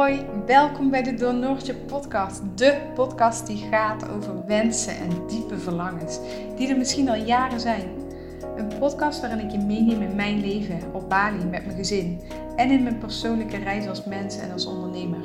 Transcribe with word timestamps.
Hoi, 0.00 0.20
welkom 0.46 0.90
bij 0.90 1.02
de 1.02 1.14
Door 1.14 1.56
podcast. 1.86 2.40
De 2.54 2.76
podcast 2.94 3.46
die 3.46 3.66
gaat 3.70 4.08
over 4.10 4.46
wensen 4.46 4.96
en 4.96 5.26
diepe 5.28 5.58
verlangens, 5.58 6.18
die 6.56 6.68
er 6.68 6.78
misschien 6.78 7.08
al 7.08 7.14
jaren 7.14 7.60
zijn. 7.60 7.82
Een 8.56 8.78
podcast 8.78 9.20
waarin 9.20 9.44
ik 9.44 9.50
je 9.50 9.58
meeneem 9.58 10.02
in 10.02 10.14
mijn 10.14 10.40
leven 10.40 10.80
op 10.92 11.08
Bali 11.08 11.44
met 11.44 11.66
mijn 11.66 11.76
gezin 11.76 12.20
en 12.56 12.70
in 12.70 12.82
mijn 12.82 12.98
persoonlijke 12.98 13.56
reis 13.56 13.88
als 13.88 14.04
mens 14.04 14.38
en 14.38 14.52
als 14.52 14.66
ondernemer. 14.66 15.24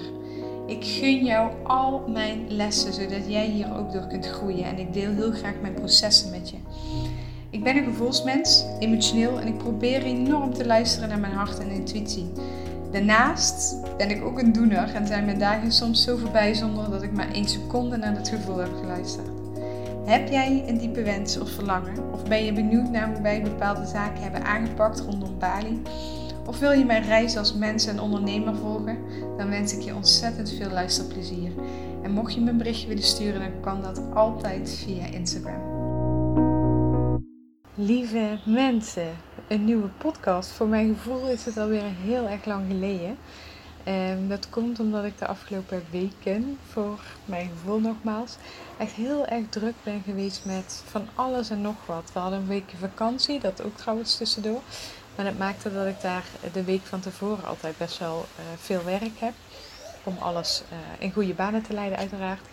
Ik 0.68 0.86
gun 0.86 1.26
jou 1.26 1.52
al 1.64 2.04
mijn 2.08 2.46
lessen, 2.48 2.94
zodat 2.94 3.28
jij 3.28 3.46
hier 3.46 3.78
ook 3.78 3.92
door 3.92 4.08
kunt 4.08 4.28
groeien 4.28 4.66
en 4.66 4.80
ik 4.80 4.94
deel 4.94 5.12
heel 5.12 5.32
graag 5.32 5.56
mijn 5.62 5.74
processen 5.74 6.32
met 6.32 6.50
je. 6.50 6.58
Ik 7.50 7.64
ben 7.64 7.78
een 7.78 7.84
gevoelsmens, 7.84 8.66
emotioneel 8.80 9.40
en 9.40 9.48
ik 9.48 9.58
probeer 9.58 10.04
enorm 10.04 10.54
te 10.54 10.66
luisteren 10.66 11.10
naar 11.10 11.20
mijn 11.20 11.34
hart 11.34 11.60
en 11.60 11.70
intuïtie. 11.70 12.32
Daarnaast 12.96 13.78
ben 13.98 14.10
ik 14.10 14.24
ook 14.24 14.40
een 14.40 14.52
doener 14.52 14.94
en 14.94 15.08
zijn 15.08 15.26
mijn 15.26 15.40
dagen 15.40 15.72
soms 15.72 16.04
zo 16.04 16.18
voorbij 16.18 16.54
zonder 16.54 16.90
dat 16.90 17.04
ik 17.04 17.12
maar 17.12 17.32
één 17.32 17.48
seconde 17.48 17.98
naar 17.98 18.16
het 18.16 18.30
gevoel 18.30 18.58
heb 18.58 18.74
geluisterd. 18.80 19.28
Heb 20.06 20.30
jij 20.30 20.64
een 20.68 20.78
diepe 20.78 21.04
wens 21.04 21.40
of 21.40 21.50
verlangen? 21.50 22.12
Of 22.14 22.24
ben 22.24 22.46
je 22.46 22.54
benieuwd 22.54 22.90
naar 22.90 23.08
hoe 23.14 23.22
wij 23.22 23.42
bepaalde 23.42 23.86
zaken 23.86 24.22
hebben 24.22 24.44
aangepakt 24.44 25.00
rondom 25.00 25.40
Bali? 25.40 25.82
Of 26.46 26.60
wil 26.60 26.72
je 26.72 26.86
mijn 26.86 27.04
reis 27.04 27.38
als 27.38 27.54
mens 27.54 27.86
en 27.86 28.00
ondernemer 28.00 28.56
volgen? 28.56 28.98
Dan 29.38 29.50
wens 29.50 29.74
ik 29.74 29.82
je 29.82 29.96
ontzettend 29.96 30.50
veel 30.50 30.70
luisterplezier. 30.70 31.52
En 32.04 32.12
mocht 32.12 32.34
je 32.34 32.42
me 32.42 32.50
een 32.50 32.58
berichtje 32.58 32.88
willen 32.88 33.04
sturen, 33.04 33.40
dan 33.40 33.62
kan 33.62 33.82
dat 33.82 34.02
altijd 34.14 34.70
via 34.86 35.06
Instagram. 35.06 35.75
Lieve 37.78 38.38
mensen, 38.46 39.18
een 39.48 39.66
nieuwe 39.66 39.88
podcast. 39.88 40.52
Voor 40.52 40.68
mijn 40.68 40.96
gevoel 40.96 41.28
is 41.28 41.46
het 41.46 41.58
alweer 41.58 41.84
heel 41.84 42.28
erg 42.28 42.46
lang 42.46 42.66
geleden. 42.68 43.18
Um, 43.88 44.28
dat 44.28 44.50
komt 44.50 44.80
omdat 44.80 45.04
ik 45.04 45.18
de 45.18 45.28
afgelopen 45.28 45.84
weken, 45.92 46.58
voor 46.68 47.00
mijn 47.26 47.50
gevoel 47.50 47.80
nogmaals, 47.80 48.36
echt 48.78 48.92
heel 48.92 49.26
erg 49.26 49.50
druk 49.50 49.74
ben 49.84 50.02
geweest 50.06 50.46
met 50.46 50.84
van 50.88 51.08
alles 51.16 51.50
en 51.50 51.62
nog 51.62 51.76
wat. 51.86 52.12
We 52.14 52.20
hadden 52.20 52.40
een 52.40 52.48
weekje 52.48 52.78
vakantie, 52.78 53.40
dat 53.40 53.64
ook 53.64 53.78
trouwens 53.78 54.18
tussendoor. 54.18 54.62
Maar 55.16 55.26
dat 55.26 55.38
maakte 55.38 55.74
dat 55.74 55.88
ik 55.88 56.02
daar 56.02 56.26
de 56.54 56.64
week 56.64 56.84
van 56.84 57.00
tevoren 57.00 57.46
altijd 57.46 57.78
best 57.78 57.98
wel 57.98 58.26
uh, 58.40 58.46
veel 58.58 58.84
werk 58.84 59.20
heb. 59.20 59.34
Om 60.04 60.18
alles 60.20 60.64
uh, 60.72 60.78
in 61.00 61.12
goede 61.12 61.34
banen 61.34 61.62
te 61.62 61.74
leiden, 61.74 61.98
uiteraard. 61.98 62.48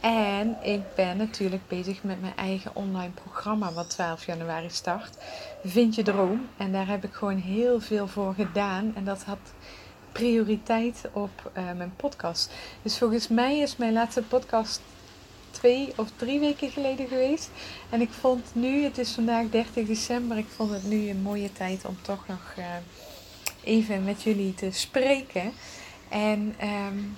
En 0.00 0.56
ik 0.62 0.80
ben 0.94 1.16
natuurlijk 1.16 1.68
bezig 1.68 2.02
met 2.02 2.20
mijn 2.20 2.36
eigen 2.36 2.74
online 2.74 3.10
programma, 3.10 3.72
wat 3.72 3.90
12 3.90 4.26
januari 4.26 4.70
start. 4.70 5.16
Vind 5.64 5.94
je 5.94 6.02
droom. 6.02 6.48
En 6.56 6.72
daar 6.72 6.86
heb 6.86 7.04
ik 7.04 7.12
gewoon 7.12 7.38
heel 7.38 7.80
veel 7.80 8.08
voor 8.08 8.34
gedaan. 8.34 8.92
En 8.94 9.04
dat 9.04 9.22
had 9.22 9.38
prioriteit 10.12 11.08
op 11.12 11.52
uh, 11.56 11.64
mijn 11.76 11.92
podcast. 11.96 12.52
Dus 12.82 12.98
volgens 12.98 13.28
mij 13.28 13.58
is 13.58 13.76
mijn 13.76 13.92
laatste 13.92 14.22
podcast 14.22 14.80
twee 15.50 15.92
of 15.96 16.08
drie 16.16 16.40
weken 16.40 16.70
geleden 16.70 17.08
geweest. 17.08 17.50
En 17.90 18.00
ik 18.00 18.10
vond 18.10 18.44
nu, 18.52 18.82
het 18.82 18.98
is 18.98 19.10
vandaag 19.10 19.50
30 19.50 19.86
december, 19.86 20.38
ik 20.38 20.48
vond 20.56 20.70
het 20.70 20.84
nu 20.84 21.08
een 21.08 21.22
mooie 21.22 21.52
tijd 21.52 21.84
om 21.84 21.96
toch 22.02 22.26
nog 22.26 22.54
uh, 22.58 22.64
even 23.64 24.04
met 24.04 24.22
jullie 24.22 24.54
te 24.54 24.70
spreken. 24.70 25.52
En 26.08 26.54
um, 26.62 27.16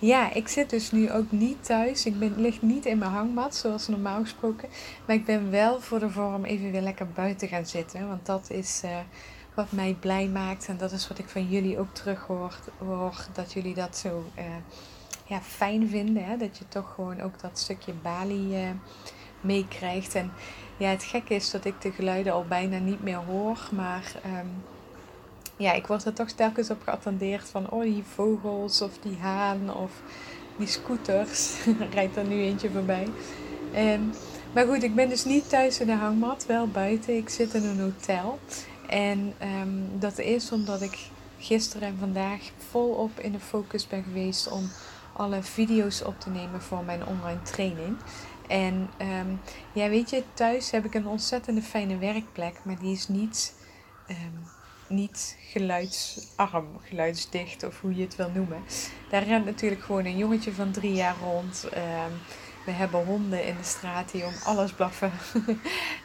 ja, 0.00 0.32
ik 0.32 0.48
zit 0.48 0.70
dus 0.70 0.90
nu 0.90 1.12
ook 1.12 1.30
niet 1.30 1.64
thuis. 1.64 2.06
Ik 2.06 2.18
ben, 2.18 2.40
lig 2.40 2.62
niet 2.62 2.86
in 2.86 2.98
mijn 2.98 3.10
hangmat, 3.10 3.54
zoals 3.54 3.88
normaal 3.88 4.22
gesproken. 4.22 4.68
Maar 5.06 5.16
ik 5.16 5.24
ben 5.24 5.50
wel 5.50 5.80
voor 5.80 5.98
de 5.98 6.10
vorm 6.10 6.44
even 6.44 6.70
weer 6.70 6.80
lekker 6.80 7.08
buiten 7.08 7.48
gaan 7.48 7.66
zitten. 7.66 8.08
Want 8.08 8.26
dat 8.26 8.50
is 8.50 8.80
uh, 8.84 8.98
wat 9.54 9.72
mij 9.72 9.96
blij 10.00 10.28
maakt. 10.28 10.68
En 10.68 10.76
dat 10.76 10.92
is 10.92 11.08
wat 11.08 11.18
ik 11.18 11.28
van 11.28 11.48
jullie 11.48 11.78
ook 11.78 11.94
terug 11.94 12.26
hoor. 12.26 12.58
dat 13.32 13.52
jullie 13.52 13.74
dat 13.74 13.96
zo 13.96 14.24
uh, 14.38 14.44
ja, 15.24 15.40
fijn 15.40 15.88
vinden. 15.88 16.24
Hè? 16.24 16.36
Dat 16.36 16.58
je 16.58 16.68
toch 16.68 16.92
gewoon 16.94 17.20
ook 17.20 17.40
dat 17.40 17.58
stukje 17.58 17.92
Bali 17.92 18.62
uh, 18.62 18.70
meekrijgt. 19.40 20.14
En 20.14 20.32
ja, 20.76 20.88
het 20.88 21.04
gekke 21.04 21.34
is 21.34 21.50
dat 21.50 21.64
ik 21.64 21.80
de 21.80 21.92
geluiden 21.92 22.32
al 22.32 22.44
bijna 22.48 22.78
niet 22.78 23.02
meer 23.02 23.20
hoor. 23.26 23.68
Maar... 23.72 24.12
Um, 24.26 24.78
ja, 25.60 25.72
ik 25.72 25.86
word 25.86 26.04
er 26.04 26.12
toch 26.12 26.30
telkens 26.30 26.70
op 26.70 26.82
geattendeerd 26.82 27.48
van, 27.48 27.70
oh 27.70 27.82
die 27.82 28.04
vogels 28.14 28.82
of 28.82 28.98
die 28.98 29.16
haan 29.16 29.74
of 29.74 29.90
die 30.56 30.66
scooters. 30.66 31.54
rijdt 31.94 32.16
er 32.16 32.24
nu 32.24 32.42
eentje 32.42 32.70
voorbij. 32.70 33.08
Um, 33.76 34.10
maar 34.54 34.66
goed, 34.66 34.82
ik 34.82 34.94
ben 34.94 35.08
dus 35.08 35.24
niet 35.24 35.48
thuis 35.48 35.80
in 35.80 35.86
de 35.86 35.92
hangmat, 35.92 36.46
wel 36.46 36.68
buiten. 36.68 37.16
Ik 37.16 37.28
zit 37.28 37.54
in 37.54 37.64
een 37.64 37.80
hotel. 37.80 38.38
En 38.88 39.34
um, 39.42 39.88
dat 39.98 40.18
is 40.18 40.52
omdat 40.52 40.82
ik 40.82 40.98
gisteren 41.38 41.88
en 41.88 41.96
vandaag 41.98 42.40
volop 42.70 43.20
in 43.20 43.32
de 43.32 43.40
focus 43.40 43.86
ben 43.86 44.02
geweest 44.02 44.50
om 44.50 44.70
alle 45.12 45.42
video's 45.42 46.02
op 46.02 46.20
te 46.20 46.30
nemen 46.30 46.62
voor 46.62 46.84
mijn 46.84 47.06
online 47.06 47.42
training. 47.42 47.96
En 48.48 48.90
um, 48.98 49.40
ja, 49.72 49.88
weet 49.88 50.10
je, 50.10 50.22
thuis 50.34 50.70
heb 50.70 50.84
ik 50.84 50.94
een 50.94 51.06
ontzettende 51.06 51.62
fijne 51.62 51.98
werkplek, 51.98 52.60
maar 52.62 52.78
die 52.78 52.92
is 52.92 53.08
niet 53.08 53.54
niet 54.90 55.36
geluidsarm, 55.40 56.66
geluidsdicht 56.88 57.64
of 57.64 57.80
hoe 57.80 57.94
je 57.94 58.02
het 58.02 58.16
wil 58.16 58.30
noemen. 58.34 58.62
Daar 59.10 59.22
rent 59.22 59.44
natuurlijk 59.44 59.82
gewoon 59.82 60.04
een 60.04 60.16
jongetje 60.16 60.52
van 60.52 60.70
drie 60.70 60.92
jaar 60.92 61.16
rond. 61.22 61.68
Um, 61.74 62.18
we 62.64 62.70
hebben 62.70 63.04
honden 63.04 63.44
in 63.44 63.56
de 63.56 63.64
straat 63.64 64.12
die 64.12 64.24
om 64.24 64.32
alles 64.44 64.72
blaffen. 64.72 65.12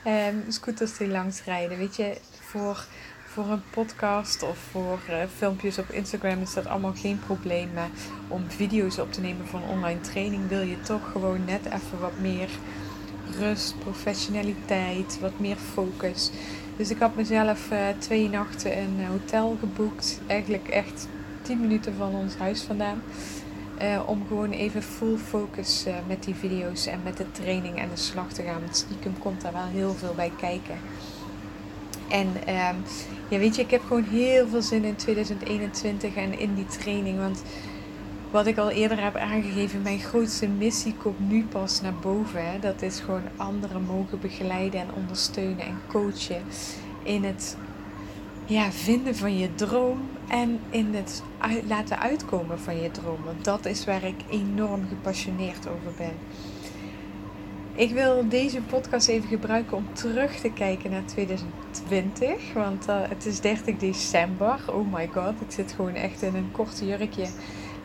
um, 0.05 0.43
scooters 0.51 0.97
die 0.97 1.07
langs 1.07 1.43
rijden. 1.43 1.77
Weet 1.77 1.95
je, 1.95 2.17
voor, 2.39 2.85
voor 3.25 3.45
een 3.45 3.63
podcast 3.69 4.43
of 4.43 4.57
voor 4.71 4.99
uh, 5.09 5.15
filmpjes 5.37 5.77
op 5.77 5.89
Instagram 5.89 6.41
is 6.41 6.53
dat 6.53 6.65
allemaal 6.65 6.93
geen 6.95 7.19
probleem. 7.19 7.73
Maar 7.73 7.89
om 8.27 8.49
video's 8.49 8.97
op 8.97 9.13
te 9.13 9.21
nemen 9.21 9.45
een 9.53 9.69
online 9.69 10.01
training 10.01 10.47
wil 10.47 10.61
je 10.61 10.81
toch 10.81 11.11
gewoon 11.11 11.45
net 11.45 11.65
even 11.65 11.99
wat 11.99 12.19
meer 12.19 12.49
rust, 13.39 13.79
professionaliteit, 13.79 15.19
wat 15.19 15.39
meer 15.39 15.57
focus. 15.73 16.31
Dus 16.77 16.89
ik 16.89 16.99
had 16.99 17.15
mezelf 17.15 17.71
uh, 17.71 17.79
twee 17.97 18.29
nachten 18.29 18.77
een 18.77 18.95
uh, 18.99 19.07
hotel 19.07 19.57
geboekt. 19.59 20.21
Eigenlijk 20.27 20.67
echt 20.67 21.07
10 21.41 21.59
minuten 21.59 21.95
van 21.97 22.15
ons 22.15 22.35
huis 22.35 22.61
vandaan. 22.61 23.01
Uh, 23.81 24.01
om 24.05 24.23
gewoon 24.27 24.51
even 24.51 24.83
full 24.83 25.17
focus 25.17 25.85
met 26.07 26.23
die 26.23 26.35
video's 26.35 26.85
en 26.85 26.99
met 27.03 27.17
de 27.17 27.31
training 27.31 27.77
en 27.77 27.89
de 27.89 28.01
slag 28.01 28.33
te 28.33 28.43
gaan. 28.43 28.61
Want 28.61 28.77
stiekem 28.77 29.19
komt 29.19 29.41
daar 29.41 29.53
wel 29.53 29.67
heel 29.71 29.93
veel 29.93 30.13
bij 30.15 30.31
kijken. 30.37 30.77
En 32.09 32.27
um, 32.27 32.83
ja, 33.29 33.37
weet 33.37 33.55
je, 33.55 33.61
ik 33.61 33.71
heb 33.71 33.81
gewoon 33.81 34.03
heel 34.03 34.47
veel 34.47 34.61
zin 34.61 34.83
in 34.83 34.95
2021 34.95 36.15
en 36.15 36.39
in 36.39 36.55
die 36.55 36.65
training. 36.65 37.17
Want 37.17 37.43
wat 38.35 38.47
ik 38.47 38.57
al 38.57 38.69
eerder 38.69 39.03
heb 39.03 39.15
aangegeven, 39.15 39.81
mijn 39.81 39.99
grootste 39.99 40.47
missie 40.47 40.93
komt 40.93 41.29
nu 41.29 41.43
pas 41.43 41.81
naar 41.81 41.93
boven. 41.93 42.51
Hè. 42.51 42.59
Dat 42.59 42.81
is 42.81 42.99
gewoon 42.99 43.21
anderen 43.35 43.81
mogen 43.81 44.19
begeleiden 44.19 44.79
en 44.79 44.87
ondersteunen 44.95 45.65
en 45.65 45.79
coachen 45.87 46.43
in 47.03 47.23
het 47.23 47.57
ja, 48.45 48.71
vinden 48.71 49.15
van 49.15 49.37
je 49.37 49.55
droom 49.55 50.09
en 50.27 50.59
in 50.69 50.95
het 50.95 51.23
laten 51.67 51.99
uitkomen 51.99 52.59
van 52.59 52.81
je 52.81 52.91
droom. 52.91 53.23
Want 53.23 53.45
dat 53.45 53.65
is 53.65 53.85
waar 53.85 54.03
ik 54.03 54.21
enorm 54.29 54.87
gepassioneerd 54.87 55.67
over 55.67 55.91
ben. 55.97 56.13
Ik 57.75 57.91
wil 57.91 58.29
deze 58.29 58.61
podcast 58.61 59.07
even 59.07 59.29
gebruiken 59.29 59.77
om 59.77 59.87
terug 59.93 60.35
te 60.35 60.51
kijken 60.51 60.91
naar 60.91 61.05
2020. 61.05 62.53
Want 62.53 62.87
uh, 62.89 62.95
het 63.01 63.25
is 63.25 63.39
30 63.39 63.77
december. 63.77 64.59
Oh 64.71 64.93
my 64.93 65.09
god, 65.13 65.41
ik 65.41 65.51
zit 65.51 65.71
gewoon 65.71 65.93
echt 65.93 66.21
in 66.21 66.35
een 66.35 66.51
korte 66.51 66.85
jurkje 66.85 67.27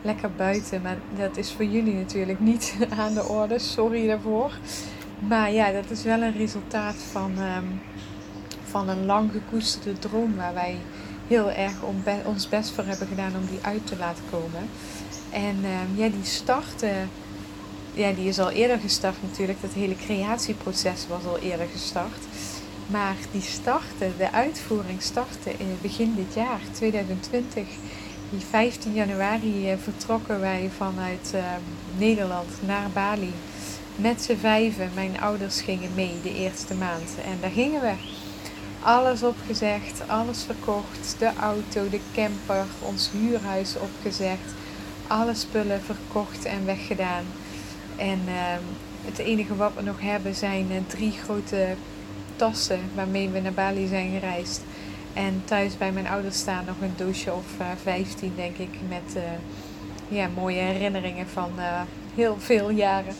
lekker 0.01 0.31
buiten. 0.31 0.81
Maar 0.81 0.97
dat 1.17 1.37
is 1.37 1.51
voor 1.51 1.65
jullie 1.65 1.93
natuurlijk 1.93 2.39
niet 2.39 2.75
aan 2.99 3.13
de 3.13 3.23
orde. 3.23 3.59
Sorry 3.59 4.07
daarvoor. 4.07 4.51
Maar 5.27 5.51
ja, 5.51 5.71
dat 5.71 5.89
is 5.89 6.03
wel 6.03 6.21
een 6.21 6.37
resultaat 6.37 6.95
van, 6.95 7.31
um, 7.37 7.81
van 8.63 8.89
een 8.89 9.05
lang 9.05 9.31
gekoesterde 9.31 9.99
droom 9.99 10.35
waar 10.35 10.53
wij 10.53 10.77
heel 11.27 11.51
erg 11.51 11.81
om 11.81 12.03
ons 12.25 12.49
best 12.49 12.71
voor 12.71 12.83
hebben 12.83 13.07
gedaan 13.07 13.35
om 13.35 13.45
die 13.49 13.59
uit 13.61 13.87
te 13.87 13.97
laten 13.97 14.23
komen. 14.29 14.69
En 15.29 15.55
um, 15.55 15.95
ja, 15.95 16.09
die 16.09 16.23
starten, 16.23 17.09
ja, 17.93 18.11
die 18.11 18.27
is 18.27 18.39
al 18.39 18.49
eerder 18.49 18.79
gestart 18.79 19.17
natuurlijk. 19.21 19.61
Dat 19.61 19.73
hele 19.73 19.95
creatieproces 19.95 21.07
was 21.07 21.25
al 21.25 21.39
eerder 21.39 21.67
gestart. 21.71 22.23
Maar 22.87 23.15
die 23.31 23.41
starten, 23.41 24.13
de 24.17 24.31
uitvoering 24.31 25.01
startte 25.01 25.49
in 25.57 25.77
begin 25.81 26.15
dit 26.15 26.33
jaar, 26.33 26.59
2020 26.71 27.67
die 28.31 28.45
15 28.49 28.93
januari 28.93 29.71
eh, 29.71 29.77
vertrokken 29.77 30.39
wij 30.39 30.69
vanuit 30.77 31.31
uh, 31.35 31.43
Nederland 31.97 32.49
naar 32.65 32.89
Bali. 32.93 33.33
Met 33.95 34.21
z'n 34.21 34.35
vijven. 34.35 34.89
Mijn 34.95 35.21
ouders 35.21 35.61
gingen 35.61 35.89
mee 35.95 36.13
de 36.23 36.35
eerste 36.35 36.73
maand. 36.73 37.09
En 37.25 37.37
daar 37.41 37.51
gingen 37.51 37.81
we. 37.81 37.93
Alles 38.83 39.23
opgezegd, 39.23 40.01
alles 40.07 40.43
verkocht. 40.43 41.15
De 41.19 41.31
auto, 41.39 41.89
de 41.89 41.99
camper, 42.13 42.65
ons 42.79 43.09
huurhuis 43.11 43.75
opgezegd. 43.77 44.53
Alle 45.07 45.33
spullen 45.33 45.81
verkocht 45.81 46.45
en 46.45 46.65
weggedaan. 46.65 47.25
En 47.95 48.19
uh, 48.27 48.33
het 49.05 49.17
enige 49.17 49.55
wat 49.55 49.71
we 49.75 49.81
nog 49.81 50.01
hebben 50.01 50.35
zijn 50.35 50.67
uh, 50.71 50.77
drie 50.87 51.11
grote 51.11 51.75
tassen 52.35 52.79
waarmee 52.95 53.29
we 53.29 53.39
naar 53.39 53.53
Bali 53.53 53.87
zijn 53.87 54.11
gereisd. 54.11 54.61
En 55.13 55.41
thuis 55.45 55.77
bij 55.77 55.91
mijn 55.91 56.07
ouders 56.07 56.37
staan 56.37 56.65
nog 56.65 56.75
een 56.81 56.93
doosje 56.95 57.33
of 57.33 57.45
eh, 57.57 57.65
15, 57.81 58.33
denk 58.35 58.57
ik, 58.57 58.69
met 58.89 59.15
uh, 59.15 59.21
ja, 60.07 60.27
mooie 60.35 60.59
herinneringen 60.59 61.27
van 61.27 61.49
uh, 61.57 61.81
heel 62.15 62.35
veel 62.39 62.69
jaren. 62.69 63.13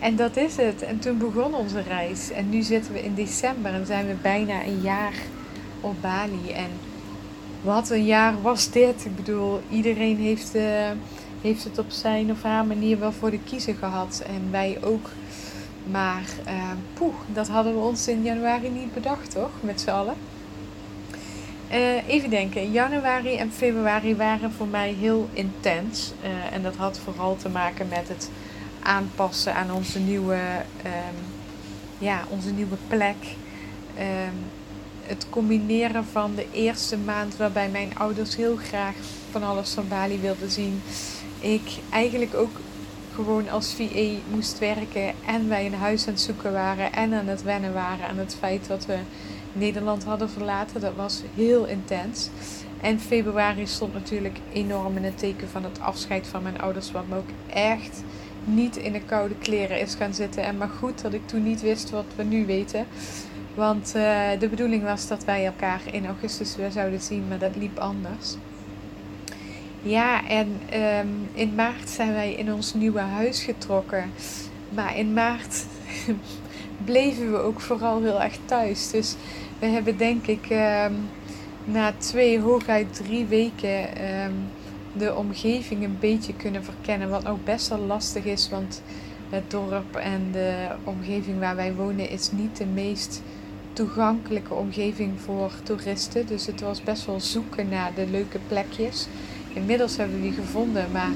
En 0.00 0.16
dat 0.16 0.36
is 0.36 0.56
het. 0.56 0.82
En 0.82 0.98
toen 0.98 1.18
begon 1.18 1.54
onze 1.54 1.80
reis. 1.80 2.30
En 2.30 2.48
nu 2.48 2.62
zitten 2.62 2.92
we 2.92 3.02
in 3.02 3.14
december 3.14 3.72
en 3.72 3.86
zijn 3.86 4.06
we 4.06 4.14
bijna 4.22 4.64
een 4.64 4.80
jaar 4.80 5.14
op 5.80 5.94
Bali. 6.00 6.50
En 6.52 6.70
wat 7.62 7.90
een 7.90 8.04
jaar 8.04 8.42
was 8.42 8.70
dit. 8.70 9.04
Ik 9.04 9.16
bedoel, 9.16 9.60
iedereen 9.70 10.16
heeft, 10.16 10.52
heeft 11.40 11.64
het 11.64 11.78
op 11.78 11.90
zijn 11.90 12.30
of 12.30 12.42
haar 12.42 12.66
manier 12.66 12.98
wel 12.98 13.12
voor 13.12 13.30
de 13.30 13.42
kiezer 13.44 13.74
gehad. 13.74 14.22
En 14.26 14.50
wij 14.50 14.78
ook. 14.82 15.10
Maar 15.90 16.24
uh, 16.46 16.70
poeh, 16.94 17.14
dat 17.32 17.48
hadden 17.48 17.72
we 17.72 17.78
ons 17.78 18.08
in 18.08 18.22
januari 18.22 18.68
niet 18.68 18.94
bedacht, 18.94 19.30
toch? 19.30 19.50
Met 19.60 19.80
z'n 19.80 19.90
allen. 19.90 20.14
Uh, 21.72 22.08
even 22.08 22.30
denken, 22.30 22.70
januari 22.70 23.36
en 23.36 23.52
februari 23.52 24.16
waren 24.16 24.52
voor 24.52 24.66
mij 24.66 24.92
heel 24.92 25.28
intens. 25.32 26.12
Uh, 26.22 26.54
en 26.54 26.62
dat 26.62 26.76
had 26.76 26.98
vooral 26.98 27.36
te 27.36 27.48
maken 27.48 27.88
met 27.88 28.08
het 28.08 28.30
aanpassen 28.82 29.54
aan 29.54 29.72
onze 29.72 29.98
nieuwe, 29.98 30.38
um, 30.84 31.16
ja, 31.98 32.24
onze 32.28 32.50
nieuwe 32.52 32.76
plek. 32.88 33.16
Um, 33.98 34.34
het 35.02 35.26
combineren 35.30 36.04
van 36.04 36.34
de 36.34 36.46
eerste 36.52 36.98
maand 36.98 37.36
waarbij 37.36 37.68
mijn 37.68 37.98
ouders 37.98 38.36
heel 38.36 38.56
graag 38.56 38.94
van 39.30 39.42
alles 39.42 39.70
van 39.70 39.88
Bali 39.88 40.20
wilden 40.20 40.50
zien. 40.50 40.82
Ik 41.40 41.70
eigenlijk 41.90 42.34
ook 42.34 42.60
gewoon 43.14 43.48
als 43.48 43.74
VA 43.74 44.08
moest 44.30 44.58
werken 44.58 45.14
en 45.26 45.48
wij 45.48 45.66
een 45.66 45.74
huis 45.74 46.06
aan 46.06 46.12
het 46.12 46.22
zoeken 46.22 46.52
waren 46.52 46.92
en 46.92 47.14
aan 47.14 47.26
het 47.26 47.42
wennen 47.42 47.72
waren 47.72 48.08
aan 48.08 48.18
het 48.18 48.36
feit 48.38 48.66
dat 48.66 48.86
we 48.86 48.98
Nederland 49.52 50.04
hadden 50.04 50.30
verlaten. 50.30 50.80
Dat 50.80 50.94
was 50.96 51.22
heel 51.34 51.66
intens. 51.66 52.28
En 52.80 53.00
februari 53.00 53.66
stond 53.66 53.92
natuurlijk 53.92 54.38
enorm 54.52 54.96
in 54.96 55.04
het 55.04 55.18
teken 55.18 55.48
van 55.48 55.64
het 55.64 55.80
afscheid 55.80 56.26
van 56.26 56.42
mijn 56.42 56.60
ouders, 56.60 56.90
wat 56.90 57.08
me 57.08 57.16
ook 57.16 57.28
echt 57.54 58.02
niet 58.44 58.76
in 58.76 58.92
de 58.92 59.00
koude 59.00 59.34
kleren 59.34 59.80
is 59.80 59.94
gaan 59.94 60.14
zitten. 60.14 60.44
En 60.44 60.56
maar 60.56 60.68
goed 60.68 61.02
dat 61.02 61.12
ik 61.12 61.26
toen 61.26 61.42
niet 61.42 61.60
wist 61.60 61.90
wat 61.90 62.04
we 62.16 62.22
nu 62.22 62.46
weten. 62.46 62.86
Want 63.54 63.92
uh, 63.96 64.28
de 64.38 64.48
bedoeling 64.48 64.82
was 64.82 65.08
dat 65.08 65.24
wij 65.24 65.46
elkaar 65.46 65.80
in 65.90 66.06
augustus 66.06 66.56
weer 66.56 66.70
zouden 66.70 67.00
zien, 67.00 67.28
maar 67.28 67.38
dat 67.38 67.56
liep 67.56 67.78
anders. 67.78 68.34
Ja, 69.82 70.28
en 70.28 70.60
um, 70.74 71.28
in 71.32 71.54
maart 71.54 71.90
zijn 71.90 72.12
wij 72.12 72.32
in 72.32 72.52
ons 72.52 72.74
nieuwe 72.74 73.00
huis 73.00 73.42
getrokken. 73.42 74.12
Maar 74.68 74.96
in 74.96 75.12
maart 75.12 75.66
bleven 76.84 77.32
we 77.32 77.38
ook 77.38 77.60
vooral 77.60 78.02
heel 78.02 78.22
erg 78.22 78.38
thuis. 78.44 78.90
Dus 78.90 79.16
we 79.58 79.66
hebben 79.66 79.96
denk 79.96 80.26
ik 80.26 80.50
um, 80.50 81.08
na 81.64 81.92
twee, 81.98 82.40
hooguit 82.40 82.94
drie 83.04 83.24
weken 83.24 84.04
um, 84.24 84.34
de 84.92 85.14
omgeving 85.14 85.84
een 85.84 85.96
beetje 86.00 86.34
kunnen 86.34 86.64
verkennen. 86.64 87.08
Wat 87.08 87.26
ook 87.26 87.44
best 87.44 87.68
wel 87.68 87.78
lastig 87.78 88.24
is, 88.24 88.48
want 88.48 88.82
het 89.30 89.50
dorp 89.50 89.96
en 89.96 90.28
de 90.32 90.66
omgeving 90.84 91.38
waar 91.38 91.56
wij 91.56 91.74
wonen 91.74 92.10
is 92.10 92.32
niet 92.32 92.56
de 92.56 92.66
meest 92.66 93.22
toegankelijke 93.72 94.54
omgeving 94.54 95.20
voor 95.20 95.50
toeristen. 95.62 96.26
Dus 96.26 96.46
het 96.46 96.60
was 96.60 96.82
best 96.82 97.06
wel 97.06 97.20
zoeken 97.20 97.68
naar 97.68 97.92
de 97.94 98.06
leuke 98.10 98.38
plekjes. 98.48 99.06
Inmiddels 99.52 99.96
hebben 99.96 100.16
we 100.16 100.22
die 100.22 100.32
gevonden, 100.32 100.90
maar 100.92 101.10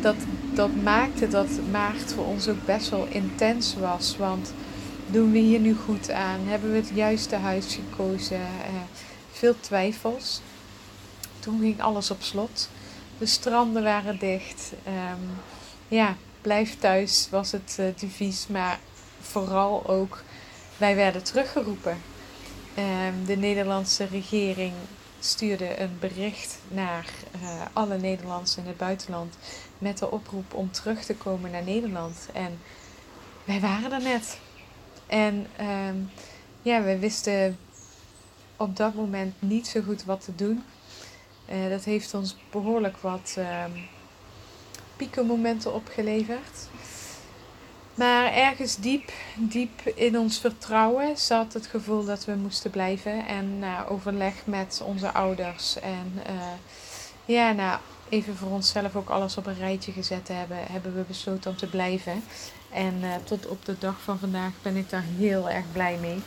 dat, 0.00 0.16
dat 0.54 0.70
maakte 0.82 1.28
dat 1.28 1.48
maart 1.70 2.12
voor 2.12 2.26
ons 2.26 2.48
ook 2.48 2.64
best 2.64 2.90
wel 2.90 3.06
intens 3.10 3.76
was. 3.80 4.16
Want 4.18 4.52
doen 5.06 5.32
we 5.32 5.38
hier 5.38 5.60
nu 5.60 5.74
goed 5.74 6.10
aan? 6.10 6.40
Hebben 6.46 6.70
we 6.70 6.76
het 6.76 6.90
juiste 6.94 7.36
huis 7.36 7.74
gekozen? 7.74 8.40
Uh, 8.40 8.80
veel 9.32 9.60
twijfels. 9.60 10.40
Toen 11.38 11.60
ging 11.60 11.82
alles 11.82 12.10
op 12.10 12.22
slot. 12.22 12.68
De 13.18 13.26
stranden 13.26 13.82
waren 13.82 14.18
dicht. 14.18 14.72
Um, 14.86 15.30
ja, 15.88 16.16
blijf 16.40 16.78
thuis 16.78 17.28
was 17.30 17.52
het 17.52 17.76
uh, 17.80 17.86
devies. 17.96 18.46
Maar 18.46 18.78
vooral 19.20 19.86
ook, 19.86 20.22
wij 20.76 20.94
werden 20.94 21.22
teruggeroepen. 21.22 22.02
Um, 22.78 23.24
de 23.26 23.36
Nederlandse 23.36 24.04
regering 24.04 24.72
stuurde 25.20 25.80
een 25.80 25.96
bericht 26.00 26.58
naar 26.68 27.06
uh, 27.42 27.60
alle 27.72 27.98
Nederlanders 27.98 28.56
in 28.56 28.66
het 28.66 28.76
buitenland 28.76 29.34
met 29.78 29.98
de 29.98 30.10
oproep 30.10 30.54
om 30.54 30.70
terug 30.70 31.04
te 31.04 31.14
komen 31.14 31.50
naar 31.50 31.64
Nederland. 31.64 32.16
En 32.32 32.58
wij 33.44 33.60
waren 33.60 33.92
er 33.92 34.02
net. 34.02 34.38
En 35.06 35.46
um, 35.60 36.10
ja, 36.62 36.82
we 36.82 36.98
wisten 36.98 37.58
op 38.56 38.76
dat 38.76 38.94
moment 38.94 39.34
niet 39.38 39.66
zo 39.66 39.80
goed 39.80 40.04
wat 40.04 40.24
te 40.24 40.34
doen. 40.34 40.64
Uh, 41.50 41.70
dat 41.70 41.84
heeft 41.84 42.14
ons 42.14 42.36
behoorlijk 42.50 42.96
wat 42.96 43.36
um, 43.38 43.88
piekenmomenten 44.96 45.74
opgeleverd. 45.74 46.68
Maar 47.94 48.32
ergens 48.32 48.76
diep, 48.76 49.12
diep 49.34 49.86
in 49.94 50.18
ons 50.18 50.38
vertrouwen 50.38 51.16
zat 51.16 51.52
het 51.52 51.66
gevoel 51.66 52.04
dat 52.04 52.24
we 52.24 52.34
moesten 52.34 52.70
blijven. 52.70 53.26
En 53.26 53.58
na 53.58 53.86
overleg 53.86 54.34
met 54.44 54.82
onze 54.84 55.12
ouders 55.12 55.80
en 55.80 56.12
uh, 56.30 56.32
ja, 57.24 57.52
nou, 57.52 57.78
even 58.08 58.36
voor 58.36 58.50
onszelf 58.50 58.96
ook 58.96 59.08
alles 59.08 59.36
op 59.36 59.46
een 59.46 59.58
rijtje 59.58 59.92
gezet 59.92 60.28
hebben, 60.28 60.58
hebben 60.60 60.94
we 60.94 61.02
besloten 61.02 61.50
om 61.50 61.56
te 61.56 61.66
blijven. 61.66 62.22
En 62.72 62.94
uh, 63.02 63.14
tot 63.24 63.46
op 63.46 63.64
de 63.64 63.76
dag 63.78 64.00
van 64.00 64.18
vandaag 64.18 64.52
ben 64.62 64.76
ik 64.76 64.90
daar 64.90 65.04
heel 65.18 65.50
erg 65.50 65.64
blij 65.72 65.98
mee. 66.00 66.22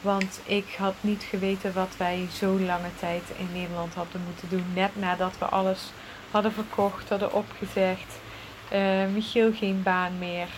Want 0.00 0.40
ik 0.44 0.74
had 0.78 0.94
niet 1.00 1.22
geweten 1.22 1.72
wat 1.72 1.96
wij 1.96 2.26
zo 2.32 2.60
lange 2.60 2.90
tijd 2.98 3.22
in 3.36 3.48
Nederland 3.52 3.94
hadden 3.94 4.20
moeten 4.26 4.48
doen. 4.48 4.64
Net 4.74 4.96
nadat 4.96 5.38
we 5.38 5.44
alles 5.44 5.92
hadden 6.30 6.52
verkocht, 6.52 7.08
hadden 7.08 7.32
opgezegd. 7.32 8.18
Uh, 8.72 9.06
Michiel 9.12 9.52
geen 9.52 9.82
baan 9.82 10.18
meer 10.18 10.48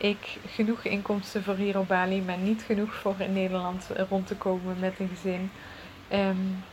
ik 0.00 0.38
genoeg 0.46 0.84
inkomsten 0.84 1.42
voor 1.42 1.54
hier 1.54 1.78
op 1.78 1.88
Bali, 1.88 2.22
maar 2.22 2.38
niet 2.38 2.62
genoeg 2.62 2.94
voor 2.94 3.14
in 3.18 3.32
Nederland 3.32 3.88
rond 4.08 4.26
te 4.26 4.36
komen 4.36 4.76
met 4.78 4.98
een 4.98 5.08
gezin. 5.08 5.50
Um, 6.12 6.64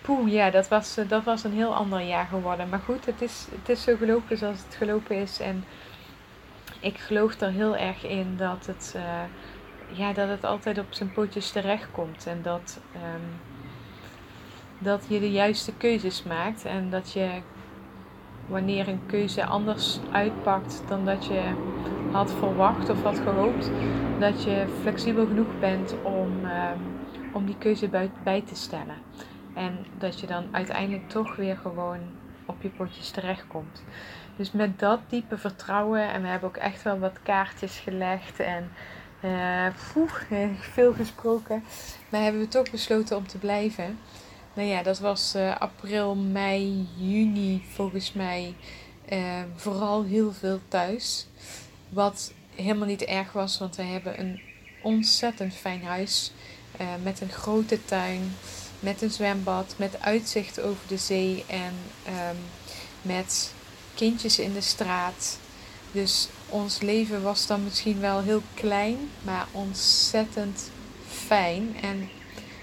poeh, 0.00 0.32
ja, 0.32 0.50
dat 0.50 0.68
was, 0.68 0.98
dat 1.08 1.24
was 1.24 1.44
een 1.44 1.52
heel 1.52 1.74
ander 1.74 2.00
jaar 2.00 2.26
geworden. 2.26 2.68
Maar 2.68 2.82
goed, 2.84 3.06
het 3.06 3.22
is, 3.22 3.46
het 3.60 3.68
is 3.68 3.82
zo 3.82 3.96
gelopen 3.96 4.38
zoals 4.38 4.58
het 4.66 4.74
gelopen 4.74 5.16
is. 5.16 5.40
En 5.40 5.64
ik 6.82 6.98
geloof 6.98 7.40
er 7.40 7.50
heel 7.50 7.76
erg 7.76 8.06
in 8.06 8.36
dat 8.36 8.66
het, 8.66 8.94
uh, 8.96 9.98
ja, 9.98 10.12
dat 10.12 10.28
het 10.28 10.44
altijd 10.44 10.78
op 10.78 10.86
zijn 10.90 11.12
pootjes 11.12 11.50
terechtkomt. 11.50 12.26
En 12.26 12.42
dat, 12.42 12.80
um, 12.94 13.40
dat 14.78 15.04
je 15.08 15.20
de 15.20 15.30
juiste 15.30 15.72
keuzes 15.76 16.22
maakt. 16.22 16.64
En 16.64 16.90
dat 16.90 17.12
je 17.12 17.28
wanneer 18.46 18.88
een 18.88 19.06
keuze 19.06 19.44
anders 19.44 19.98
uitpakt 20.12 20.82
dan 20.88 21.04
dat 21.04 21.26
je 21.26 21.42
had 22.12 22.32
verwacht 22.32 22.88
of 22.88 23.02
had 23.02 23.18
gehoopt, 23.18 23.70
dat 24.18 24.44
je 24.44 24.66
flexibel 24.80 25.26
genoeg 25.26 25.58
bent 25.60 25.94
om, 26.02 26.44
um, 26.44 26.80
om 27.32 27.46
die 27.46 27.58
keuze 27.58 27.88
bij, 27.88 28.10
bij 28.24 28.42
te 28.42 28.54
stellen. 28.54 28.96
En 29.54 29.78
dat 29.98 30.20
je 30.20 30.26
dan 30.26 30.44
uiteindelijk 30.50 31.08
toch 31.08 31.36
weer 31.36 31.56
gewoon 31.56 31.98
je 32.62 32.68
potjes 32.68 33.10
terechtkomt. 33.10 33.82
Dus 34.36 34.52
met 34.52 34.78
dat 34.78 35.00
diepe 35.08 35.38
vertrouwen, 35.38 36.12
en 36.12 36.22
we 36.22 36.28
hebben 36.28 36.48
ook 36.48 36.56
echt 36.56 36.82
wel 36.82 36.98
wat 36.98 37.22
kaartjes 37.22 37.78
gelegd 37.78 38.40
en 38.40 38.70
uh, 39.24 39.66
veel 40.58 40.92
gesproken, 40.92 41.64
maar 42.08 42.22
hebben 42.22 42.40
we 42.40 42.48
toch 42.48 42.70
besloten 42.70 43.16
om 43.16 43.26
te 43.26 43.38
blijven. 43.38 43.98
Nou 44.54 44.68
ja, 44.68 44.82
dat 44.82 44.98
was 44.98 45.34
uh, 45.36 45.56
april, 45.56 46.14
mei, 46.14 46.88
juni 46.96 47.64
volgens 47.72 48.12
mij 48.12 48.54
uh, 49.12 49.42
vooral 49.54 50.04
heel 50.04 50.32
veel 50.32 50.60
thuis. 50.68 51.26
Wat 51.88 52.32
helemaal 52.54 52.86
niet 52.86 53.04
erg 53.04 53.32
was, 53.32 53.58
want 53.58 53.76
we 53.76 53.82
hebben 53.82 54.20
een 54.20 54.40
ontzettend 54.82 55.54
fijn 55.54 55.84
huis. 55.84 56.32
Met 57.02 57.20
een 57.20 57.28
grote 57.28 57.84
tuin, 57.84 58.32
met 58.82 59.02
een 59.02 59.10
zwembad, 59.10 59.74
met 59.76 60.00
uitzicht 60.00 60.60
over 60.60 60.86
de 60.86 60.96
zee 60.96 61.44
en 61.46 61.74
um, 62.06 62.36
met 63.02 63.52
kindjes 63.94 64.38
in 64.38 64.52
de 64.52 64.60
straat. 64.60 65.38
Dus 65.92 66.28
ons 66.48 66.80
leven 66.80 67.22
was 67.22 67.46
dan 67.46 67.64
misschien 67.64 68.00
wel 68.00 68.20
heel 68.20 68.42
klein, 68.54 69.10
maar 69.22 69.46
ontzettend 69.50 70.70
fijn. 71.08 71.76
En 71.82 72.08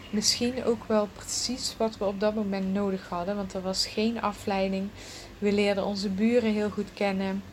misschien 0.10 0.66
ook 0.66 0.84
wel 0.88 1.08
precies 1.14 1.76
wat 1.78 1.98
we 1.98 2.06
op 2.06 2.20
dat 2.20 2.36
moment 2.36 2.74
nodig 2.74 3.10
hadden, 3.10 3.36
want 3.36 3.54
er 3.54 3.62
was 3.62 3.86
geen 3.86 4.22
afleiding. 4.22 4.90
We 5.38 5.52
leerden 5.52 5.86
onze 5.86 6.10
buren 6.10 6.54
heel 6.54 6.70
goed 6.70 6.94
kennen. 6.94 7.44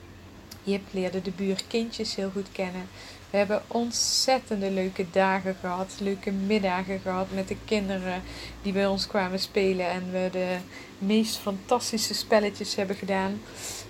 Jip 0.63 0.83
leerde 0.91 1.23
de 1.23 1.31
buurkindjes 1.31 2.15
heel 2.15 2.31
goed 2.31 2.49
kennen. 2.53 2.89
We 3.31 3.37
hebben 3.37 3.63
ontzettende 3.67 4.71
leuke 4.71 5.07
dagen 5.11 5.57
gehad, 5.61 5.95
leuke 6.01 6.31
middagen 6.31 7.01
gehad 7.01 7.27
met 7.35 7.49
de 7.49 7.57
kinderen 7.65 8.23
die 8.63 8.73
bij 8.73 8.87
ons 8.87 9.07
kwamen 9.07 9.39
spelen 9.39 9.91
en 9.91 10.13
we 10.13 10.29
de 10.33 10.57
meest 10.99 11.37
fantastische 11.37 12.15
spelletjes 12.15 12.75
hebben 12.75 12.97
gedaan. 12.97 13.41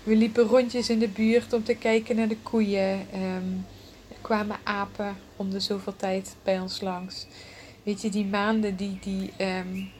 We 0.02 0.16
liepen 0.16 0.44
rondjes 0.44 0.90
in 0.90 0.98
de 0.98 1.08
buurt 1.08 1.52
om 1.52 1.64
te 1.64 1.74
kijken 1.74 2.16
naar 2.16 2.28
de 2.28 2.38
koeien. 2.42 3.06
Um, 3.14 3.66
er 4.08 4.16
kwamen 4.20 4.56
apen 4.62 5.16
om 5.36 5.50
de 5.50 5.60
zoveel 5.60 5.96
tijd 5.96 6.36
bij 6.42 6.60
ons 6.60 6.80
langs 6.80 7.26
weet 7.86 8.02
je, 8.02 8.10
die 8.10 8.24
maanden 8.24 8.76
die, 8.76 8.98
die, 9.00 9.32
um, 9.38 9.90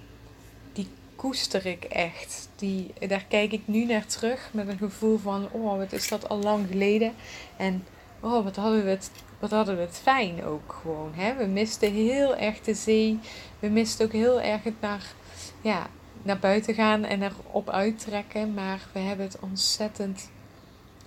die 0.73 0.89
koester 1.17 1.67
ik 1.67 1.85
echt. 1.85 2.49
Die, 2.57 2.93
daar 3.09 3.25
kijk 3.29 3.53
ik 3.53 3.63
nu 3.65 3.85
naar 3.85 4.07
terug 4.07 4.51
met 4.53 4.69
een 4.69 4.79
gevoel 4.79 5.19
van, 5.19 5.49
oh, 5.53 5.77
wat 5.77 5.93
is 5.93 6.09
dat 6.09 6.29
al 6.29 6.39
lang 6.39 6.67
geleden. 6.71 7.13
En 7.57 7.85
oh, 8.21 8.45
wat 8.45 8.57
hadden 8.57 8.85
we 8.85 8.91
het, 8.91 9.11
wat 9.39 9.51
hadden 9.51 9.77
we 9.77 9.83
het 9.83 10.01
fijn 10.03 10.45
ook 10.45 10.81
gewoon. 10.83 11.13
Hè? 11.15 11.35
We 11.35 11.45
misten 11.45 11.93
heel 11.93 12.37
erg 12.37 12.61
de 12.61 12.75
zee. 12.75 13.19
We 13.59 13.69
misten 13.69 14.07
ook 14.07 14.13
heel 14.13 14.41
erg 14.41 14.63
het 14.63 14.81
naar, 14.81 15.13
ja, 15.61 15.87
naar 16.23 16.39
buiten 16.39 16.75
gaan 16.75 17.05
en 17.05 17.23
erop 17.23 17.71
uittrekken. 17.71 18.55
Maar 18.55 18.81
we 18.93 18.99
hebben 18.99 19.27
het 19.27 19.39
ontzettend 19.41 20.29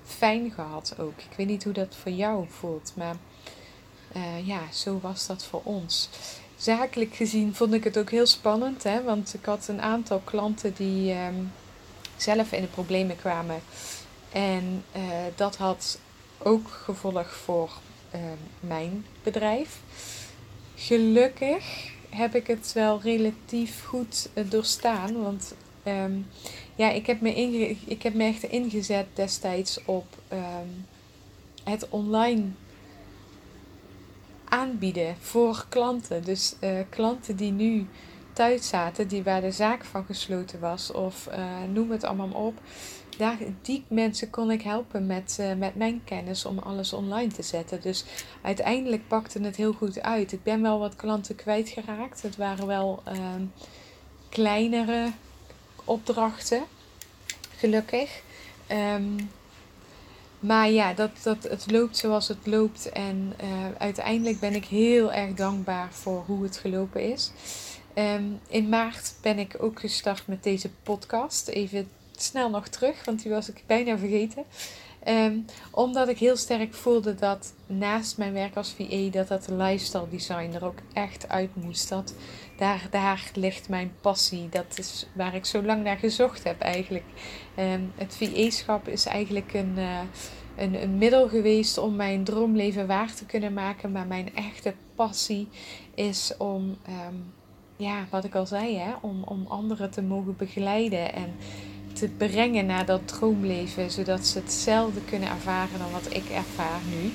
fijn 0.06 0.51
gehad 0.51 0.96
ook. 1.00 1.18
Ik 1.18 1.38
weet 1.38 1.48
niet 1.48 1.63
hoe 1.63 1.74
dat 1.74 1.96
voor 1.96 2.12
jou 2.12 2.46
voelt, 2.50 2.94
maar 2.96 3.16
uh, 4.16 4.48
ja, 4.48 4.60
zo 4.72 5.00
was 5.01 5.28
dat 5.28 5.44
voor 5.44 5.62
ons. 5.63 6.10
Zakelijk 6.58 7.16
gezien 7.16 7.56
vond 7.56 7.74
ik 7.74 7.84
het 7.84 7.98
ook 7.98 8.10
heel 8.10 8.25
spannend, 8.25 8.84
hè, 8.84 9.04
want 9.04 9.34
ik 9.34 9.46
had 9.46 9.68
een 9.68 9.82
aantal 9.82 10.22
klanten 10.24 10.74
die 10.74 11.13
um, 11.13 11.51
zelf 12.16 12.51
in 12.51 12.62
de 12.62 12.68
problemen 12.68 13.16
kwamen. 13.16 13.62
En 14.32 14.84
uh, 14.96 15.01
dat 15.36 15.58
had 15.58 16.00
ook 16.43 16.67
gevolg 16.67 17.34
voor 17.34 17.72
uh, 18.15 18.22
mijn 18.60 19.05
bedrijf. 19.24 19.79
Gelukkig 20.75 21.91
heb 22.10 22.36
ik 22.36 22.48
het 22.48 22.74
wel 22.74 23.01
relatief 23.01 23.86
goed 23.86 24.29
uh, 24.34 24.50
doorstaan, 24.50 25.22
want 25.22 25.55
um, 25.88 26.27
ja, 26.75 26.89
ik 26.89 27.05
heb, 27.05 27.22
me 27.22 27.36
ik 27.86 28.03
heb 28.03 28.13
me 28.13 28.24
echt 28.24 28.43
ingezet 28.43 29.05
destijds 29.13 29.79
op 29.86 30.05
um, 30.31 30.86
het 31.63 31.89
online 31.89 32.43
aanbieden 34.46 35.15
voor 35.19 35.65
klanten. 35.69 36.24
Dus 36.24 36.55
uh, 36.62 36.79
klanten 36.89 37.36
die 37.36 37.51
nu 37.51 37.88
thuis 38.34 38.67
zaten, 38.67 39.08
die 39.08 39.24
waar 39.24 39.41
de 39.41 39.51
zaak 39.51 39.86
van 39.86 40.05
gesloten 40.05 40.60
was, 40.60 40.91
of 40.91 41.27
uh, 41.31 41.46
noem 41.74 41.91
het 41.91 42.03
allemaal 42.03 42.31
op. 42.31 42.62
Daar, 43.20 43.38
die 43.62 43.86
mensen 43.88 44.30
kon 44.30 44.52
ik 44.52 44.62
helpen 44.62 45.06
met, 45.06 45.38
uh, 45.40 45.54
met 45.54 45.76
mijn 45.76 46.02
kennis 46.04 46.46
om 46.46 46.60
alles 46.60 46.94
online 46.94 47.32
te 47.32 47.42
zetten. 47.42 47.82
Dus 47.82 48.04
uiteindelijk 48.42 49.08
pakte 49.08 49.42
het 49.42 49.56
heel 49.56 49.74
goed 49.74 50.02
uit. 50.02 50.32
Ik 50.32 50.44
ben 50.44 50.62
wel 50.62 50.80
wat 50.80 50.96
klanten 50.96 51.36
kwijtgeraakt. 51.36 52.22
Het 52.22 52.36
waren 52.36 52.68
wel 52.68 53.02
ehm, 53.06 53.44
kleinere 54.30 55.12
opdrachten, 55.86 56.64
gelukkig. 57.58 58.22
Um, 58.72 59.30
maar 60.40 60.70
ja, 60.70 60.94
dat, 60.94 61.12
dat, 61.24 61.44
het 61.44 61.72
loopt 61.72 61.98
zoals 61.98 62.28
het 62.28 62.48
loopt. 62.48 62.90
En 62.90 63.34
uh, 63.44 63.48
uiteindelijk 63.78 64.40
ben 64.40 64.54
ik 64.54 64.66
heel 64.66 65.14
erg 65.14 65.34
dankbaar 65.34 65.94
voor 65.94 66.24
hoe 66.26 66.44
het 66.44 66.58
gelopen 66.58 67.12
is. 67.12 67.32
Um, 67.96 68.40
in 68.48 68.70
maart 68.70 69.14
ben 69.22 69.40
ik 69.40 69.56
ook 69.60 69.80
gestart 69.80 70.28
met 70.28 70.44
deze 70.44 70.70
podcast. 70.84 71.48
Even 71.48 71.90
snel 72.22 72.50
nog 72.50 72.68
terug, 72.68 73.06
want 73.06 73.22
die 73.22 73.32
was 73.32 73.50
ik 73.50 73.64
bijna 73.66 73.98
vergeten. 73.98 74.44
Um, 75.08 75.46
omdat 75.72 76.08
ik 76.08 76.18
heel 76.18 76.38
sterk 76.38 76.74
voelde 76.74 77.16
dat 77.16 77.54
naast 77.68 78.18
mijn 78.18 78.34
werk 78.34 78.56
als 78.56 78.76
VA, 78.78 79.10
dat 79.12 79.28
dat 79.28 79.48
lifestyle 79.48 80.10
design 80.10 80.52
er 80.54 80.66
ook 80.66 80.80
echt 80.94 81.30
uit 81.30 81.56
moest. 81.56 81.90
Dat 81.90 82.14
daar, 82.58 82.88
daar 82.90 83.32
ligt 83.34 83.70
mijn 83.70 83.92
passie. 84.02 84.50
Dat 84.50 84.78
is 84.78 85.08
waar 85.14 85.36
ik 85.36 85.46
zo 85.46 85.64
lang 85.64 85.84
naar 85.84 85.98
gezocht 85.98 86.44
heb 86.44 86.62
eigenlijk. 86.62 87.06
Um, 87.60 87.92
het 87.96 88.16
VA-schap 88.16 88.88
is 88.88 89.06
eigenlijk 89.06 89.54
een, 89.54 89.74
uh, 89.78 90.00
een, 90.56 90.82
een 90.82 90.98
middel 90.98 91.30
geweest 91.30 91.78
om 91.78 91.96
mijn 91.96 92.24
droomleven 92.24 92.88
waar 92.88 93.14
te 93.14 93.26
kunnen 93.26 93.54
maken. 93.54 93.92
Maar 93.92 94.08
mijn 94.08 94.36
echte 94.36 94.74
passie 94.96 95.48
is 95.96 96.34
om, 96.38 96.78
um, 97.08 97.34
ja, 97.78 98.08
wat 98.10 98.24
ik 98.24 98.36
al 98.36 98.46
zei, 98.46 98.78
hè, 98.78 98.94
om, 99.02 99.24
om 99.24 99.46
anderen 99.48 99.92
te 99.92 100.02
mogen 100.02 100.36
begeleiden 100.38 101.14
en 101.14 101.36
te 102.00 102.10
brengen 102.18 102.65
naar 102.65 102.86
dat 102.86 103.08
droomleven, 103.08 103.91
zodat 103.91 104.25
ze 104.25 104.39
hetzelfde 104.39 105.00
kunnen 105.10 105.29
ervaren 105.29 105.79
dan 105.79 105.91
wat 105.91 106.13
ik 106.13 106.29
ervaar 106.29 106.79
nu. 106.89 107.12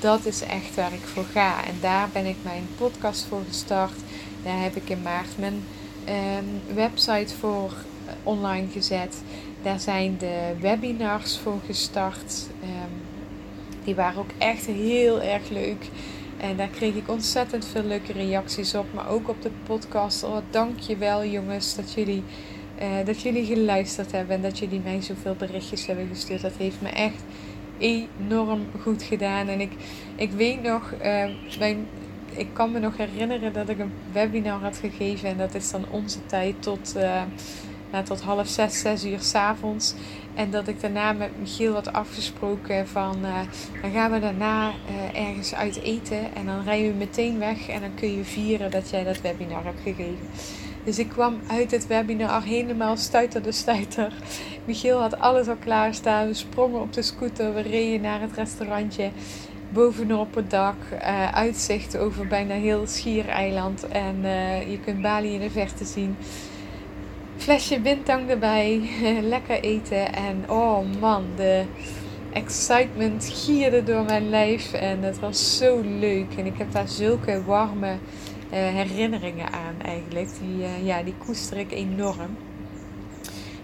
Dat 0.00 0.26
is 0.26 0.42
echt 0.42 0.74
waar 0.74 0.92
ik 0.92 1.04
voor 1.04 1.24
ga. 1.24 1.64
En 1.64 1.74
daar 1.80 2.08
ben 2.12 2.26
ik 2.26 2.36
mijn 2.42 2.68
podcast 2.76 3.24
voor 3.24 3.42
gestart. 3.48 3.98
Daar 4.42 4.62
heb 4.62 4.76
ik 4.76 4.88
in 4.88 5.02
maart 5.02 5.38
mijn 5.38 5.62
um, 6.08 6.74
website 6.74 7.34
voor 7.34 7.70
uh, 7.70 8.12
online 8.22 8.66
gezet. 8.72 9.22
Daar 9.62 9.80
zijn 9.80 10.16
de 10.18 10.54
webinars 10.60 11.38
voor 11.38 11.60
gestart. 11.66 12.46
Um, 12.62 13.02
die 13.84 13.94
waren 13.94 14.18
ook 14.18 14.30
echt 14.38 14.66
heel 14.66 15.22
erg 15.22 15.48
leuk. 15.48 15.88
En 16.36 16.56
daar 16.56 16.68
kreeg 16.68 16.94
ik 16.94 17.08
ontzettend 17.08 17.66
veel 17.66 17.84
leuke 17.84 18.12
reacties 18.12 18.74
op. 18.74 18.86
Maar 18.94 19.08
ook 19.08 19.28
op 19.28 19.42
de 19.42 19.50
podcast. 19.66 20.22
Oh, 20.22 20.36
dank 20.50 20.78
je 20.78 20.96
wel 20.96 21.24
jongens 21.24 21.74
dat 21.74 21.92
jullie 21.92 22.22
uh, 22.82 23.06
dat 23.06 23.22
jullie 23.22 23.44
geluisterd 23.44 24.12
hebben 24.12 24.36
en 24.36 24.42
dat 24.42 24.58
jullie 24.58 24.80
mij 24.84 25.02
zoveel 25.02 25.34
berichtjes 25.34 25.86
hebben 25.86 26.08
gestuurd. 26.12 26.42
Dat 26.42 26.56
heeft 26.58 26.80
me 26.80 26.88
echt 26.88 27.22
enorm 27.78 28.60
goed 28.80 29.02
gedaan. 29.02 29.48
En 29.48 29.60
ik, 29.60 29.72
ik 30.16 30.30
weet 30.30 30.62
nog, 30.62 30.92
uh, 30.92 31.24
mijn, 31.58 31.86
ik 32.30 32.48
kan 32.52 32.72
me 32.72 32.78
nog 32.78 32.96
herinneren 32.96 33.52
dat 33.52 33.68
ik 33.68 33.78
een 33.78 33.92
webinar 34.12 34.60
had 34.60 34.76
gegeven. 34.76 35.28
En 35.28 35.36
dat 35.36 35.54
is 35.54 35.70
dan 35.70 35.84
onze 35.90 36.26
tijd 36.26 36.62
tot, 36.62 36.94
uh, 36.96 37.22
nou, 37.90 38.04
tot 38.04 38.20
half 38.20 38.48
zes, 38.48 38.80
zes 38.80 39.04
uur 39.04 39.20
s'avonds. 39.20 39.94
En 40.34 40.50
dat 40.50 40.68
ik 40.68 40.80
daarna 40.80 41.12
met 41.12 41.30
Michiel 41.38 41.72
had 41.74 41.92
afgesproken 41.92 42.88
van 42.88 43.16
dan 43.82 43.90
gaan 43.92 44.10
we 44.10 44.20
daarna 44.20 44.72
ergens 45.14 45.54
uit 45.54 45.80
eten. 45.82 46.34
En 46.34 46.46
dan 46.46 46.62
rijden 46.64 46.90
we 46.90 46.96
meteen 46.96 47.38
weg 47.38 47.68
en 47.68 47.80
dan 47.80 47.94
kun 47.94 48.16
je 48.16 48.24
vieren 48.24 48.70
dat 48.70 48.90
jij 48.90 49.04
dat 49.04 49.20
webinar 49.20 49.64
hebt 49.64 49.80
gegeven. 49.82 50.28
Dus 50.86 50.98
ik 50.98 51.08
kwam 51.08 51.40
uit 51.46 51.70
het 51.70 51.86
webinar 51.86 52.42
helemaal 52.42 52.96
stuiter 52.96 53.42
de 53.42 53.52
stuiter. 53.52 54.12
Michiel 54.64 55.00
had 55.00 55.18
alles 55.18 55.48
al 55.48 55.56
klaarstaan. 55.56 56.26
We 56.26 56.34
sprongen 56.34 56.80
op 56.80 56.92
de 56.92 57.02
scooter. 57.02 57.54
We 57.54 57.60
reden 57.60 58.00
naar 58.00 58.20
het 58.20 58.32
restaurantje. 58.32 59.10
Bovenop 59.68 60.34
het 60.34 60.50
dak. 60.50 60.74
Uh, 60.92 61.32
uitzicht 61.32 61.96
over 61.96 62.26
bijna 62.26 62.54
heel 62.54 62.86
Schiereiland. 62.86 63.88
En 63.88 64.16
uh, 64.22 64.70
je 64.70 64.80
kunt 64.80 65.02
Bali 65.02 65.34
in 65.34 65.40
de 65.40 65.50
verte 65.50 65.84
zien. 65.84 66.16
Flesje 67.36 67.80
windtang 67.80 68.30
erbij. 68.30 68.80
Lekker 69.34 69.60
eten. 69.60 70.14
En 70.14 70.44
oh 70.50 70.78
man, 71.00 71.24
de 71.36 71.64
excitement 72.32 73.30
gierde 73.32 73.82
door 73.82 74.04
mijn 74.04 74.28
lijf. 74.28 74.72
En 74.72 75.02
het 75.02 75.18
was 75.18 75.56
zo 75.56 75.80
leuk. 75.98 76.34
En 76.36 76.46
ik 76.46 76.58
heb 76.58 76.72
daar 76.72 76.88
zulke 76.88 77.44
warme 77.44 77.96
herinneringen 78.50 79.52
aan 79.52 79.74
eigenlijk. 79.82 80.28
Die, 80.40 80.58
uh, 80.58 80.86
ja, 80.86 81.02
die 81.02 81.14
koester 81.26 81.56
ik 81.56 81.72
enorm. 81.72 82.36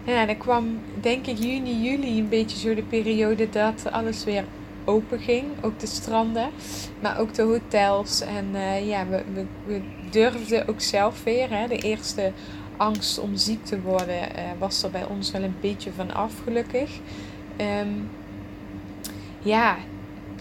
Ja, 0.05 0.27
dan 0.27 0.37
kwam 0.37 0.81
denk 1.01 1.27
ik 1.27 1.39
juni, 1.39 1.83
juli 1.83 2.19
een 2.19 2.29
beetje 2.29 2.59
zo 2.59 2.75
de 2.75 2.83
periode 2.83 3.49
dat 3.51 3.91
alles 3.91 4.25
weer 4.25 4.45
open 4.85 5.19
ging. 5.19 5.45
Ook 5.61 5.79
de 5.81 5.87
stranden, 5.87 6.51
maar 7.01 7.19
ook 7.19 7.35
de 7.35 7.43
hotels. 7.43 8.21
En 8.21 8.47
uh, 8.53 8.89
ja, 8.89 9.07
we, 9.07 9.23
we, 9.35 9.45
we, 9.65 9.81
durfden 10.11 10.69
ook 10.69 10.81
zelf 10.81 11.25
weer. 11.25 11.51
Hè, 11.51 11.67
de 11.67 11.79
eerste 11.79 12.33
angst 12.77 13.19
om 13.19 13.37
ziek 13.37 13.65
te 13.65 13.81
worden 13.81 14.29
was 14.59 14.83
er 14.83 14.91
bij 14.91 15.05
ons 15.05 15.31
wel 15.31 15.43
een 15.43 15.57
beetje 15.61 15.93
van 15.93 16.15
af, 16.15 16.33
gelukkig. 16.45 16.91
Um, 17.61 18.11
ja, 19.43 19.77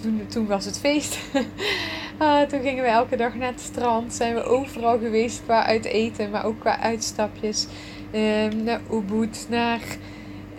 toen, 0.02 0.22
toen 0.28 0.48
was 0.48 0.66
het 0.66 0.80
feest. 0.80 1.20
ah, 2.18 2.48
toen 2.48 2.62
gingen 2.62 2.84
we 2.84 2.90
elke 2.90 3.16
dag 3.16 3.36
naar 3.36 3.52
het 3.52 3.62
strand. 3.62 4.14
Zijn 4.14 4.34
we 4.34 4.44
overal 4.44 5.00
geweest 5.00 5.42
qua 5.44 5.66
uit 5.66 5.86
eten, 5.86 6.30
maar 6.30 6.46
ook 6.46 6.60
qua 6.60 6.80
uitstapjes. 6.80 7.68
Um, 8.16 8.64
naar 8.64 8.82
Ubud, 8.92 9.46
naar 9.50 9.80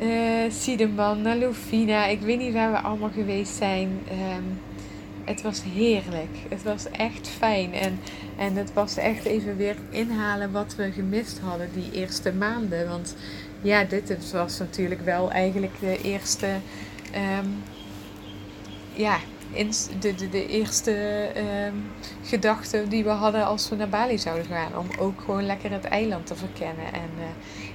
uh, 0.00 0.50
Siedeman, 0.50 1.22
naar 1.22 1.36
Lufina. 1.36 2.06
Ik 2.06 2.20
weet 2.20 2.38
niet 2.38 2.52
waar 2.52 2.70
we 2.70 2.78
allemaal 2.78 3.10
geweest 3.10 3.54
zijn. 3.56 3.88
Um, 4.10 4.60
het 5.24 5.42
was 5.42 5.62
heerlijk. 5.62 6.36
Het 6.48 6.62
was 6.62 6.90
echt 6.90 7.28
fijn. 7.28 7.74
En, 7.74 8.00
en 8.36 8.56
het 8.56 8.72
was 8.72 8.96
echt 8.96 9.24
even 9.24 9.56
weer 9.56 9.76
inhalen 9.90 10.52
wat 10.52 10.74
we 10.76 10.92
gemist 10.92 11.38
hadden 11.38 11.68
die 11.74 12.00
eerste 12.00 12.32
maanden. 12.32 12.88
Want 12.88 13.16
ja, 13.62 13.84
dit 13.84 14.32
was 14.32 14.58
natuurlijk 14.58 15.00
wel 15.00 15.30
eigenlijk 15.30 15.80
de 15.80 16.00
eerste 16.02 16.46
um, 17.38 17.62
ja, 18.92 19.18
de, 19.98 20.14
de, 20.14 20.28
de 20.28 20.46
eerste 20.46 21.26
um, 21.36 21.84
gedachte 22.24 22.84
die 22.88 23.04
we 23.04 23.10
hadden 23.10 23.44
als 23.44 23.68
we 23.68 23.76
naar 23.76 23.88
Bali 23.88 24.18
zouden 24.18 24.46
gaan. 24.46 24.78
Om 24.78 24.86
ook 24.98 25.20
gewoon 25.20 25.46
lekker 25.46 25.70
het 25.70 25.84
eiland 25.84 26.26
te 26.26 26.34
verkennen. 26.34 26.92
En 26.92 27.10
uh, 27.18 27.24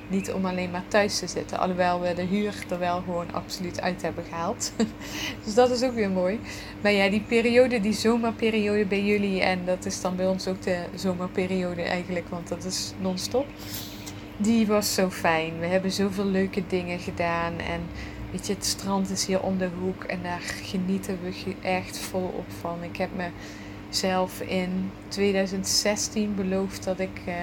niet 0.08 0.32
om 0.32 0.46
alleen 0.46 0.72
maar 0.72 0.88
thuis 0.88 1.20
te 1.20 1.28
zitten. 1.28 1.60
Alhoewel 1.60 2.02
we 2.02 2.14
de 2.14 2.22
huur 2.22 2.66
er 2.70 2.80
wel 2.80 3.02
gewoon 3.02 3.34
absoluut 3.34 3.82
uit 3.82 4.02
hebben 4.02 4.24
gehaald. 4.24 4.72
dus 5.44 5.54
dat 5.54 5.70
is 5.70 5.84
ook 5.84 5.94
weer 5.94 6.10
mooi. 6.10 6.40
Maar 6.82 6.92
ja, 6.92 7.10
die 7.10 7.24
periode, 7.28 7.80
die 7.80 7.94
zomerperiode 7.94 8.86
bij 8.86 9.04
jullie. 9.04 9.42
En 9.42 9.66
dat 9.66 9.86
is 9.86 10.02
dan 10.02 10.16
bij 10.16 10.28
ons 10.28 10.48
ook 10.48 10.62
de 10.62 10.86
zomerperiode 10.96 11.82
eigenlijk. 11.82 12.30
Want 12.30 12.48
dat 12.48 12.64
is 12.64 12.94
non-stop. 13.00 13.46
Die 14.38 14.68
was 14.68 14.94
zo 14.94 15.10
fijn. 15.10 15.60
We 15.60 15.66
hebben 15.66 15.92
zoveel 15.92 16.26
leuke 16.26 16.64
dingen 16.68 17.00
gedaan. 17.00 17.60
En 17.60 17.82
Weet 18.32 18.48
je, 18.48 18.54
het 18.54 18.66
strand 18.66 19.10
is 19.10 19.26
hier 19.26 19.42
om 19.42 19.58
de 19.58 19.70
hoek 19.80 20.04
en 20.04 20.20
daar 20.24 20.42
genieten 20.42 21.20
we 21.24 21.56
echt 21.62 22.00
volop 22.00 22.52
van. 22.60 22.84
Ik 22.84 22.98
heb 22.98 23.10
mezelf 23.90 24.42
in 24.42 24.92
2016 25.08 26.36
beloofd 26.36 26.84
dat 26.84 27.00
ik 27.00 27.22
uh, 27.28 27.36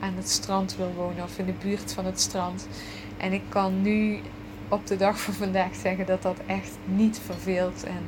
aan 0.00 0.14
het 0.16 0.28
strand 0.28 0.76
wil 0.76 0.92
wonen 0.96 1.24
of 1.24 1.38
in 1.38 1.46
de 1.46 1.54
buurt 1.62 1.92
van 1.92 2.04
het 2.04 2.20
strand. 2.20 2.68
En 3.16 3.32
ik 3.32 3.42
kan 3.48 3.82
nu 3.82 4.20
op 4.68 4.86
de 4.86 4.96
dag 4.96 5.20
van 5.20 5.34
vandaag 5.34 5.74
zeggen 5.74 6.06
dat 6.06 6.22
dat 6.22 6.36
echt 6.46 6.72
niet 6.84 7.20
verveelt. 7.24 7.84
En 7.84 8.06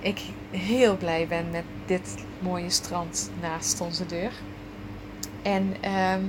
ik 0.00 0.20
heel 0.50 0.96
blij 0.96 1.26
ben 1.26 1.50
met 1.50 1.64
dit 1.86 2.14
mooie 2.38 2.70
strand 2.70 3.30
naast 3.40 3.80
onze 3.80 4.06
deur. 4.06 4.32
En 5.42 5.74
ehm, 5.80 6.22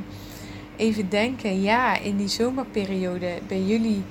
even 0.75 1.09
denken, 1.09 1.61
ja, 1.61 1.97
in 1.97 2.17
die 2.17 2.27
zomerperiode 2.27 3.39
bij 3.47 3.61
jullie 3.61 4.03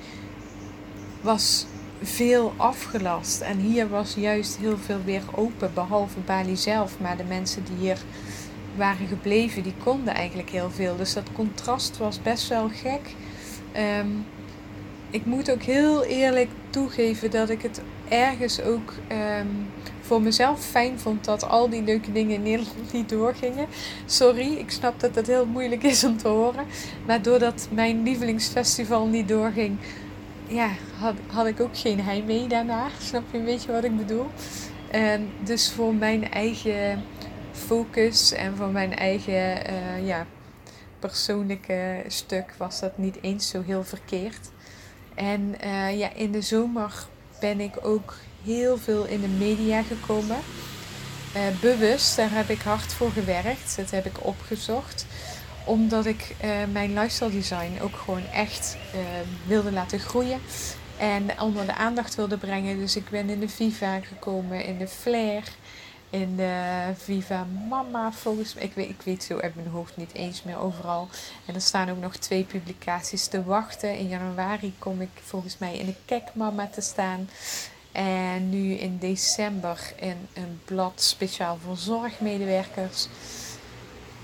was 1.21 1.65
veel 2.01 2.53
afgelast. 2.57 3.41
En 3.41 3.57
hier 3.57 3.89
was 3.89 4.13
juist 4.13 4.57
heel 4.57 4.77
veel 4.77 5.01
weer 5.05 5.23
open, 5.35 5.71
behalve 5.73 6.19
Bali 6.19 6.57
zelf. 6.57 6.99
Maar 6.99 7.17
de 7.17 7.23
mensen 7.23 7.63
die 7.63 7.77
hier 7.77 7.97
waren 8.75 9.07
gebleven, 9.07 9.63
die 9.63 9.73
konden 9.83 10.13
eigenlijk 10.13 10.49
heel 10.49 10.71
veel. 10.71 10.95
Dus 10.95 11.13
dat 11.13 11.31
contrast 11.33 11.97
was 11.97 12.21
best 12.21 12.47
wel 12.47 12.69
gek. 12.69 13.15
Ehm, 13.71 14.07
ik 15.09 15.25
moet 15.25 15.51
ook 15.51 15.61
heel 15.61 16.03
eerlijk 16.03 16.49
toegeven 16.69 17.31
dat 17.31 17.49
ik 17.49 17.61
het 17.61 17.81
ergens 18.09 18.61
ook 18.61 18.93
ehm, 19.07 19.47
voor 20.01 20.21
mezelf 20.21 20.65
fijn 20.65 20.99
vond 20.99 21.25
dat 21.25 21.49
al 21.49 21.69
die 21.69 21.83
leuke 21.83 22.11
dingen 22.11 22.35
in 22.35 22.43
Nederland 22.43 22.93
niet 22.93 23.09
doorgingen. 23.09 23.67
Sorry, 24.05 24.53
ik 24.53 24.71
snap 24.71 24.99
dat 24.99 25.15
het 25.15 25.27
heel 25.27 25.45
moeilijk 25.45 25.83
is 25.83 26.03
om 26.03 26.17
te 26.17 26.27
horen. 26.27 26.65
Maar 27.05 27.21
doordat 27.21 27.67
mijn 27.71 28.03
lievelingsfestival 28.03 29.07
niet 29.07 29.27
doorging, 29.27 29.77
ja, 30.49 30.69
had, 30.99 31.15
had 31.27 31.45
ik 31.45 31.59
ook 31.59 31.77
geen 31.77 32.01
heimwee 32.01 32.47
daarna. 32.47 32.87
Snap 33.01 33.23
je 33.31 33.37
een 33.37 33.45
beetje 33.45 33.71
wat 33.71 33.83
ik 33.83 33.97
bedoel? 33.97 34.27
En 34.91 35.29
dus 35.43 35.71
voor 35.71 35.93
mijn 35.93 36.31
eigen 36.31 37.03
focus 37.51 38.31
en 38.31 38.55
voor 38.55 38.69
mijn 38.69 38.95
eigen 38.95 39.71
uh, 39.71 40.07
ja, 40.07 40.25
persoonlijke 40.99 42.03
stuk 42.07 42.53
was 42.57 42.79
dat 42.79 42.97
niet 42.97 43.17
eens 43.21 43.49
zo 43.49 43.61
heel 43.65 43.83
verkeerd. 43.83 44.49
En 45.15 45.55
uh, 45.63 45.99
ja, 45.99 46.13
in 46.13 46.31
de 46.31 46.41
zomer 46.41 46.93
ben 47.39 47.59
ik 47.59 47.73
ook 47.81 48.15
heel 48.43 48.77
veel 48.77 49.05
in 49.05 49.21
de 49.21 49.27
media 49.27 49.81
gekomen. 49.81 50.37
Uh, 51.35 51.41
bewust, 51.61 52.15
daar 52.15 52.31
heb 52.31 52.49
ik 52.49 52.61
hard 52.61 52.93
voor 52.93 53.11
gewerkt. 53.11 53.75
Dat 53.75 53.91
heb 53.91 54.05
ik 54.05 54.25
opgezocht. 54.25 55.05
Omdat 55.69 56.05
ik 56.05 56.35
uh, 56.43 56.51
mijn 56.71 56.93
lifestyle 56.93 57.31
design 57.31 57.81
ook 57.81 57.95
gewoon 57.95 58.25
echt 58.33 58.77
wilde 59.47 59.71
laten 59.71 59.99
groeien. 59.99 60.39
En 60.97 61.41
onder 61.41 61.65
de 61.65 61.75
aandacht 61.75 62.15
wilde 62.15 62.37
brengen. 62.37 62.79
Dus 62.79 62.95
ik 62.95 63.09
ben 63.09 63.29
in 63.29 63.39
de 63.39 63.49
Viva 63.49 63.99
gekomen, 63.99 64.65
in 64.65 64.77
de 64.77 64.87
Flair 64.87 65.43
in 66.09 66.35
de 66.35 66.91
Viva 66.97 67.47
Mama 67.69 68.11
volgens 68.11 68.53
mij. 68.53 68.63
Ik 68.63 68.73
weet, 68.73 68.89
ik 68.89 69.01
weet 69.03 69.23
zo 69.23 69.37
uit 69.37 69.55
mijn 69.55 69.67
hoofd 69.67 69.97
niet 69.97 70.13
eens 70.13 70.43
meer 70.43 70.57
overal. 70.57 71.07
En 71.45 71.55
er 71.55 71.61
staan 71.61 71.89
ook 71.89 71.99
nog 71.99 72.15
twee 72.15 72.43
publicaties 72.43 73.27
te 73.27 73.43
wachten. 73.43 73.97
In 73.97 74.07
januari 74.07 74.73
kom 74.79 75.01
ik 75.01 75.09
volgens 75.23 75.57
mij 75.57 75.77
in 75.77 75.85
de 75.85 75.95
Kek 76.05 76.23
Mama 76.33 76.67
te 76.67 76.81
staan. 76.81 77.29
En 77.91 78.49
nu 78.49 78.73
in 78.73 78.97
december 78.97 79.93
in 79.95 80.27
een 80.33 80.59
blad 80.65 81.01
speciaal 81.01 81.57
voor 81.65 81.77
zorgmedewerkers. 81.77 83.07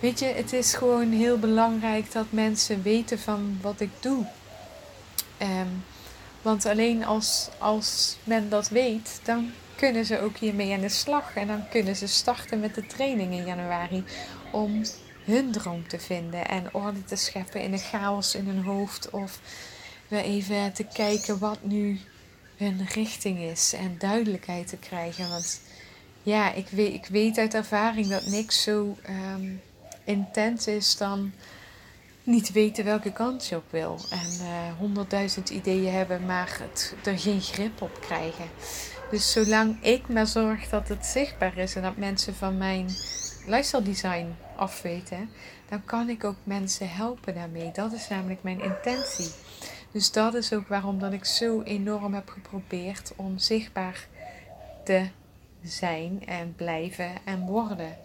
Weet 0.05 0.19
je, 0.19 0.25
het 0.25 0.53
is 0.53 0.73
gewoon 0.73 1.11
heel 1.11 1.39
belangrijk 1.39 2.11
dat 2.11 2.25
mensen 2.29 2.81
weten 2.81 3.19
van 3.19 3.57
wat 3.61 3.79
ik 3.79 3.89
doe. 3.99 4.25
Um, 5.41 5.83
want 6.41 6.65
alleen 6.65 7.05
als, 7.05 7.49
als 7.57 8.17
men 8.23 8.49
dat 8.49 8.69
weet, 8.69 9.19
dan 9.23 9.51
kunnen 9.75 10.05
ze 10.05 10.19
ook 10.19 10.37
hiermee 10.37 10.73
aan 10.73 10.81
de 10.81 10.89
slag. 10.89 11.35
En 11.35 11.47
dan 11.47 11.69
kunnen 11.69 11.95
ze 11.95 12.07
starten 12.07 12.59
met 12.59 12.75
de 12.75 12.85
training 12.85 13.33
in 13.33 13.45
januari 13.45 14.03
om 14.51 14.81
hun 15.23 15.51
droom 15.51 15.87
te 15.87 15.99
vinden 15.99 16.47
en 16.47 16.73
orde 16.73 17.03
te 17.03 17.15
scheppen 17.15 17.61
in 17.61 17.71
de 17.71 17.77
chaos 17.77 18.35
in 18.35 18.47
hun 18.47 18.63
hoofd. 18.63 19.09
Of 19.09 19.39
weer 20.07 20.23
even 20.23 20.73
te 20.73 20.83
kijken 20.93 21.39
wat 21.39 21.63
nu 21.63 21.99
hun 22.57 22.87
richting 22.93 23.39
is 23.39 23.73
en 23.73 23.95
duidelijkheid 23.97 24.67
te 24.67 24.77
krijgen. 24.77 25.29
Want 25.29 25.61
ja, 26.23 26.53
ik 26.53 26.67
weet, 26.67 26.93
ik 26.93 27.05
weet 27.05 27.37
uit 27.37 27.53
ervaring 27.53 28.07
dat 28.07 28.25
niks 28.25 28.63
zo 28.63 28.97
um, 29.09 29.61
intens 30.05 30.67
is 30.67 30.97
dan 30.97 31.31
niet 32.23 32.51
weten 32.51 32.85
welke 32.85 33.11
kant 33.11 33.47
je 33.47 33.55
op 33.55 33.63
wil. 33.69 33.99
En 34.09 34.45
eh, 34.45 34.77
honderdduizend 34.77 35.49
ideeën 35.49 35.93
hebben, 35.93 36.25
maar 36.25 36.57
het, 36.61 36.95
er 37.03 37.19
geen 37.19 37.41
grip 37.41 37.81
op 37.81 38.01
krijgen. 38.01 38.45
Dus 39.11 39.31
zolang 39.31 39.83
ik 39.83 40.07
maar 40.07 40.27
zorg 40.27 40.69
dat 40.69 40.87
het 40.87 41.05
zichtbaar 41.05 41.57
is 41.57 41.75
en 41.75 41.81
dat 41.81 41.97
mensen 41.97 42.35
van 42.35 42.57
mijn 42.57 42.85
lifestyle 43.45 43.83
design 43.83 44.35
afweten, 44.55 45.29
dan 45.69 45.85
kan 45.85 46.09
ik 46.09 46.23
ook 46.23 46.35
mensen 46.43 46.89
helpen 46.89 47.33
daarmee. 47.33 47.71
Dat 47.71 47.93
is 47.93 48.07
namelijk 48.07 48.43
mijn 48.43 48.61
intentie. 48.61 49.29
Dus 49.91 50.11
dat 50.11 50.33
is 50.33 50.53
ook 50.53 50.67
waarom 50.67 50.99
dat 50.99 51.13
ik 51.13 51.25
zo 51.25 51.61
enorm 51.61 52.13
heb 52.13 52.29
geprobeerd 52.29 53.13
om 53.15 53.37
zichtbaar 53.37 54.07
te 54.83 55.07
zijn 55.63 56.25
en 56.25 56.53
blijven 56.55 57.11
en 57.25 57.45
worden. 57.45 57.97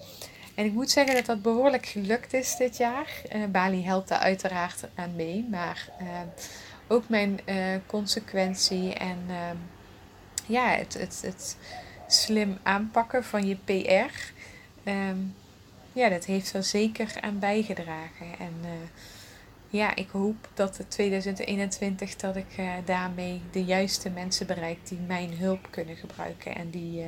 En 0.61 0.67
ik 0.67 0.73
moet 0.73 0.91
zeggen 0.91 1.15
dat 1.15 1.27
dat 1.27 1.43
behoorlijk 1.43 1.87
gelukt 1.87 2.33
is 2.33 2.57
dit 2.57 2.77
jaar. 2.77 3.23
Uh, 3.35 3.45
Bali 3.45 3.85
helpt 3.85 4.09
daar 4.09 4.19
uiteraard 4.19 4.89
aan 4.95 5.15
mee, 5.17 5.47
maar 5.51 5.89
uh, 6.01 6.09
ook 6.89 7.09
mijn 7.09 7.41
uh, 7.47 7.57
consequentie 7.87 8.95
en 8.95 9.19
ehm, 9.29 9.57
ja, 10.47 10.69
het, 10.69 10.95
het, 10.95 11.23
het 11.25 11.57
slim 12.07 12.59
aanpakken 12.63 13.25
van 13.25 13.47
je 13.47 13.57
PR. 13.57 14.33
Ehm, 14.85 15.17
ja, 15.93 16.09
dat 16.09 16.25
heeft 16.25 16.53
er 16.53 16.65
zeker 16.65 17.13
aan 17.21 17.39
bijgedragen. 17.39 18.39
En 18.39 18.55
ja, 19.69 19.97
ik 19.97 20.09
hoop 20.11 20.49
dat 20.55 20.77
het 20.77 20.91
2021 20.91 22.17
dat 22.17 22.37
ik 22.37 22.57
daarmee 22.85 23.41
de 23.51 23.65
juiste 23.65 24.11
mensen 24.11 24.47
bereik 24.47 24.79
die 24.89 24.99
mijn 25.07 25.35
hulp 25.35 25.67
kunnen 25.71 25.97
gebruiken. 25.97 26.55
En 26.55 26.71
die, 26.71 27.05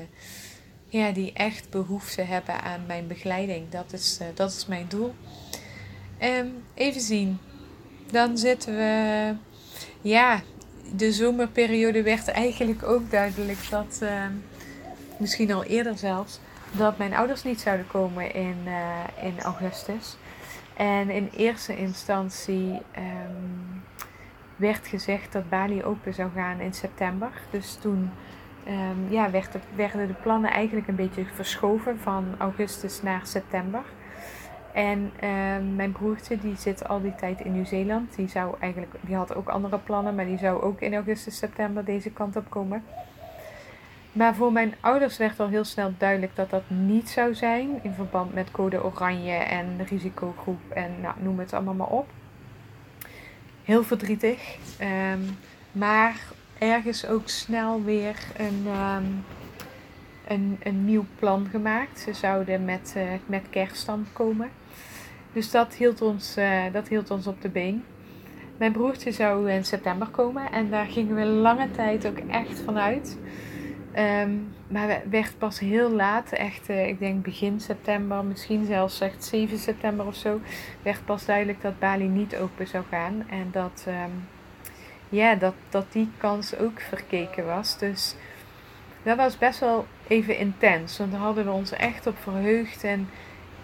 ja, 0.92 1.12
die 1.12 1.32
echt 1.32 1.70
behoefte 1.70 2.22
hebben 2.22 2.62
aan 2.62 2.86
mijn 2.86 3.06
begeleiding. 3.06 3.68
Dat 3.68 3.92
is, 3.92 4.18
dat 4.34 4.50
is 4.50 4.66
mijn 4.66 4.86
doel. 4.88 5.14
Um, 6.22 6.64
even 6.74 7.00
zien. 7.00 7.38
Dan 8.10 8.38
zitten 8.38 8.76
we. 8.76 9.34
Ja, 10.00 10.40
de 10.94 11.12
zomerperiode 11.12 12.02
werd 12.02 12.28
eigenlijk 12.28 12.82
ook 12.82 13.10
duidelijk 13.10 13.70
dat, 13.70 14.00
uh, 14.02 14.10
misschien 15.18 15.52
al 15.52 15.64
eerder 15.64 15.98
zelfs, 15.98 16.40
dat 16.72 16.98
mijn 16.98 17.14
ouders 17.14 17.42
niet 17.42 17.60
zouden 17.60 17.86
komen 17.86 18.34
in, 18.34 18.56
uh, 18.64 19.24
in 19.24 19.40
augustus. 19.40 20.16
En 20.76 21.10
in 21.10 21.30
eerste 21.36 21.76
instantie 21.76 22.80
um, 22.96 23.82
werd 24.56 24.86
gezegd 24.86 25.32
dat 25.32 25.48
Bali 25.48 25.82
open 25.82 26.14
zou 26.14 26.30
gaan 26.34 26.60
in 26.60 26.74
september. 26.74 27.30
Dus 27.50 27.78
toen 27.80 28.10
um, 28.68 29.06
ja, 29.08 29.30
werd 29.30 29.56
werden 29.74 30.06
de 30.06 30.12
plannen 30.12 30.50
eigenlijk 30.50 30.88
een 30.88 30.94
beetje 30.94 31.24
verschoven 31.34 31.98
van 31.98 32.24
augustus 32.38 33.02
naar 33.02 33.26
september. 33.26 33.82
En 34.72 35.12
ehm, 35.20 35.74
mijn 35.76 35.92
broertje 35.92 36.38
die 36.38 36.56
zit 36.56 36.88
al 36.88 37.00
die 37.00 37.14
tijd 37.14 37.40
in 37.40 37.52
Nieuw-Zeeland. 37.52 38.16
Die, 38.16 38.28
zou 38.28 38.54
eigenlijk, 38.60 38.94
die 39.00 39.16
had 39.16 39.34
ook 39.34 39.48
andere 39.48 39.78
plannen, 39.78 40.14
maar 40.14 40.24
die 40.24 40.38
zou 40.38 40.62
ook 40.62 40.80
in 40.80 40.94
augustus, 40.94 41.38
september 41.38 41.84
deze 41.84 42.10
kant 42.10 42.36
op 42.36 42.50
komen. 42.50 42.84
Maar 44.12 44.34
voor 44.34 44.52
mijn 44.52 44.74
ouders 44.80 45.16
werd 45.16 45.40
al 45.40 45.48
heel 45.48 45.64
snel 45.64 45.94
duidelijk 45.98 46.36
dat 46.36 46.50
dat 46.50 46.62
niet 46.66 47.08
zou 47.08 47.34
zijn. 47.34 47.68
In 47.82 47.92
verband 47.92 48.34
met 48.34 48.50
code 48.50 48.84
oranje 48.84 49.32
en 49.32 49.84
risicogroep 49.88 50.70
en 50.70 51.00
nou, 51.00 51.14
noem 51.18 51.38
het 51.38 51.52
allemaal 51.52 51.74
maar 51.74 51.86
op. 51.86 52.08
Heel 53.64 53.82
verdrietig. 53.82 54.56
Ehm, 54.78 55.20
maar 55.72 56.16
ergens 56.62 57.06
ook 57.06 57.28
snel 57.28 57.82
weer 57.82 58.16
een, 58.36 58.62
ehm, 58.66 59.04
een, 60.26 60.58
een 60.62 60.84
nieuw 60.84 61.04
plan 61.18 61.46
gemaakt. 61.50 62.00
Ze 62.00 62.12
zouden 62.12 62.64
met, 62.64 62.94
uh, 62.96 63.02
met 63.26 63.42
kerst 63.50 63.90
komen. 64.12 64.50
Dus 65.32 65.50
dat 65.50 65.74
hield, 65.74 66.02
ons, 66.02 66.36
uh, 66.38 66.62
dat 66.72 66.88
hield 66.88 67.10
ons 67.10 67.26
op 67.26 67.42
de 67.42 67.48
been. 67.48 67.84
Mijn 68.56 68.72
broertje 68.72 69.12
zou 69.12 69.50
in 69.50 69.64
september 69.64 70.08
komen 70.08 70.52
en 70.52 70.70
daar 70.70 70.86
gingen 70.86 71.14
we 71.14 71.24
lange 71.24 71.70
tijd 71.70 72.06
ook 72.06 72.18
echt 72.18 72.60
vanuit. 72.60 73.18
Um, 73.96 74.54
maar 74.68 75.02
werd 75.10 75.38
pas 75.38 75.58
heel 75.58 75.90
laat, 75.90 76.32
echt, 76.32 76.70
uh, 76.70 76.88
ik 76.88 76.98
denk 76.98 77.22
begin 77.22 77.60
september, 77.60 78.24
misschien 78.24 78.64
zelfs 78.64 79.00
echt 79.00 79.24
7 79.24 79.58
september 79.58 80.06
of 80.06 80.14
zo, 80.14 80.40
werd 80.82 81.04
pas 81.04 81.24
duidelijk 81.24 81.62
dat 81.62 81.78
Bali 81.78 82.08
niet 82.08 82.36
open 82.36 82.66
zou 82.66 82.84
gaan. 82.90 83.24
En 83.28 83.48
dat, 83.50 83.86
um, 83.88 84.28
ja, 85.12 85.34
dat, 85.34 85.54
dat 85.68 85.92
die 85.92 86.08
kans 86.16 86.56
ook 86.56 86.80
verkeken 86.80 87.46
was. 87.46 87.78
Dus 87.78 88.14
dat 89.02 89.16
was 89.16 89.38
best 89.38 89.60
wel 89.60 89.86
even 90.06 90.38
intens, 90.38 90.98
want 90.98 91.12
daar 91.12 91.20
hadden 91.20 91.44
we 91.44 91.50
ons 91.50 91.72
echt 91.72 92.06
op 92.06 92.16
verheugd. 92.18 92.84
En 92.84 93.08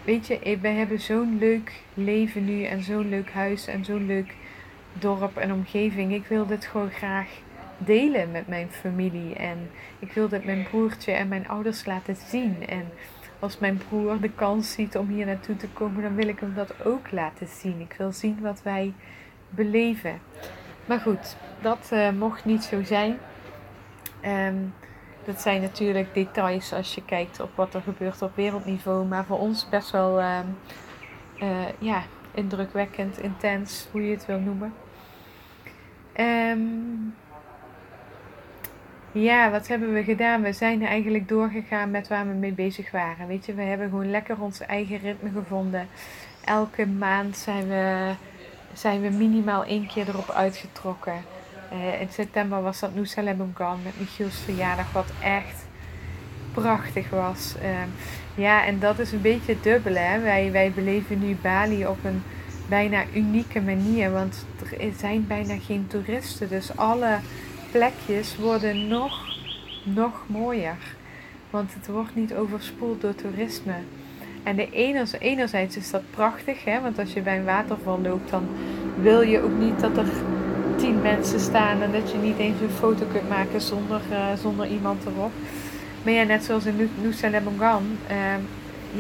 weet 0.04 0.26
je, 0.26 0.58
we 0.60 0.68
hebben 0.68 1.00
zo'n 1.00 1.38
leuk 1.38 1.72
leven 1.94 2.44
nu 2.44 2.64
en 2.64 2.82
zo'n 2.82 3.08
leuk 3.08 3.30
huis 3.30 3.66
en 3.66 3.84
zo'n 3.84 4.06
leuk 4.06 4.34
dorp 4.92 5.36
en 5.36 5.52
omgeving. 5.52 6.12
Ik 6.12 6.26
wil 6.26 6.46
dit 6.46 6.66
gewoon 6.66 6.90
graag 6.90 7.28
delen 7.78 8.30
met 8.30 8.48
mijn 8.48 8.68
familie. 8.70 9.34
En 9.34 9.70
ik 9.98 10.12
wil 10.12 10.28
dit 10.28 10.44
mijn 10.44 10.66
broertje 10.70 11.12
en 11.12 11.28
mijn 11.28 11.48
ouders 11.48 11.86
laten 11.86 12.16
zien. 12.16 12.66
En 12.66 12.84
als 13.38 13.58
mijn 13.58 13.80
broer 13.88 14.20
de 14.20 14.30
kans 14.30 14.72
ziet 14.72 14.96
om 14.96 15.08
hier 15.08 15.26
naartoe 15.26 15.56
te 15.56 15.68
komen, 15.68 16.02
dan 16.02 16.14
wil 16.14 16.28
ik 16.28 16.40
hem 16.40 16.54
dat 16.54 16.84
ook 16.84 17.10
laten 17.10 17.48
zien. 17.48 17.80
Ik 17.80 17.94
wil 17.98 18.12
zien 18.12 18.40
wat 18.40 18.62
wij 18.62 18.92
beleven. 19.48 20.20
Maar 20.88 21.00
goed, 21.00 21.36
dat 21.60 21.90
uh, 21.92 22.10
mocht 22.10 22.44
niet 22.44 22.64
zo 22.64 22.82
zijn. 22.82 23.18
Um, 24.24 24.74
dat 25.24 25.40
zijn 25.40 25.60
natuurlijk 25.60 26.14
details 26.14 26.72
als 26.72 26.94
je 26.94 27.04
kijkt 27.04 27.40
op 27.40 27.50
wat 27.54 27.74
er 27.74 27.80
gebeurt 27.80 28.22
op 28.22 28.36
wereldniveau. 28.36 29.06
Maar 29.06 29.24
voor 29.24 29.38
ons 29.38 29.68
best 29.68 29.90
wel 29.90 30.20
uh, 30.20 30.38
uh, 31.42 31.48
ja, 31.78 32.02
indrukwekkend, 32.34 33.18
intens, 33.18 33.88
hoe 33.90 34.04
je 34.04 34.10
het 34.10 34.26
wil 34.26 34.38
noemen. 34.38 34.74
Um, 36.16 37.14
ja, 39.12 39.50
wat 39.50 39.68
hebben 39.68 39.92
we 39.92 40.04
gedaan? 40.04 40.42
We 40.42 40.52
zijn 40.52 40.86
eigenlijk 40.86 41.28
doorgegaan 41.28 41.90
met 41.90 42.08
waar 42.08 42.26
we 42.26 42.34
mee 42.34 42.52
bezig 42.52 42.90
waren. 42.90 43.26
Weet 43.26 43.46
je, 43.46 43.54
we 43.54 43.62
hebben 43.62 43.88
gewoon 43.88 44.10
lekker 44.10 44.40
ons 44.40 44.60
eigen 44.60 44.98
ritme 44.98 45.30
gevonden. 45.30 45.88
Elke 46.44 46.86
maand 46.86 47.36
zijn 47.36 47.68
we, 47.68 48.12
zijn 48.72 49.00
we 49.00 49.08
minimaal 49.08 49.64
één 49.64 49.86
keer 49.86 50.08
erop 50.08 50.30
uitgetrokken. 50.30 51.24
Uh, 51.72 52.00
in 52.00 52.08
september 52.10 52.62
was 52.62 52.80
dat 52.80 52.94
Nusa 52.94 53.22
Lembongan 53.22 53.78
met 53.82 54.00
Michiel's 54.00 54.38
verjaardag, 54.44 54.92
wat 54.92 55.10
echt 55.22 55.66
prachtig 56.52 57.10
was. 57.10 57.54
Uh, 57.62 57.68
ja, 58.34 58.64
en 58.66 58.78
dat 58.78 58.98
is 58.98 59.12
een 59.12 59.20
beetje 59.20 59.52
het 59.52 59.62
dubbele. 59.62 59.98
Hè? 59.98 60.20
Wij, 60.20 60.52
wij 60.52 60.72
beleven 60.72 61.18
nu 61.18 61.36
Bali 61.42 61.86
op 61.86 62.04
een 62.04 62.22
bijna 62.68 63.04
unieke 63.14 63.60
manier, 63.60 64.12
want 64.12 64.46
er 64.80 64.92
zijn 64.96 65.26
bijna 65.26 65.54
geen 65.58 65.86
toeristen. 65.86 66.48
Dus 66.48 66.76
alle 66.76 67.18
plekjes 67.70 68.36
worden 68.36 68.88
nog, 68.88 69.26
nog 69.82 70.24
mooier. 70.26 70.96
Want 71.50 71.74
het 71.74 71.86
wordt 71.86 72.14
niet 72.14 72.34
overspoeld 72.34 73.00
door 73.00 73.14
toerisme. 73.14 73.74
En 74.42 74.56
de 74.56 74.68
enerzijds 75.18 75.76
is 75.76 75.90
dat 75.90 76.02
prachtig, 76.10 76.64
hè? 76.64 76.80
want 76.80 76.98
als 76.98 77.12
je 77.12 77.20
bij 77.20 77.38
een 77.38 77.44
waterval 77.44 78.00
loopt, 78.02 78.30
dan 78.30 78.48
wil 79.00 79.20
je 79.20 79.42
ook 79.42 79.58
niet 79.58 79.80
dat 79.80 79.96
er 79.96 80.06
tien 80.76 81.02
mensen 81.02 81.40
staan 81.40 81.82
en 81.82 81.92
dat 81.92 82.10
je 82.10 82.18
niet 82.18 82.38
eens 82.38 82.60
een 82.60 82.70
foto 82.70 83.06
kunt 83.12 83.28
maken 83.28 83.60
zonder, 83.60 84.00
uh, 84.10 84.26
zonder 84.40 84.66
iemand 84.66 85.04
erop. 85.06 85.32
Maar 86.02 86.12
ja, 86.12 86.22
net 86.22 86.44
zoals 86.44 86.64
in 86.64 86.90
Nusa 87.02 87.28
Lembongan, 87.28 87.98
uh, 88.10 88.16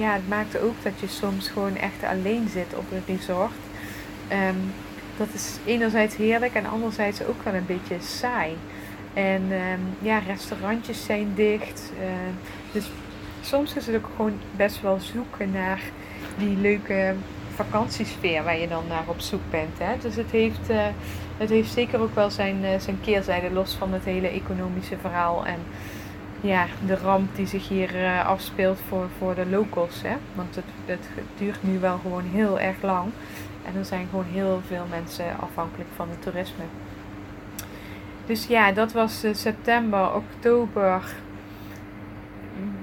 ja, 0.00 0.12
het 0.12 0.28
maakt 0.28 0.60
ook 0.60 0.74
dat 0.82 0.92
je 1.00 1.06
soms 1.06 1.48
gewoon 1.48 1.76
echt 1.76 2.04
alleen 2.10 2.48
zit 2.48 2.74
op 2.76 2.84
een 2.92 3.16
resort. 3.16 3.52
Um, 4.32 4.72
dat 5.16 5.28
is 5.34 5.56
enerzijds 5.64 6.16
heerlijk 6.16 6.54
en 6.54 6.66
anderzijds 6.66 7.24
ook 7.24 7.42
wel 7.42 7.54
een 7.54 7.66
beetje 7.66 7.96
saai. 8.00 8.56
En 9.14 9.42
um, 9.42 9.80
ja, 9.98 10.18
restaurantjes 10.18 11.04
zijn 11.04 11.32
dicht. 11.34 11.92
Dus 12.72 12.90
soms 13.48 13.74
is 13.74 13.86
het 13.86 13.96
ook 13.96 14.10
gewoon 14.16 14.38
best 14.56 14.82
wel 14.82 14.98
zoeken 15.00 15.50
naar 15.50 15.80
die 16.38 16.56
leuke 16.56 17.14
vakantiesfeer 17.54 18.44
waar 18.44 18.58
je 18.58 18.68
dan 18.68 18.84
naar 18.88 19.04
op 19.06 19.20
zoek 19.20 19.40
bent. 19.50 19.78
Hè? 19.78 19.98
Dus 20.00 20.16
het 20.16 20.30
heeft, 20.30 20.70
uh, 20.70 20.86
het 21.36 21.48
heeft 21.48 21.72
zeker 21.72 22.00
ook 22.00 22.14
wel 22.14 22.30
zijn, 22.30 22.64
uh, 22.64 22.78
zijn 22.78 23.00
keerzijde 23.00 23.50
los 23.50 23.74
van 23.74 23.92
het 23.92 24.04
hele 24.04 24.28
economische 24.28 24.96
verhaal. 25.00 25.46
En 25.46 25.58
ja, 26.40 26.66
de 26.86 26.96
ramp 26.96 27.36
die 27.36 27.46
zich 27.46 27.68
hier 27.68 27.94
uh, 27.94 28.26
afspeelt 28.26 28.78
voor, 28.88 29.06
voor 29.18 29.34
de 29.34 29.46
locals. 29.46 30.02
Hè? 30.02 30.16
Want 30.34 30.54
het, 30.54 30.64
het 30.84 31.08
duurt 31.38 31.62
nu 31.62 31.78
wel 31.78 31.98
gewoon 31.98 32.24
heel 32.32 32.60
erg 32.60 32.82
lang. 32.82 33.10
En 33.64 33.76
er 33.78 33.84
zijn 33.84 34.06
gewoon 34.10 34.26
heel 34.32 34.60
veel 34.66 34.86
mensen 34.90 35.24
afhankelijk 35.40 35.88
van 35.96 36.08
het 36.10 36.22
toerisme. 36.22 36.64
Dus 38.26 38.46
ja, 38.46 38.72
dat 38.72 38.92
was 38.92 39.24
september, 39.32 40.14
oktober. 40.14 41.02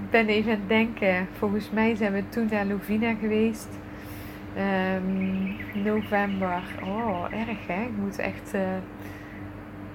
Ben 0.10 0.28
even 0.28 0.52
aan 0.52 0.60
het 0.60 0.70
denken. 0.70 1.28
Volgens 1.38 1.72
mij 1.72 1.96
zijn 1.96 2.14
we 2.14 2.30
toen 2.30 2.48
naar 2.52 2.66
Lovina 2.66 3.14
geweest. 3.14 3.68
Um, 4.58 5.56
november. 5.84 6.64
Oh, 6.84 7.26
erg 7.32 7.68
hè. 7.68 7.82
Ik 7.82 7.98
moet 7.98 8.20
echt 8.20 8.54
uh, 8.56 8.62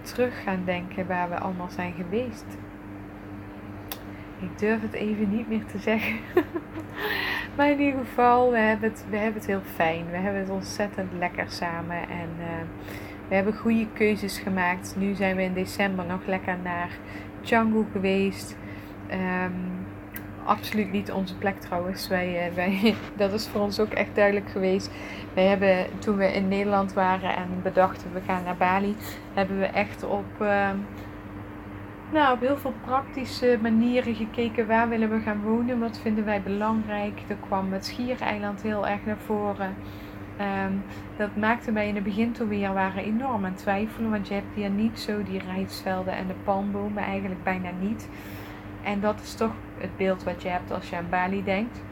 terug 0.03 0.42
gaan 0.42 0.62
denken 0.64 1.07
waar 1.07 1.29
we 1.29 1.38
allemaal 1.38 1.70
zijn 1.70 1.92
geweest. 1.92 2.44
Ik 4.38 4.59
durf 4.59 4.81
het 4.83 4.92
even 4.92 5.31
niet 5.31 5.49
meer 5.49 5.64
te 5.66 5.79
zeggen. 5.79 6.16
maar 7.57 7.70
in 7.70 7.81
ieder 7.81 8.01
geval, 8.01 8.51
we 8.51 8.59
hebben, 8.59 8.90
het, 8.90 9.05
we 9.11 9.16
hebben 9.16 9.40
het 9.40 9.46
heel 9.46 9.62
fijn. 9.75 10.11
We 10.11 10.16
hebben 10.16 10.40
het 10.40 10.51
ontzettend 10.51 11.12
lekker 11.18 11.44
samen. 11.49 11.96
En 11.96 12.29
uh, 12.38 12.46
we 13.29 13.35
hebben 13.35 13.55
goede 13.55 13.87
keuzes 13.92 14.38
gemaakt. 14.38 14.94
Nu 14.99 15.14
zijn 15.14 15.37
we 15.37 15.42
in 15.42 15.55
december 15.55 16.05
nog 16.05 16.27
lekker 16.27 16.57
naar 16.62 16.90
Canggu 17.42 17.85
geweest. 17.92 18.57
Um, 19.11 19.80
absoluut 20.51 20.93
niet 20.93 21.13
onze 21.13 21.37
plek 21.37 21.61
trouwens. 21.61 22.09
Wij, 22.09 22.49
uh, 22.49 22.55
wij, 22.55 22.95
dat 23.17 23.33
is 23.33 23.49
voor 23.49 23.61
ons 23.61 23.81
ook 23.81 23.93
echt 23.93 24.15
duidelijk 24.15 24.51
geweest. 24.51 24.91
Wij 25.35 25.45
hebben 25.45 25.87
toen 25.99 26.17
we 26.17 26.35
in 26.35 26.49
Nederland 26.49 26.93
waren 26.93 27.37
en 27.37 27.49
bedachten 27.63 28.13
we 28.13 28.21
gaan 28.27 28.45
naar 28.45 28.57
Bali, 28.57 28.97
hebben 29.35 29.59
we 29.59 29.67
echt 29.67 30.03
op. 30.05 30.25
Uh, 30.41 30.71
nou, 32.13 32.35
op 32.35 32.41
heel 32.41 32.57
veel 32.57 32.75
praktische 32.85 33.59
manieren 33.63 34.15
gekeken 34.15 34.67
waar 34.67 34.89
willen 34.89 35.11
we 35.11 35.21
gaan 35.21 35.43
wonen, 35.43 35.79
wat 35.79 35.99
vinden 35.99 36.25
wij 36.25 36.43
belangrijk. 36.43 37.21
Er 37.29 37.37
kwam 37.47 37.73
het 37.73 37.87
Schiereiland 37.87 38.63
heel 38.63 38.89
erg 38.89 39.05
naar 39.05 39.19
voren. 39.27 39.75
Um, 40.67 40.83
dat 41.17 41.37
maakte 41.37 41.73
mij 41.73 41.89
in 41.89 41.95
het 41.95 42.05
begin 42.05 42.33
toen 42.33 42.49
we 42.49 42.55
hier 42.55 42.73
waren 42.73 43.05
enorm 43.05 43.45
aan 43.45 43.55
twijfelen, 43.55 44.11
want 44.11 44.29
je 44.29 44.35
hebt 44.35 44.55
hier 44.55 44.71
niet 44.71 45.01
zo 45.01 45.23
die 45.23 45.41
rijstvelden 45.53 46.13
en 46.13 46.27
de 46.27 46.35
palmbomen, 46.45 47.03
eigenlijk 47.03 47.43
bijna 47.43 47.71
niet. 47.81 48.09
En 48.83 49.01
dat 49.01 49.21
is 49.21 49.35
toch 49.35 49.53
het 49.79 49.97
beeld 49.97 50.23
wat 50.23 50.43
je 50.43 50.49
hebt 50.49 50.71
als 50.73 50.90
je 50.90 50.97
aan 50.97 51.09
Bali 51.11 51.45
denkt. 51.45 51.83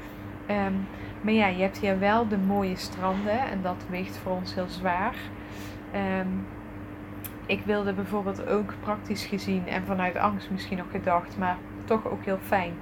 Um, 0.51 0.87
maar 1.21 1.33
ja, 1.33 1.47
je 1.47 1.63
hebt 1.63 1.79
hier 1.79 1.99
wel 1.99 2.29
de 2.29 2.39
mooie 2.39 2.77
stranden 2.77 3.41
en 3.51 3.63
dat 3.63 3.85
weegt 3.91 4.17
voor 4.17 4.33
ons 4.33 4.55
heel 4.55 4.69
zwaar. 4.69 5.15
Um, 6.21 6.47
ik 7.47 7.63
wilde 7.65 7.93
bijvoorbeeld 7.93 8.47
ook 8.47 8.75
praktisch 8.81 9.25
gezien 9.25 9.67
en 9.67 9.85
vanuit 9.85 10.17
angst 10.17 10.51
misschien 10.51 10.79
nog 10.79 10.91
gedacht, 10.91 11.39
maar 11.39 11.57
toch 11.85 12.07
ook 12.07 12.25
heel 12.25 12.39
fijn. 12.43 12.73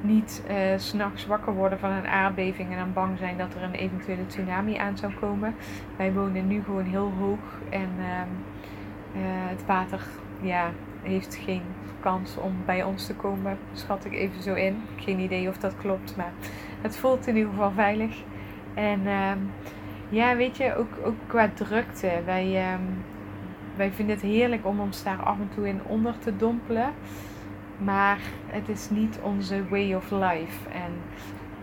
Niet 0.00 0.44
uh, 0.50 0.56
s'nachts 0.76 1.26
wakker 1.26 1.52
worden 1.52 1.78
van 1.78 1.90
een 1.90 2.06
aardbeving 2.06 2.70
en 2.70 2.78
dan 2.78 2.92
bang 2.92 3.18
zijn 3.18 3.38
dat 3.38 3.54
er 3.54 3.62
een 3.62 3.74
eventuele 3.74 4.26
tsunami 4.26 4.76
aan 4.76 4.96
zou 4.96 5.12
komen. 5.12 5.54
Wij 5.96 6.12
wonen 6.12 6.46
nu 6.46 6.62
gewoon 6.62 6.84
heel 6.84 7.12
hoog 7.18 7.58
en 7.70 7.90
uh, 7.98 8.06
uh, 8.06 9.48
het 9.48 9.66
water 9.66 10.00
ja, 10.40 10.70
heeft 11.06 11.34
geen 11.44 11.62
kans 12.00 12.36
om 12.36 12.54
bij 12.64 12.82
ons 12.82 13.06
te 13.06 13.14
komen, 13.14 13.58
schat 13.72 14.04
ik 14.04 14.12
even 14.12 14.42
zo 14.42 14.54
in. 14.54 14.82
Geen 14.96 15.18
idee 15.18 15.48
of 15.48 15.58
dat 15.58 15.76
klopt, 15.76 16.16
maar 16.16 16.32
het 16.80 16.96
voelt 16.96 17.26
in 17.26 17.36
ieder 17.36 17.50
geval 17.50 17.70
veilig. 17.70 18.22
En 18.74 19.06
ehm, 19.06 19.38
ja, 20.08 20.36
weet 20.36 20.56
je, 20.56 20.76
ook, 20.76 20.90
ook 21.04 21.16
qua 21.26 21.50
drukte. 21.54 22.10
Wij, 22.24 22.72
um, 22.72 23.04
wij 23.76 23.90
vinden 23.90 24.14
het 24.14 24.24
heerlijk 24.24 24.66
om 24.66 24.80
ons 24.80 25.02
daar 25.02 25.22
af 25.22 25.38
en 25.38 25.48
toe 25.54 25.68
in 25.68 25.80
onder 25.86 26.18
te 26.18 26.36
dompelen. 26.36 26.92
Maar 27.78 28.18
het 28.46 28.68
is 28.68 28.90
niet 28.90 29.18
onze 29.22 29.68
way 29.68 29.94
of 29.94 30.10
life. 30.10 30.68
En 30.70 30.92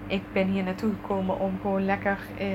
ik 0.08 0.22
ben 0.32 0.48
hier 0.48 0.64
naartoe 0.64 0.92
gekomen 1.02 1.40
om 1.40 1.60
gewoon 1.62 1.86
lekker 1.86 2.18
eh, 2.38 2.48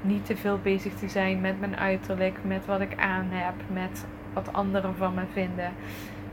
niet 0.00 0.26
te 0.26 0.36
veel 0.36 0.58
bezig 0.62 0.94
te 0.94 1.08
zijn 1.08 1.40
met 1.40 1.60
mijn 1.60 1.76
uiterlijk, 1.76 2.38
met 2.42 2.66
wat 2.66 2.80
ik 2.80 2.96
aan 2.96 3.26
heb, 3.30 3.54
met 3.72 4.06
wat 4.34 4.52
anderen 4.52 4.94
van 4.96 5.14
me 5.14 5.22
vinden. 5.32 5.72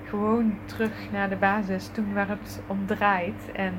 Gewoon 0.09 0.57
terug 0.65 0.91
naar 1.11 1.29
de 1.29 1.35
basis, 1.35 1.87
toen 1.87 2.13
waar 2.13 2.27
het 2.27 2.61
om 2.67 2.85
draait. 2.85 3.51
En 3.53 3.73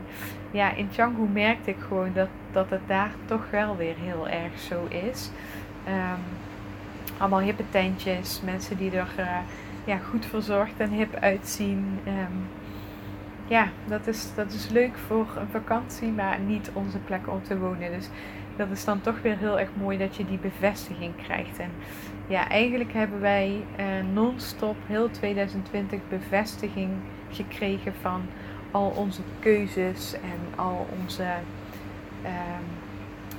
ja, 0.51 0.75
in 0.75 0.89
Canggu 0.97 1.29
merkte 1.33 1.71
ik 1.71 1.79
gewoon 1.89 2.11
dat, 2.15 2.29
dat 2.53 2.71
het 2.71 2.81
daar 2.87 3.11
toch 3.25 3.51
wel 3.51 3.77
weer 3.77 3.95
heel 3.97 4.29
erg 4.29 4.59
zo 4.59 4.87
is. 4.89 5.31
Um, 5.89 6.23
allemaal 7.19 7.41
hippe 7.41 7.65
tentjes, 7.71 8.41
mensen 8.45 8.77
die 8.77 8.91
er 8.91 9.15
uh, 9.19 9.37
ja, 9.85 9.97
goed 9.97 10.27
verzorgd 10.27 10.81
en 10.81 10.91
hip 10.91 11.15
uitzien. 11.15 11.99
Um, 12.07 12.49
ja, 13.47 13.69
dat 13.85 14.07
is, 14.07 14.35
dat 14.35 14.53
is 14.53 14.69
leuk 14.69 14.97
voor 15.07 15.27
een 15.39 15.49
vakantie, 15.51 16.09
maar 16.09 16.39
niet 16.39 16.71
onze 16.73 16.99
plek 16.99 17.29
om 17.29 17.43
te 17.43 17.59
wonen. 17.59 17.91
Dus 17.93 18.09
dat 18.57 18.71
is 18.71 18.85
dan 18.85 19.01
toch 19.01 19.23
weer 19.23 19.37
heel 19.37 19.61
erg 19.61 19.69
mooi 19.75 19.99
dat 19.99 20.17
je 20.17 20.25
die 20.25 20.38
bevestiging 20.38 21.12
krijgt. 21.23 21.59
En 21.59 21.71
ja, 22.27 22.49
eigenlijk 22.49 22.93
hebben 22.93 23.21
wij 23.21 23.65
uh, 23.79 23.85
non-stop 24.12 24.77
heel 24.87 25.11
2020 25.11 26.01
bevestiging 26.09 26.91
gekregen 27.31 27.95
van 28.01 28.23
al 28.71 28.93
onze 28.97 29.23
keuzes 29.38 30.12
en 30.15 30.59
al 30.59 30.87
onze 31.01 31.27
um, 32.25 32.65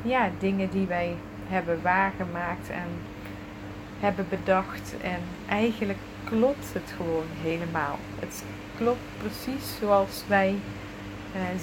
ja, 0.10 0.30
dingen 0.40 0.70
die 0.70 0.88
wij 0.88 1.16
hebben 1.48 1.82
waargemaakt. 1.82 2.70
En 2.70 2.88
hebben 4.04 4.26
bedacht. 4.30 4.96
En 5.02 5.20
eigenlijk 5.50 6.00
klopt 6.24 6.74
het 6.74 6.94
gewoon 6.98 7.26
helemaal. 7.42 7.98
Het 8.20 8.44
klopt 8.78 9.08
precies 9.18 9.78
zoals 9.80 10.24
wij 10.28 10.56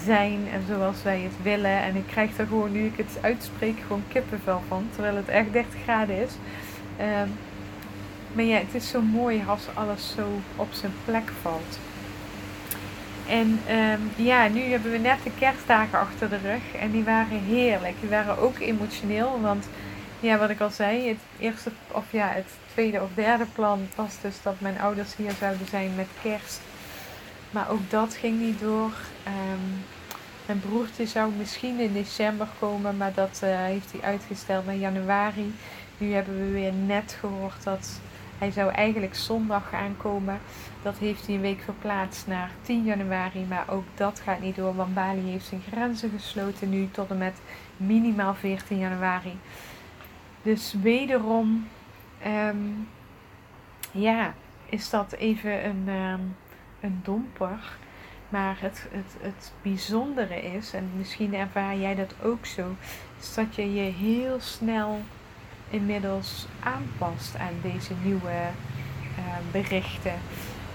zijn 0.05 0.49
en 0.53 0.63
zoals 0.69 1.03
wij 1.03 1.21
het 1.21 1.43
willen. 1.43 1.83
En 1.83 1.97
ik 1.97 2.07
krijg 2.07 2.39
er 2.39 2.47
gewoon, 2.47 2.73
nu 2.73 2.87
ik 2.87 2.97
het 2.97 3.19
uitspreek, 3.21 3.79
gewoon 3.87 4.05
kippenvel 4.09 4.63
van. 4.69 4.89
Terwijl 4.95 5.17
het 5.17 5.29
echt 5.29 5.53
30 5.53 5.75
graden 5.83 6.23
is. 6.23 6.33
Um, 7.01 7.33
maar 8.33 8.45
ja, 8.45 8.57
het 8.57 8.75
is 8.75 8.89
zo 8.89 9.01
mooi 9.03 9.43
als 9.47 9.67
alles 9.75 10.15
zo 10.17 10.27
op 10.57 10.69
zijn 10.73 10.93
plek 11.05 11.31
valt. 11.43 11.79
En 13.29 13.61
ehm, 13.67 14.01
ja, 14.17 14.49
nu 14.49 14.61
hebben 14.61 14.91
we 14.91 14.99
net 14.99 15.19
de 15.25 15.31
kerstdagen 15.39 15.99
achter 15.99 16.29
de 16.29 16.37
rug. 16.37 16.81
En 16.81 16.91
die 16.91 17.05
waren 17.05 17.41
heerlijk. 17.45 17.95
Die 18.01 18.11
waren 18.11 18.39
ook 18.39 18.59
emotioneel. 18.59 19.41
Want 19.41 19.67
ja, 20.21 20.39
wat 20.39 20.51
ik 20.51 20.61
al 20.61 20.71
zei, 20.71 21.09
het 21.09 21.19
eerste, 21.39 21.71
of 21.91 22.05
ja, 22.11 22.29
het 22.29 22.49
tweede 22.73 23.03
of 23.03 23.09
derde 23.15 23.47
plan 23.55 23.89
was 23.95 24.21
dus 24.23 24.43
dat 24.43 24.55
mijn 24.59 24.81
ouders 24.81 25.17
hier 25.17 25.33
zouden 25.39 25.67
zijn 25.67 25.95
met 25.97 26.09
kerst. 26.23 26.61
Maar 27.51 27.71
ook 27.71 27.91
dat 27.91 28.15
ging 28.15 28.41
niet 28.41 28.61
door. 28.61 28.93
Um, 29.27 29.85
mijn 30.47 30.61
broertje 30.61 31.07
zou 31.07 31.33
misschien 31.33 31.81
in 31.81 31.93
december 31.93 32.49
komen, 32.59 32.97
maar 32.97 33.15
dat 33.15 33.41
uh, 33.45 33.65
heeft 33.65 33.93
hij 33.93 34.01
uitgesteld 34.01 34.67
naar 34.67 34.77
januari. 34.77 35.55
Nu 35.99 36.13
hebben 36.13 36.39
we 36.39 36.51
weer 36.51 36.73
net 36.73 37.17
gehoord 37.21 37.65
dat 37.65 38.01
hij 38.39 38.51
zou 38.51 38.71
eigenlijk 38.71 39.15
zondag 39.15 39.73
aankomen. 39.73 40.41
Dat 40.83 40.99
heeft 40.99 41.27
hij 41.27 41.35
een 41.35 41.41
week 41.41 41.61
verplaatst 41.61 42.27
naar 42.27 42.51
10 42.63 42.85
januari. 42.85 43.45
Maar 43.49 43.65
ook 43.69 43.85
dat 43.95 44.21
gaat 44.21 44.41
niet 44.41 44.57
door, 44.57 44.75
want 44.75 44.95
Bali 44.95 45.31
heeft 45.31 45.47
zijn 45.47 45.63
grenzen 45.71 46.11
gesloten 46.11 46.71
nu 46.71 46.89
tot 46.91 47.11
en 47.11 47.19
met 47.19 47.41
minimaal 47.77 48.35
14 48.35 48.79
januari. 48.79 49.39
Dus 50.43 50.75
wederom, 50.83 51.69
um, 52.27 52.89
ja, 53.91 54.35
is 54.67 54.91
dat 54.91 55.13
even 55.13 55.65
een, 55.65 55.89
um, 55.89 56.37
een 56.81 57.01
domper. 57.03 57.79
Maar 58.29 58.57
het, 58.61 58.87
het, 58.91 59.17
het 59.21 59.53
bijzondere 59.63 60.43
is, 60.43 60.73
en 60.73 60.91
misschien 60.97 61.35
ervaar 61.35 61.77
jij 61.77 61.95
dat 61.95 62.15
ook 62.23 62.47
zo, 62.47 62.77
is 63.21 63.35
dat 63.35 63.55
je 63.55 63.75
je 63.75 63.91
heel 63.91 64.41
snel 64.41 65.01
inmiddels 65.71 66.47
aanpast 66.61 67.37
aan 67.37 67.55
deze 67.63 67.93
nieuwe 68.03 68.31
uh, 68.31 69.25
berichten. 69.51 70.15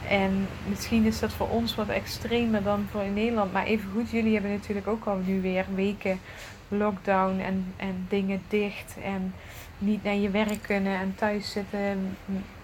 En 0.09 0.47
misschien 0.67 1.05
is 1.05 1.19
dat 1.19 1.33
voor 1.33 1.49
ons 1.49 1.75
wat 1.75 1.89
extremer 1.89 2.63
dan 2.63 2.87
voor 2.91 3.01
in 3.01 3.13
Nederland. 3.13 3.53
Maar 3.53 3.65
even 3.65 3.89
goed, 3.91 4.09
jullie 4.09 4.33
hebben 4.33 4.51
natuurlijk 4.51 4.87
ook 4.87 5.05
al 5.05 5.17
nu 5.17 5.41
weer 5.41 5.65
weken 5.75 6.19
lockdown 6.67 7.39
en, 7.39 7.73
en 7.77 8.05
dingen 8.09 8.41
dicht. 8.47 8.95
En 9.03 9.33
niet 9.77 10.03
naar 10.03 10.15
je 10.15 10.29
werk 10.29 10.61
kunnen 10.61 10.99
en 10.99 11.15
thuis 11.15 11.51
zitten, 11.51 12.17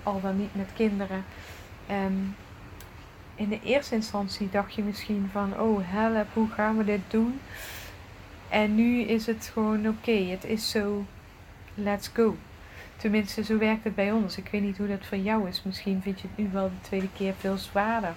al 0.03 0.21
dan 0.21 0.37
niet 0.37 0.55
met 0.55 0.69
kinderen. 0.75 1.23
Um, 1.91 2.35
in 3.41 3.49
de 3.49 3.59
eerste 3.63 3.95
instantie 3.95 4.49
dacht 4.51 4.73
je 4.73 4.83
misschien 4.83 5.29
van, 5.31 5.59
oh 5.59 5.79
help, 5.83 6.27
hoe 6.33 6.49
gaan 6.49 6.77
we 6.77 6.83
dit 6.83 7.01
doen? 7.07 7.39
En 8.49 8.75
nu 8.75 9.01
is 9.01 9.25
het 9.25 9.49
gewoon 9.53 9.87
oké, 9.87 10.11
het 10.11 10.43
is 10.43 10.69
zo, 10.69 11.05
let's 11.73 12.09
go. 12.13 12.35
Tenminste, 12.97 13.43
zo 13.43 13.57
werkt 13.57 13.83
het 13.83 13.95
bij 13.95 14.11
ons. 14.11 14.37
Ik 14.37 14.47
weet 14.51 14.61
niet 14.61 14.77
hoe 14.77 14.87
dat 14.87 15.05
voor 15.05 15.17
jou 15.17 15.47
is. 15.47 15.63
Misschien 15.63 16.01
vind 16.01 16.21
je 16.21 16.27
het 16.27 16.37
nu 16.37 16.49
wel 16.51 16.69
de 16.69 16.81
tweede 16.81 17.09
keer 17.17 17.33
veel 17.37 17.57
zwaarder. 17.57 18.13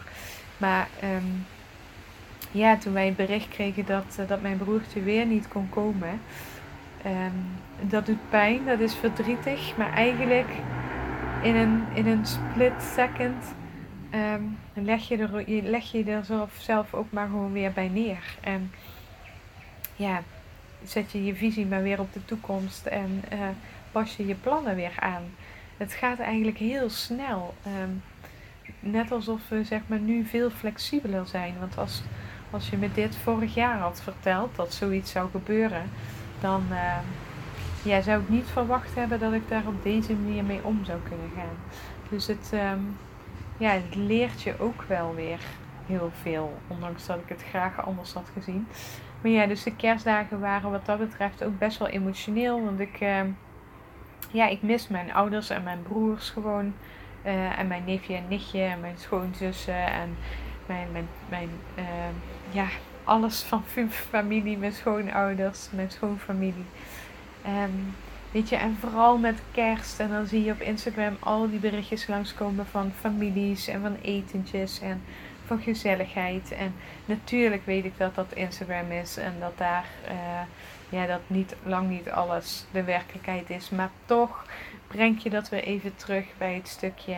Maar 0.56 0.88
um, 1.02 1.46
ja, 2.50 2.76
toen 2.76 2.92
wij 2.92 3.06
het 3.06 3.16
bericht 3.16 3.48
kregen 3.48 3.86
dat, 3.86 4.16
uh, 4.20 4.28
dat 4.28 4.42
mijn 4.42 4.58
broertje 4.58 5.02
weer 5.02 5.26
niet 5.26 5.48
kon 5.48 5.68
komen. 5.68 6.20
Um, 7.06 7.46
dat 7.80 8.06
doet 8.06 8.30
pijn, 8.30 8.64
dat 8.64 8.80
is 8.80 8.94
verdrietig. 8.94 9.76
Maar 9.76 9.92
eigenlijk 9.92 10.48
in 11.42 11.56
een, 11.56 11.82
in 11.94 12.06
een 12.06 12.26
split 12.26 12.82
second 12.94 13.54
um, 14.14 14.56
leg, 14.74 15.08
je 15.08 15.16
er, 15.16 15.44
leg 15.70 15.92
je 15.92 16.04
er 16.04 16.24
zelf, 16.58 16.94
ook 16.94 17.12
maar 17.12 17.26
gewoon 17.26 17.52
weer 17.52 17.72
bij 17.72 17.88
neer. 17.88 18.36
En 18.40 18.72
ja, 19.96 20.22
zet 20.84 21.12
je 21.12 21.24
je 21.24 21.34
visie 21.34 21.66
maar 21.66 21.82
weer 21.82 22.00
op 22.00 22.12
de 22.12 22.24
toekomst 22.24 22.86
en 22.86 23.22
uh, 23.32 23.38
pas 23.92 24.16
je 24.16 24.26
je 24.26 24.34
plannen 24.34 24.74
weer 24.74 24.94
aan. 24.98 25.22
Het 25.76 25.92
gaat 25.92 26.18
eigenlijk 26.18 26.58
heel 26.58 26.90
snel. 26.90 27.54
Um, 27.82 28.02
net 28.80 29.12
alsof 29.12 29.48
we 29.48 29.64
zeg 29.64 29.80
maar, 29.86 29.98
nu 29.98 30.24
veel 30.24 30.50
flexibeler 30.50 31.26
zijn. 31.26 31.54
Want 31.58 31.78
als, 31.78 32.02
als 32.50 32.68
je 32.68 32.76
me 32.76 32.92
dit 32.92 33.16
vorig 33.16 33.54
jaar 33.54 33.78
had 33.78 34.02
verteld 34.02 34.56
dat 34.56 34.74
zoiets 34.74 35.10
zou 35.10 35.30
gebeuren, 35.30 35.90
dan 36.40 36.66
uh, 36.70 37.98
zou 38.02 38.22
ik 38.22 38.28
niet 38.28 38.46
verwacht 38.52 38.94
hebben 38.94 39.20
dat 39.20 39.32
ik 39.32 39.48
daar 39.48 39.66
op 39.66 39.82
deze 39.82 40.14
manier 40.14 40.44
mee 40.44 40.64
om 40.64 40.84
zou 40.84 40.98
kunnen 41.08 41.30
gaan. 41.36 41.56
Dus 42.10 42.26
het, 42.26 42.50
um, 42.54 42.96
ja, 43.64 43.70
het 43.70 43.94
leert 43.94 44.42
je 44.42 44.54
ook 44.58 44.82
wel 44.82 45.14
weer 45.14 45.38
heel 45.86 46.10
veel. 46.22 46.58
Ondanks 46.68 47.06
dat 47.06 47.18
ik 47.18 47.28
het 47.28 47.42
graag 47.48 47.86
anders 47.86 48.12
had 48.12 48.30
gezien. 48.32 48.66
Maar 49.20 49.30
ja, 49.30 49.46
dus 49.46 49.62
de 49.62 49.76
kerstdagen 49.76 50.40
waren 50.40 50.70
wat 50.70 50.86
dat 50.86 50.98
betreft 50.98 51.44
ook 51.44 51.58
best 51.58 51.78
wel 51.78 51.88
emotioneel. 51.88 52.64
Want 52.64 52.80
ik, 52.80 53.00
uh, 53.00 53.20
ja, 54.30 54.46
ik 54.46 54.62
mis 54.62 54.88
mijn 54.88 55.12
ouders 55.12 55.50
en 55.50 55.62
mijn 55.62 55.82
broers 55.82 56.30
gewoon. 56.30 56.74
Uh, 57.26 57.58
en 57.58 57.66
mijn 57.66 57.84
neefje 57.84 58.14
en 58.14 58.28
nichtje 58.28 58.60
en 58.60 58.80
mijn 58.80 58.98
schoonzussen 58.98 59.86
en 59.86 60.16
mijn, 60.66 60.88
mijn, 60.92 61.08
mijn 61.28 61.50
uh, 61.78 61.84
ja, 62.50 62.66
alles 63.04 63.42
van 63.42 63.62
familie, 64.10 64.58
mijn 64.58 64.72
schoonouders, 64.72 65.68
mijn 65.70 65.90
schoonfamilie. 65.90 66.66
Um, 67.46 67.94
Weet 68.34 68.48
je, 68.48 68.56
en 68.56 68.76
vooral 68.80 69.18
met 69.18 69.40
kerst. 69.52 70.00
En 70.00 70.08
dan 70.08 70.26
zie 70.26 70.44
je 70.44 70.52
op 70.52 70.60
Instagram 70.60 71.16
al 71.20 71.50
die 71.50 71.58
berichtjes 71.58 72.06
langskomen 72.06 72.66
van 72.66 72.92
families 73.00 73.68
en 73.68 73.80
van 73.80 73.96
etentjes 74.02 74.80
en 74.80 75.02
van 75.46 75.60
gezelligheid. 75.60 76.52
En 76.52 76.74
natuurlijk 77.04 77.66
weet 77.66 77.84
ik 77.84 77.98
dat 77.98 78.14
dat 78.14 78.32
Instagram 78.32 78.90
is 78.90 79.16
en 79.16 79.34
dat 79.40 79.58
daar, 79.58 79.84
uh, 80.08 80.40
ja, 80.88 81.06
dat 81.06 81.20
niet, 81.26 81.54
lang 81.62 81.88
niet 81.88 82.10
alles 82.10 82.64
de 82.70 82.82
werkelijkheid 82.82 83.50
is. 83.50 83.70
Maar 83.70 83.90
toch 84.04 84.46
breng 84.86 85.22
je 85.22 85.30
dat 85.30 85.48
weer 85.48 85.64
even 85.64 85.96
terug 85.96 86.26
bij 86.38 86.54
het 86.54 86.68
stukje, 86.68 87.16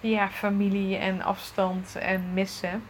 ja, 0.00 0.28
familie 0.28 0.96
en 0.96 1.22
afstand 1.22 1.96
en 1.96 2.32
missen. 2.32 2.82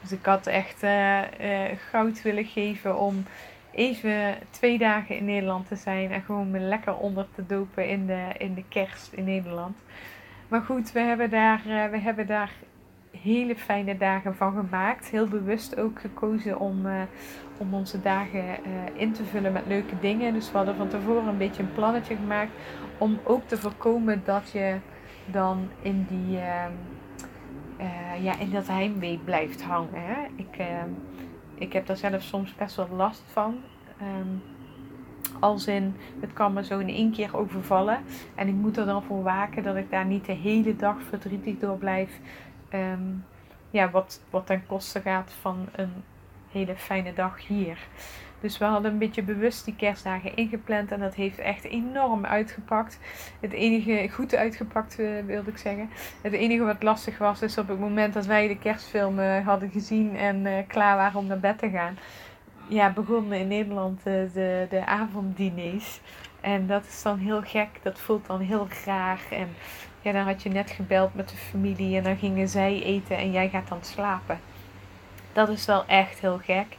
Dus 0.00 0.12
ik 0.12 0.24
had 0.24 0.46
echt 0.46 0.82
uh, 0.82 1.18
uh, 1.20 1.78
goud 1.90 2.22
willen 2.22 2.46
geven 2.46 2.98
om 2.98 3.24
even 3.74 4.34
twee 4.50 4.78
dagen 4.78 5.16
in 5.16 5.24
Nederland 5.24 5.68
te 5.68 5.76
zijn 5.76 6.12
en 6.12 6.22
gewoon 6.22 6.50
me 6.50 6.58
lekker 6.58 6.96
onder 6.96 7.26
te 7.34 7.46
dopen 7.46 7.88
in 7.88 8.06
de, 8.06 8.28
in 8.38 8.54
de 8.54 8.64
kerst 8.68 9.12
in 9.12 9.24
Nederland. 9.24 9.76
Maar 10.48 10.62
goed, 10.62 10.92
we 10.92 11.00
hebben, 11.00 11.30
daar, 11.30 11.62
uh, 11.66 11.84
we 11.84 11.98
hebben 11.98 12.26
daar 12.26 12.52
hele 13.10 13.56
fijne 13.56 13.96
dagen 13.96 14.36
van 14.36 14.54
gemaakt. 14.54 15.08
Heel 15.08 15.28
bewust 15.28 15.78
ook 15.78 16.00
gekozen 16.00 16.58
om, 16.60 16.86
uh, 16.86 17.02
om 17.58 17.74
onze 17.74 18.00
dagen 18.00 18.44
uh, 18.44 19.00
in 19.00 19.12
te 19.12 19.24
vullen 19.24 19.52
met 19.52 19.66
leuke 19.66 19.98
dingen. 20.00 20.32
Dus 20.32 20.50
we 20.50 20.56
hadden 20.56 20.76
van 20.76 20.88
tevoren 20.88 21.26
een 21.26 21.38
beetje 21.38 21.62
een 21.62 21.72
plannetje 21.72 22.16
gemaakt 22.16 22.50
om 22.98 23.20
ook 23.24 23.48
te 23.48 23.58
voorkomen 23.58 24.22
dat 24.24 24.50
je 24.50 24.76
dan 25.26 25.68
in 25.82 26.06
die 26.08 26.38
ehm, 26.38 26.72
ja, 28.22 28.38
in 28.38 28.50
dat 28.50 28.66
heimwee 28.66 29.20
blijft 29.24 29.62
hangen. 29.62 30.02
Hè? 30.02 30.26
Ik 30.36 30.56
ehm, 30.56 30.90
ik 31.62 31.72
heb 31.72 31.86
daar 31.86 31.96
zelf 31.96 32.22
soms 32.22 32.54
best 32.54 32.76
wel 32.76 32.88
last 32.88 33.24
van. 33.26 33.60
Um, 34.02 34.42
als 35.40 35.66
in, 35.66 35.96
het 36.20 36.32
kan 36.32 36.52
me 36.52 36.64
zo 36.64 36.78
in 36.78 36.88
één 36.88 37.12
keer 37.12 37.36
overvallen. 37.36 38.00
En 38.34 38.48
ik 38.48 38.54
moet 38.54 38.76
er 38.76 38.86
dan 38.86 39.02
voor 39.02 39.22
waken 39.22 39.62
dat 39.62 39.76
ik 39.76 39.90
daar 39.90 40.06
niet 40.06 40.24
de 40.24 40.32
hele 40.32 40.76
dag 40.76 40.96
verdrietig 41.08 41.58
door 41.58 41.76
blijf. 41.76 42.20
Um, 42.74 43.24
ja, 43.70 43.90
wat, 43.90 44.22
wat 44.30 44.46
ten 44.46 44.66
koste 44.66 45.00
gaat 45.00 45.32
van 45.40 45.68
een 45.72 45.92
hele 46.52 46.76
fijne 46.76 47.12
dag 47.12 47.46
hier. 47.46 47.78
Dus 48.42 48.58
we 48.58 48.64
hadden 48.64 48.92
een 48.92 48.98
beetje 48.98 49.22
bewust 49.22 49.64
die 49.64 49.76
kerstdagen 49.76 50.36
ingepland 50.36 50.90
en 50.90 51.00
dat 51.00 51.14
heeft 51.14 51.38
echt 51.38 51.64
enorm 51.64 52.24
uitgepakt. 52.24 52.98
Het 53.40 53.52
enige, 53.52 54.08
goed 54.08 54.34
uitgepakt 54.34 54.98
uh, 54.98 55.10
wilde 55.26 55.50
ik 55.50 55.56
zeggen. 55.56 55.90
Het 56.22 56.32
enige 56.32 56.64
wat 56.64 56.82
lastig 56.82 57.18
was 57.18 57.42
is 57.42 57.58
op 57.58 57.68
het 57.68 57.78
moment 57.78 58.14
dat 58.14 58.26
wij 58.26 58.48
de 58.48 58.58
kerstfilm 58.58 59.18
uh, 59.18 59.46
hadden 59.46 59.70
gezien 59.70 60.16
en 60.16 60.46
uh, 60.46 60.52
klaar 60.66 60.96
waren 60.96 61.18
om 61.18 61.26
naar 61.26 61.40
bed 61.40 61.58
te 61.58 61.70
gaan. 61.70 61.98
Ja, 62.68 62.92
begonnen 62.92 63.38
in 63.38 63.48
Nederland 63.48 64.02
de, 64.02 64.66
de 64.70 64.86
avonddiners. 64.86 66.00
En 66.40 66.66
dat 66.66 66.86
is 66.86 67.02
dan 67.02 67.18
heel 67.18 67.42
gek, 67.42 67.68
dat 67.82 68.00
voelt 68.00 68.26
dan 68.26 68.40
heel 68.40 68.66
graag. 68.70 69.32
En 69.32 69.48
ja, 70.00 70.12
dan 70.12 70.24
had 70.24 70.42
je 70.42 70.48
net 70.48 70.70
gebeld 70.70 71.14
met 71.14 71.28
de 71.28 71.36
familie 71.36 71.96
en 71.96 72.02
dan 72.02 72.16
gingen 72.16 72.48
zij 72.48 72.82
eten 72.82 73.16
en 73.16 73.32
jij 73.32 73.48
gaat 73.48 73.68
dan 73.68 73.84
slapen. 73.84 74.38
Dat 75.32 75.48
is 75.48 75.64
wel 75.64 75.84
echt 75.86 76.20
heel 76.20 76.40
gek. 76.44 76.76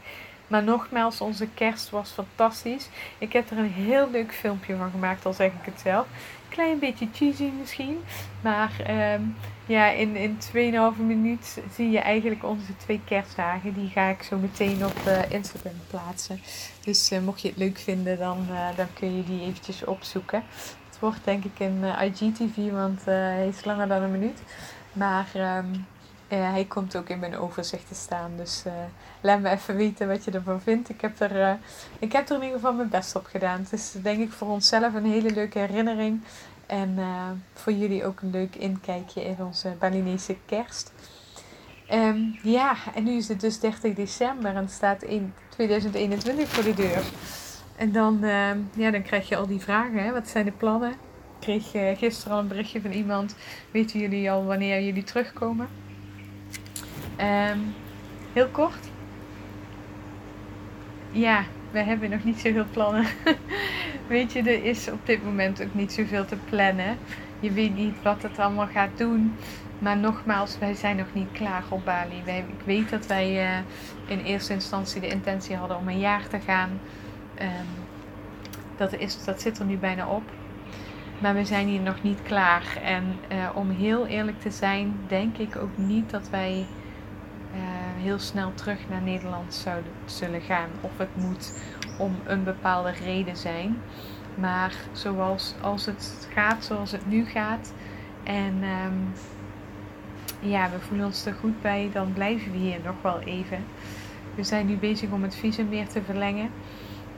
Maar 0.47 0.63
nogmaals, 0.63 1.21
onze 1.21 1.47
kerst 1.53 1.89
was 1.89 2.11
fantastisch. 2.11 2.89
Ik 3.17 3.33
heb 3.33 3.49
er 3.49 3.57
een 3.57 3.71
heel 3.71 4.09
leuk 4.11 4.33
filmpje 4.33 4.75
van 4.75 4.91
gemaakt, 4.91 5.25
al 5.25 5.33
zeg 5.33 5.47
ik 5.47 5.65
het 5.65 5.79
zelf. 5.79 6.05
Klein 6.49 6.79
beetje 6.79 7.07
cheesy 7.13 7.51
misschien. 7.59 8.03
Maar 8.41 8.71
um, 9.13 9.35
ja, 9.65 9.89
in, 9.89 10.15
in 10.15 10.37
2,5 10.95 11.01
minuut 11.01 11.61
zie 11.75 11.89
je 11.89 11.99
eigenlijk 11.99 12.43
onze 12.43 12.77
twee 12.77 13.01
kerstdagen. 13.05 13.73
Die 13.73 13.89
ga 13.89 14.07
ik 14.07 14.23
zo 14.23 14.37
meteen 14.37 14.85
op 14.85 14.97
uh, 15.07 15.31
Instagram 15.31 15.79
plaatsen. 15.89 16.41
Dus 16.83 17.11
uh, 17.11 17.19
mocht 17.19 17.41
je 17.41 17.47
het 17.47 17.57
leuk 17.57 17.77
vinden, 17.77 18.17
dan, 18.17 18.47
uh, 18.51 18.77
dan 18.77 18.87
kun 18.93 19.17
je 19.17 19.23
die 19.23 19.41
eventjes 19.41 19.85
opzoeken. 19.85 20.43
Het 20.89 20.99
wordt 20.99 21.23
denk 21.23 21.43
ik 21.43 21.59
een 21.59 21.83
IGTV, 21.83 22.71
want 22.71 23.05
hij 23.05 23.47
is 23.47 23.65
langer 23.65 23.87
dan 23.87 24.01
een 24.01 24.11
minuut. 24.11 24.41
Maar 24.93 25.27
um, 25.57 25.85
uh, 26.33 26.51
hij 26.51 26.65
komt 26.65 26.95
ook 26.95 27.09
in 27.09 27.19
mijn 27.19 27.37
overzicht 27.37 27.87
te 27.87 27.95
staan. 27.95 28.31
Dus 28.37 28.63
uh, 28.67 28.73
laat 29.21 29.39
me 29.39 29.49
even 29.49 29.75
weten 29.75 30.07
wat 30.07 30.23
je 30.23 30.31
ervan 30.31 30.61
vindt. 30.61 30.89
Ik 30.89 31.01
heb, 31.01 31.19
er, 31.19 31.35
uh, 31.35 31.53
ik 31.99 32.11
heb 32.11 32.29
er 32.29 32.35
in 32.35 32.41
ieder 32.41 32.57
geval 32.57 32.73
mijn 32.73 32.89
best 32.89 33.15
op 33.15 33.25
gedaan. 33.25 33.59
Het 33.59 33.73
is 33.73 33.95
denk 34.01 34.19
ik 34.19 34.31
voor 34.31 34.47
onszelf 34.47 34.93
een 34.93 35.05
hele 35.05 35.31
leuke 35.31 35.59
herinnering. 35.59 36.21
En 36.65 36.97
voor 37.53 37.73
jullie 37.73 38.05
ook 38.05 38.21
een 38.21 38.31
leuk 38.31 38.55
inkijkje 38.55 39.23
in 39.23 39.37
onze 39.39 39.75
Balinese 39.79 40.35
kerst. 40.45 40.91
Ehm, 41.87 42.19
ja, 42.43 42.75
en 42.95 43.03
nu 43.03 43.11
is 43.11 43.27
het 43.27 43.41
dus 43.41 43.59
30 43.59 43.93
december 43.93 44.55
en 44.55 44.69
staat 44.69 45.03
in 45.03 45.33
2021 45.49 46.49
voor 46.49 46.63
de 46.63 46.73
deur. 46.73 47.03
En 47.75 47.91
dan, 47.91 48.23
ehm, 48.23 48.57
ja, 48.75 48.91
dan 48.91 49.01
krijg 49.01 49.29
je 49.29 49.35
al 49.35 49.47
die 49.47 49.59
vragen. 49.59 50.03
Hè? 50.03 50.11
Wat 50.11 50.27
zijn 50.27 50.45
de 50.45 50.51
plannen? 50.51 50.91
Ik 50.91 51.39
kreeg 51.39 51.97
gisteren 51.97 52.33
al 52.33 52.39
een 52.39 52.47
berichtje 52.47 52.81
van 52.81 52.91
iemand. 52.91 53.35
Weten 53.71 53.99
jullie 53.99 54.31
al 54.31 54.45
wanneer 54.45 54.81
jullie 54.81 55.03
terugkomen? 55.03 55.67
Ehm, 57.15 57.59
heel 58.33 58.47
kort. 58.47 58.89
Ja, 61.11 61.43
we 61.71 61.79
hebben 61.79 62.09
nog 62.09 62.23
niet 62.23 62.39
zoveel 62.39 62.65
plannen. 62.71 63.05
Weet 64.07 64.33
je, 64.33 64.39
er 64.39 64.63
is 64.63 64.91
op 64.91 65.05
dit 65.05 65.23
moment 65.23 65.63
ook 65.63 65.73
niet 65.73 65.91
zoveel 65.93 66.25
te 66.25 66.37
plannen. 66.49 66.97
Je 67.39 67.51
weet 67.51 67.75
niet 67.75 68.01
wat 68.01 68.23
het 68.23 68.39
allemaal 68.39 68.67
gaat 68.67 68.97
doen. 68.97 69.35
Maar 69.79 69.97
nogmaals, 69.97 70.57
wij 70.57 70.73
zijn 70.73 70.95
nog 70.95 71.13
niet 71.13 71.31
klaar 71.31 71.63
op 71.69 71.85
Bali. 71.85 72.21
Wij, 72.25 72.37
ik 72.37 72.65
weet 72.65 72.89
dat 72.89 73.07
wij 73.07 73.43
uh, 73.43 73.57
in 74.07 74.19
eerste 74.19 74.53
instantie 74.53 75.01
de 75.01 75.07
intentie 75.07 75.55
hadden 75.55 75.77
om 75.77 75.87
een 75.87 75.99
jaar 75.99 76.27
te 76.27 76.39
gaan. 76.39 76.79
Um, 77.41 77.47
dat, 78.77 78.93
is, 78.93 79.23
dat 79.23 79.41
zit 79.41 79.59
er 79.59 79.65
nu 79.65 79.77
bijna 79.77 80.07
op. 80.07 80.23
Maar 81.19 81.35
we 81.35 81.45
zijn 81.45 81.67
hier 81.67 81.81
nog 81.81 82.03
niet 82.03 82.21
klaar. 82.23 82.77
En 82.83 83.15
uh, 83.31 83.49
om 83.53 83.69
heel 83.69 84.07
eerlijk 84.07 84.39
te 84.39 84.51
zijn, 84.51 84.95
denk 85.07 85.37
ik 85.37 85.55
ook 85.55 85.77
niet 85.77 86.09
dat 86.09 86.29
wij 86.29 86.65
heel 87.97 88.19
snel 88.19 88.53
terug 88.53 88.77
naar 88.89 89.01
Nederland 89.01 89.53
zouden, 89.53 89.91
zullen 90.05 90.41
gaan. 90.41 90.69
Of 90.81 90.97
het 90.97 91.15
moet 91.15 91.63
om 91.97 92.15
een 92.23 92.43
bepaalde 92.43 92.91
reden 92.91 93.37
zijn. 93.37 93.77
Maar 94.35 94.73
zoals 94.91 95.53
als 95.61 95.85
het 95.85 96.27
gaat 96.33 96.65
zoals 96.65 96.91
het 96.91 97.07
nu 97.07 97.25
gaat. 97.25 97.73
En 98.23 98.63
um, 98.63 99.13
ja, 100.39 100.69
we 100.69 100.79
voelen 100.79 101.05
ons 101.05 101.25
er 101.25 101.33
goed 101.33 101.61
bij, 101.61 101.89
dan 101.93 102.13
blijven 102.13 102.51
we 102.51 102.57
hier 102.57 102.79
nog 102.83 102.95
wel 103.01 103.19
even. 103.19 103.65
We 104.35 104.43
zijn 104.43 104.65
nu 104.65 104.75
bezig 104.75 105.09
om 105.09 105.23
het 105.23 105.35
visum 105.35 105.69
weer 105.69 105.87
te 105.87 106.01
verlengen. 106.01 106.49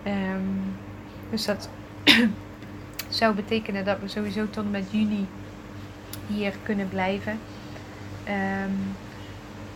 Um, 0.08 0.76
dus 1.30 1.46
dat 1.46 1.70
zou 3.10 3.36
betekenen 3.36 3.86
dat 3.86 4.00
we 4.00 4.08
sowieso 4.08 4.50
tot 4.50 4.72
met 4.72 4.92
juni 4.92 5.28
hier 6.28 6.54
kunnen 6.64 6.90
blijven. 6.90 7.40
Um, 8.28 8.96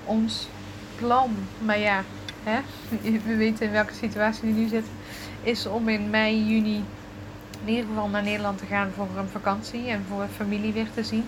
ons 0.10 0.48
plan, 0.96 1.36
maar 1.58 1.80
ja, 1.80 2.04
hè, 2.44 2.60
we 3.26 3.36
weten 3.36 3.66
in 3.66 3.72
welke 3.72 3.94
situatie 3.94 4.54
we 4.54 4.60
nu 4.60 4.68
zitten, 4.68 4.94
is 5.44 5.66
om 5.66 5.90
in 5.90 6.10
mei, 6.10 6.46
juni 6.46 6.84
in 7.66 7.70
ieder 7.70 7.86
geval 7.86 8.10
naar 8.10 8.24
Nederland 8.24 8.58
te 8.58 8.66
gaan 8.66 8.92
voor 8.96 9.08
een 9.18 9.28
vakantie 9.28 9.88
en 9.88 10.06
voor 10.10 10.28
familie 10.36 10.74
weer 10.74 10.92
te 10.94 11.04
zien. 11.04 11.26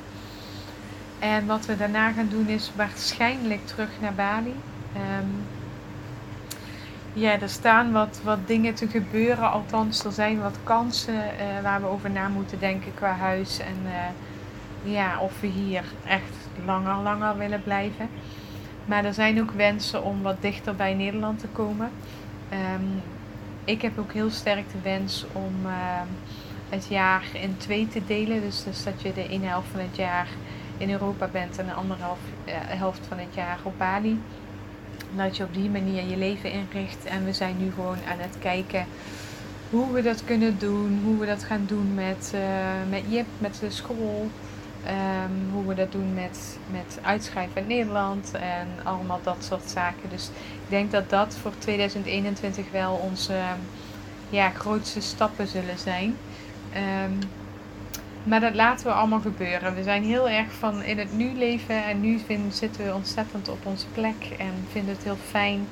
En 1.20 1.46
wat 1.46 1.66
we 1.66 1.78
daarna 1.78 2.12
gaan 2.12 2.30
doen 2.30 2.48
is 2.48 2.72
waarschijnlijk 2.76 3.68
terug 3.68 3.90
naar 4.02 4.14
Bali. 4.14 4.56
Um, 4.96 5.46
ja, 7.14 7.40
er 7.40 7.50
staan 7.50 7.92
wat, 7.92 8.20
wat 8.24 8.48
dingen 8.48 8.74
te 8.74 8.88
gebeuren. 8.88 9.52
Althans, 9.52 10.04
er 10.04 10.12
zijn 10.12 10.42
wat 10.42 10.58
kansen 10.64 11.14
uh, 11.14 11.62
waar 11.64 11.82
we 11.82 11.88
over 11.88 12.12
na 12.12 12.28
moeten 12.28 12.60
denken 12.60 12.94
qua 12.94 13.12
huis. 13.12 13.60
En 13.60 13.78
uh, 13.86 14.94
ja, 14.94 15.20
of 15.20 15.40
we 15.40 15.48
hier 15.48 15.84
echt 16.06 16.66
langer, 16.66 16.96
langer 16.96 17.38
willen 17.38 17.64
blijven. 17.64 18.10
Maar 18.92 19.06
er 19.06 19.14
zijn 19.14 19.42
ook 19.42 19.52
wensen 19.52 20.04
om 20.04 20.22
wat 20.22 20.42
dichter 20.42 20.76
bij 20.76 20.94
Nederland 20.94 21.40
te 21.40 21.48
komen. 21.48 21.92
Um, 22.54 23.02
ik 23.64 23.82
heb 23.82 24.00
ook 24.00 24.14
heel 24.14 24.30
sterk 24.30 24.72
de 24.72 24.82
wens 24.84 25.26
om 25.32 25.54
uh, 25.66 25.72
het 26.70 26.88
jaar 26.90 27.24
in 27.34 27.58
twee 27.58 27.88
te 27.88 28.02
delen. 28.08 28.42
Dus, 28.42 28.64
dus 28.64 28.84
dat 28.84 29.02
je 29.02 29.14
de 29.14 29.28
ene 29.28 29.46
helft 29.46 29.68
van 29.72 29.80
het 29.80 29.96
jaar 29.96 30.28
in 30.78 30.92
Europa 30.92 31.28
bent 31.28 31.58
en 31.58 31.66
de 31.66 31.74
andere 31.74 32.02
helft, 32.02 32.22
helft 32.80 33.06
van 33.08 33.18
het 33.18 33.34
jaar 33.34 33.60
op 33.64 33.74
Bali 33.78 34.22
dat 35.16 35.38
je 35.38 35.44
op 35.44 35.54
die 35.54 35.70
manier 35.70 36.10
je 36.10 36.18
leven 36.18 36.52
inricht. 36.52 37.06
En 37.06 37.26
we 37.26 37.34
zijn 37.34 37.56
nu 37.58 37.72
gewoon 37.72 37.98
aan 38.10 38.20
het 38.20 38.36
kijken 38.40 38.86
hoe 39.70 39.92
we 39.92 40.02
dat 40.02 40.24
kunnen 40.26 40.60
doen. 40.60 41.02
Hoe 41.04 41.18
we 41.18 41.26
dat 41.26 41.44
gaan 41.44 41.64
doen 41.68 41.94
met, 41.94 42.32
uh, 42.36 42.42
met 42.90 43.04
Jip, 43.08 43.26
met 43.38 43.60
de 43.60 43.70
school. 43.70 44.30
Um, 44.88 45.50
hoe 45.54 45.66
we 45.66 45.76
dat 45.76 45.92
doen 45.92 46.14
met, 46.14 46.58
met 46.72 47.00
uitschrijven 47.02 47.62
in 47.62 47.68
Nederland 47.68 48.32
en 48.32 48.68
allemaal 48.84 49.20
dat 49.24 49.44
soort 49.44 49.70
zaken. 49.70 50.10
Dus 50.10 50.30
ik 50.36 50.70
denk 50.70 50.92
dat 50.92 51.10
dat 51.10 51.38
voor 51.42 51.52
2021 51.58 52.66
wel 52.72 52.94
onze 52.94 53.40
ja, 54.30 54.50
grootste 54.50 55.02
stappen 55.02 55.48
zullen 55.48 55.78
zijn. 55.78 56.18
Um, 57.06 57.20
maar 58.24 58.40
dat 58.40 58.56
laten 58.56 58.86
we 58.86 58.94
allemaal 58.94 59.20
gebeuren. 59.20 59.76
We 59.76 59.84
zijn 59.84 60.04
heel 60.04 60.30
erg 60.30 60.52
van 60.54 60.84
in 60.84 60.98
het 60.98 61.18
nu 61.18 61.34
leven 61.34 61.84
en 61.84 62.02
nu 62.02 62.20
zitten 62.50 62.86
we 62.86 62.94
ontzettend 62.94 63.50
op 63.50 63.66
onze 63.66 63.88
plek 63.94 64.36
en 64.38 64.54
vinden 64.72 64.96
het 64.96 65.04
heel 65.04 65.18
fijn. 65.30 65.68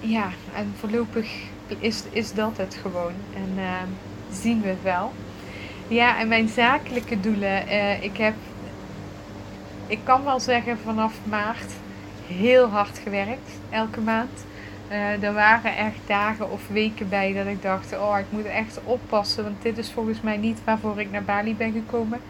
Ja, 0.00 0.30
en 0.54 0.72
voorlopig 0.78 1.30
is, 1.78 2.02
is 2.10 2.32
dat 2.32 2.56
het 2.56 2.78
gewoon. 2.82 3.12
En 3.34 3.52
uh, 3.56 3.72
zien 4.32 4.60
we 4.60 4.68
het 4.68 4.82
wel. 4.82 5.12
Ja, 5.88 6.18
en 6.18 6.28
mijn 6.28 6.48
zakelijke 6.48 7.20
doelen. 7.20 7.68
Uh, 7.68 8.02
ik 8.02 8.16
heb, 8.16 8.34
ik 9.86 9.98
kan 10.04 10.24
wel 10.24 10.40
zeggen, 10.40 10.78
vanaf 10.78 11.14
maart 11.24 11.72
heel 12.26 12.68
hard 12.68 12.98
gewerkt. 12.98 13.50
Elke 13.70 14.00
maand. 14.00 14.44
Uh, 14.90 15.22
er 15.22 15.32
waren 15.32 15.76
echt 15.76 15.98
dagen 16.06 16.50
of 16.50 16.68
weken 16.68 17.08
bij 17.08 17.32
dat 17.32 17.46
ik 17.46 17.62
dacht: 17.62 17.98
Oh, 17.98 18.18
ik 18.18 18.26
moet 18.28 18.44
echt 18.44 18.80
oppassen, 18.84 19.44
want 19.44 19.62
dit 19.62 19.78
is 19.78 19.90
volgens 19.90 20.20
mij 20.20 20.36
niet 20.36 20.58
waarvoor 20.64 21.00
ik 21.00 21.10
naar 21.10 21.24
Bali 21.24 21.54
ben 21.54 21.72
gekomen. 21.72 22.20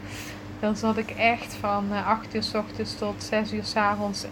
Dan 0.59 0.75
zat 0.75 0.97
ik 0.97 1.09
echt 1.09 1.53
van 1.59 1.85
eh, 1.91 2.07
8 2.07 2.35
uur 2.35 2.43
s 2.43 2.53
ochtends 2.53 2.97
tot 2.97 3.23
6 3.23 3.53
uur 3.53 3.63
s 3.63 3.75
avonds 3.75 4.25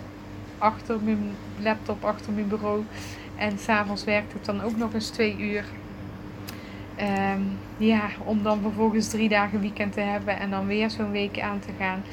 achter 0.57 0.99
mijn 1.03 1.35
laptop, 1.59 2.03
achter 2.03 2.33
mijn 2.33 2.47
bureau. 2.47 2.83
En 3.35 3.59
s'avonds 3.59 4.03
werkte 4.03 4.35
ik 4.35 4.45
dan 4.45 4.63
ook 4.63 4.77
nog 4.77 4.93
eens 4.93 5.09
2 5.09 5.35
uur. 5.37 5.65
Um, 6.99 7.57
ja, 7.77 8.09
om 8.25 8.43
dan 8.43 8.61
vervolgens 8.61 9.07
drie 9.07 9.29
dagen 9.29 9.61
weekend 9.61 9.93
te 9.93 10.01
hebben 10.01 10.39
en 10.39 10.49
dan 10.49 10.67
weer 10.67 10.89
zo'n 10.89 11.11
week 11.11 11.39
aan 11.39 11.59
te 11.59 11.71
gaan. 11.79 12.03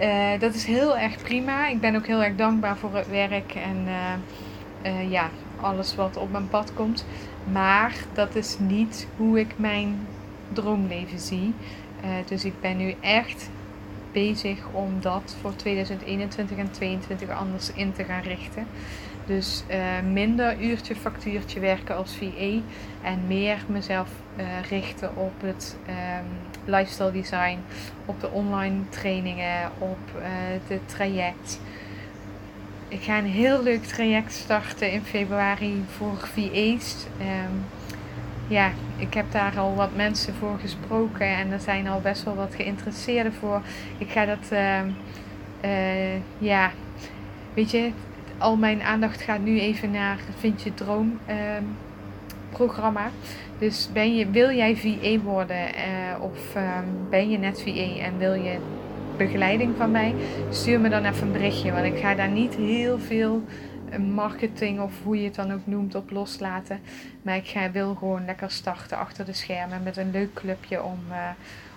Uh, 0.00 0.40
dat 0.40 0.54
is 0.54 0.64
heel 0.64 0.98
erg 0.98 1.16
prima. 1.22 1.68
Ik 1.68 1.80
ben 1.80 1.96
ook 1.96 2.06
heel 2.06 2.22
erg 2.22 2.36
dankbaar 2.36 2.76
voor 2.76 2.94
het 2.94 3.08
werk 3.08 3.54
en 3.54 3.86
uh, 4.84 5.10
ja, 5.10 5.30
alles 5.60 5.94
wat 5.94 6.16
op 6.16 6.32
mijn 6.32 6.48
pad 6.48 6.74
komt. 6.74 7.06
Maar 7.52 7.94
dat 8.12 8.34
is 8.34 8.56
niet 8.58 9.06
hoe 9.16 9.40
ik 9.40 9.54
mijn 9.56 10.06
droomleven 10.52 11.18
zie. 11.18 11.54
Dus 12.26 12.44
ik 12.44 12.60
ben 12.60 12.76
nu 12.76 12.94
echt 13.00 13.50
bezig 14.12 14.58
om 14.72 15.00
dat 15.00 15.36
voor 15.40 15.56
2021 15.56 16.56
en 16.56 16.70
2022 16.70 17.30
anders 17.30 17.72
in 17.72 17.92
te 17.92 18.04
gaan 18.04 18.22
richten. 18.22 18.66
Dus 19.26 19.64
uh, 19.70 20.12
minder 20.12 20.60
uurtje 20.60 20.96
factuurtje 20.96 21.60
werken 21.60 21.96
als 21.96 22.16
VA 22.16 22.60
en 23.02 23.26
meer 23.26 23.56
mezelf 23.66 24.08
uh, 24.36 24.44
richten 24.68 25.16
op 25.16 25.32
het 25.40 25.76
um, 25.88 26.26
lifestyle 26.64 27.12
design, 27.12 27.58
op 28.04 28.20
de 28.20 28.30
online 28.30 28.88
trainingen, 28.88 29.70
op 29.78 29.98
het 30.66 30.88
traject. 30.88 31.60
Ik 32.88 33.02
ga 33.02 33.18
een 33.18 33.26
heel 33.26 33.62
leuk 33.62 33.84
traject 33.84 34.32
starten 34.32 34.92
in 34.92 35.02
februari 35.02 35.84
voor 35.96 36.16
VA's. 36.18 37.06
Um, 37.20 37.64
ja, 38.48 38.70
ik 38.96 39.14
heb 39.14 39.32
daar 39.32 39.58
al 39.58 39.74
wat 39.74 39.96
mensen 39.96 40.34
voor 40.34 40.58
gesproken 40.58 41.26
en 41.26 41.52
er 41.52 41.60
zijn 41.60 41.88
al 41.88 42.00
best 42.00 42.24
wel 42.24 42.34
wat 42.34 42.54
geïnteresseerden 42.54 43.32
voor. 43.32 43.62
Ik 43.98 44.10
ga 44.10 44.24
dat, 44.24 44.52
uh, 44.52 46.14
ja, 46.38 46.70
weet 47.54 47.70
je, 47.70 47.90
al 48.42 48.56
mijn 48.56 48.82
aandacht 48.82 49.20
gaat 49.20 49.40
nu 49.40 49.60
even 49.60 49.90
naar 49.90 50.18
Vind 50.38 50.62
je 50.62 50.74
Droom 50.74 51.18
uh, 51.28 51.36
programma. 52.50 53.10
Dus 53.58 53.88
ben 53.92 54.16
je, 54.16 54.30
wil 54.30 54.50
jij 54.50 54.76
VA 54.76 55.18
worden 55.18 55.74
eh, 55.74 55.84
of 56.20 56.54
ehm, 56.54 56.84
ben 57.10 57.30
je 57.30 57.38
net 57.38 57.62
VA 57.62 58.04
en 58.04 58.18
wil 58.18 58.34
je 58.34 58.58
begeleiding 59.16 59.76
van 59.76 59.90
mij, 59.90 60.14
stuur 60.50 60.80
me 60.80 60.88
dan 60.88 61.04
even 61.04 61.26
een 61.26 61.32
berichtje. 61.32 61.72
Want 61.72 61.84
ik 61.84 61.98
ga 61.98 62.14
daar 62.14 62.28
niet 62.28 62.54
heel 62.54 62.98
veel 62.98 63.42
eh, 63.90 63.98
marketing 63.98 64.80
of 64.80 64.92
hoe 65.02 65.18
je 65.18 65.24
het 65.24 65.34
dan 65.34 65.52
ook 65.52 65.66
noemt 65.66 65.94
op 65.94 66.10
loslaten. 66.10 66.80
Maar 67.22 67.36
ik 67.36 67.46
ga, 67.46 67.70
wil 67.70 67.94
gewoon 67.94 68.24
lekker 68.24 68.50
starten 68.50 68.98
achter 68.98 69.24
de 69.24 69.32
schermen 69.32 69.82
met 69.82 69.96
een 69.96 70.10
leuk 70.10 70.34
clubje 70.34 70.82
om, 70.82 70.98
uh, 71.10 71.16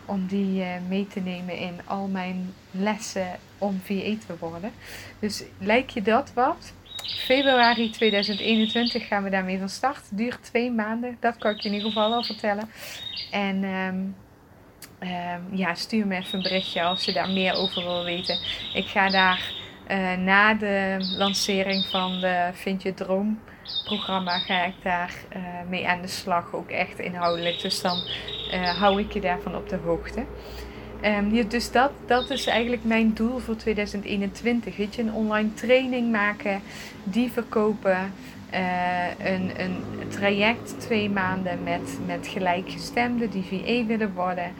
om 0.06 0.28
die 0.28 0.62
uh, 0.62 0.68
mee 0.88 1.08
te 1.08 1.20
nemen 1.20 1.58
in 1.58 1.80
al 1.86 2.08
mijn 2.08 2.54
lessen 2.72 3.28
om 3.58 3.80
VA 3.84 4.16
te 4.28 4.36
worden. 4.40 4.72
Dus 5.20 5.44
lijkt 5.60 5.94
je 5.94 6.02
dat 6.02 6.32
wat? 6.34 6.74
Februari 7.26 7.90
2021 7.90 9.08
gaan 9.08 9.24
we 9.24 9.30
daarmee 9.30 9.60
van 9.60 9.70
start. 9.70 10.04
Duurt 10.10 10.44
twee 10.44 10.72
maanden, 10.72 11.18
dat 11.20 11.38
kan 11.38 11.52
ik 11.52 11.60
je 11.60 11.70
in 11.70 11.76
ieder 11.76 11.92
geval 11.92 12.14
al 12.14 12.24
vertellen. 12.24 12.70
En 13.32 13.64
um, 13.64 14.16
uh, 15.00 15.36
ja, 15.52 15.74
stuur 15.74 16.08
me 16.08 16.16
even 16.16 16.38
een 16.38 16.44
berichtje 16.44 16.84
als 16.84 17.06
je 17.06 17.14
daar 17.14 17.30
meer 17.30 17.54
over 17.54 17.84
wil 17.84 18.04
weten. 18.04 18.40
Ik 18.74 18.86
ga 18.86 19.10
daar 19.10 19.54
uh, 19.92 20.14
na 20.14 20.54
de 20.54 20.98
lancering 21.18 21.86
van 21.86 22.20
de 22.20 22.50
Vind 22.54 22.84
je 22.84 22.94
Droom 22.94 23.40
programma 23.86 24.38
ga 24.38 24.66
ik 24.66 24.74
daar 24.84 25.14
uh, 25.36 25.44
mee 25.70 25.88
aan 25.88 26.02
de 26.02 26.08
slag, 26.08 26.54
ook 26.54 26.70
echt 26.70 27.00
inhoudelijk. 27.00 27.62
Dus 27.62 27.82
dan 27.82 27.98
uh, 28.54 28.80
hou 28.80 29.00
ik 29.00 29.12
je 29.12 29.22
daarvan 29.22 29.56
op 29.56 29.70
de 29.70 29.78
hoogte. 29.84 30.24
Um, 31.04 31.50
dus 31.50 31.72
dat, 31.72 31.92
dat 32.06 32.30
is 32.30 32.46
eigenlijk 32.46 32.84
mijn 32.84 33.14
doel 33.14 33.40
voor 33.40 33.56
2021. 33.56 34.78
Weet 34.78 34.96
je, 34.96 35.02
een 35.02 35.14
online 35.14 35.54
training 35.54 36.12
maken, 36.12 36.62
die 37.04 37.32
verkopen. 37.32 38.14
Uh, 38.54 39.08
een, 39.20 39.52
een 39.58 39.84
traject 40.10 40.80
twee 40.80 41.10
maanden 41.10 41.64
met, 41.64 42.00
met 42.06 42.28
gelijkgestemden 42.28 43.30
die 43.30 43.44
VA 43.44 43.86
willen 43.86 44.14
worden. 44.14 44.52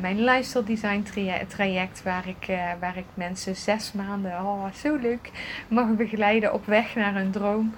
Mijn 0.00 0.24
lifestyle 0.24 0.64
design 0.64 1.06
traject 1.48 2.02
waar 2.02 2.28
ik, 2.28 2.46
waar 2.80 2.96
ik 2.96 3.04
mensen 3.14 3.56
zes 3.56 3.92
maanden, 3.92 4.30
oh 4.30 4.64
zo 4.74 4.96
leuk, 4.96 5.30
mag 5.68 5.88
begeleiden 5.88 6.52
op 6.52 6.66
weg 6.66 6.94
naar 6.94 7.14
hun 7.14 7.30
droom. 7.30 7.74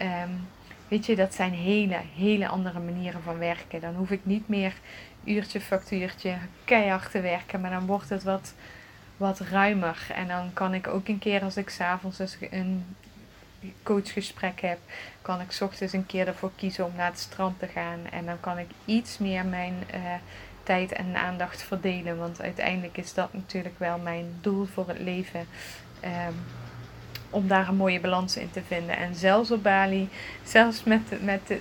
Um, 0.00 0.48
weet 0.88 1.06
je, 1.06 1.16
dat 1.16 1.34
zijn 1.34 1.52
hele, 1.52 2.00
hele 2.16 2.48
andere 2.48 2.80
manieren 2.80 3.22
van 3.22 3.38
werken. 3.38 3.80
Dan 3.80 3.94
hoef 3.94 4.10
ik 4.10 4.20
niet 4.22 4.48
meer 4.48 4.74
uurtje, 5.24 5.60
factuurtje, 5.60 6.36
keihard 6.64 7.10
te 7.10 7.20
werken, 7.20 7.60
maar 7.60 7.70
dan 7.70 7.86
wordt 7.86 8.08
het 8.08 8.22
wat, 8.22 8.54
wat 9.16 9.40
ruimer. 9.40 10.06
En 10.14 10.28
dan 10.28 10.52
kan 10.52 10.74
ik 10.74 10.86
ook 10.86 11.08
een 11.08 11.18
keer 11.18 11.42
als 11.42 11.56
ik 11.56 11.70
s'avonds 11.70 12.36
een 12.50 12.96
coachgesprek 13.82 14.60
heb, 14.60 14.78
kan 15.22 15.40
ik 15.40 15.58
ochtends 15.60 15.92
een 15.92 16.06
keer 16.06 16.26
ervoor 16.26 16.52
kiezen 16.56 16.84
om 16.84 16.92
naar 16.96 17.10
het 17.10 17.18
strand 17.18 17.58
te 17.58 17.66
gaan. 17.66 17.98
En 18.10 18.26
dan 18.26 18.40
kan 18.40 18.58
ik 18.58 18.68
iets 18.84 19.18
meer 19.18 19.44
mijn 19.44 19.74
uh, 19.94 20.00
tijd 20.62 20.92
en 20.92 21.16
aandacht 21.16 21.62
verdelen. 21.62 22.18
Want 22.18 22.40
uiteindelijk 22.40 22.96
is 22.96 23.14
dat 23.14 23.32
natuurlijk 23.32 23.78
wel 23.78 23.98
mijn 23.98 24.38
doel 24.40 24.64
voor 24.64 24.88
het 24.88 24.98
leven. 24.98 25.46
Um, 26.04 26.34
om 27.30 27.48
daar 27.48 27.68
een 27.68 27.76
mooie 27.76 28.00
balans 28.00 28.36
in 28.36 28.50
te 28.50 28.62
vinden. 28.66 28.96
En 28.96 29.14
zelfs 29.14 29.50
op 29.50 29.62
Bali, 29.62 30.08
zelfs 30.44 30.84
met, 30.84 31.22
met 31.24 31.52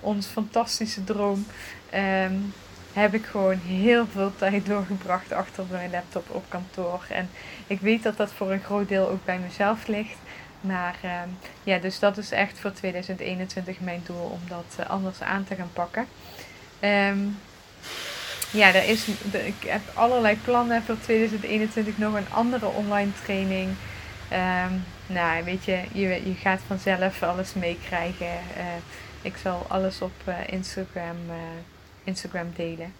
ons 0.00 0.26
fantastische 0.26 1.04
droom, 1.04 1.46
um, 1.94 2.52
heb 2.92 3.14
ik 3.14 3.24
gewoon 3.24 3.58
heel 3.58 4.06
veel 4.12 4.32
tijd 4.36 4.66
doorgebracht 4.66 5.32
achter 5.32 5.64
mijn 5.70 5.90
laptop 5.90 6.30
op 6.30 6.44
kantoor. 6.48 7.04
En 7.08 7.30
ik 7.66 7.80
weet 7.80 8.02
dat 8.02 8.16
dat 8.16 8.32
voor 8.32 8.50
een 8.50 8.62
groot 8.62 8.88
deel 8.88 9.08
ook 9.08 9.24
bij 9.24 9.38
mezelf 9.38 9.86
ligt. 9.86 10.16
Maar 10.60 10.96
um, 11.04 11.38
ja, 11.62 11.78
dus 11.78 11.98
dat 11.98 12.16
is 12.16 12.30
echt 12.30 12.58
voor 12.58 12.72
2021 12.72 13.80
mijn 13.80 14.02
doel 14.06 14.22
om 14.22 14.40
dat 14.48 14.76
uh, 14.80 14.90
anders 14.90 15.22
aan 15.22 15.44
te 15.44 15.54
gaan 15.54 15.70
pakken. 15.72 16.06
Um, 16.80 17.38
ja, 18.50 18.74
er 18.74 18.88
is, 18.88 19.06
ik 19.32 19.54
heb 19.66 19.80
allerlei 19.94 20.38
plannen 20.44 20.82
voor 20.82 21.00
2021. 21.00 21.98
Nog 21.98 22.14
een 22.14 22.30
andere 22.30 22.66
online 22.66 23.10
training. 23.24 23.68
Nou, 25.12 25.44
weet 25.44 25.64
je, 25.64 25.82
je, 25.92 26.08
je 26.08 26.34
gaat 26.34 26.60
vanzelf 26.66 27.22
alles 27.22 27.54
meekrijgen. 27.54 28.26
Uh, 28.26 28.64
ik 29.22 29.36
zal 29.36 29.66
alles 29.68 30.02
op 30.02 30.12
uh, 30.28 30.34
Instagram, 30.46 31.16
uh, 31.28 31.34
Instagram 32.04 32.52
delen. 32.56 32.92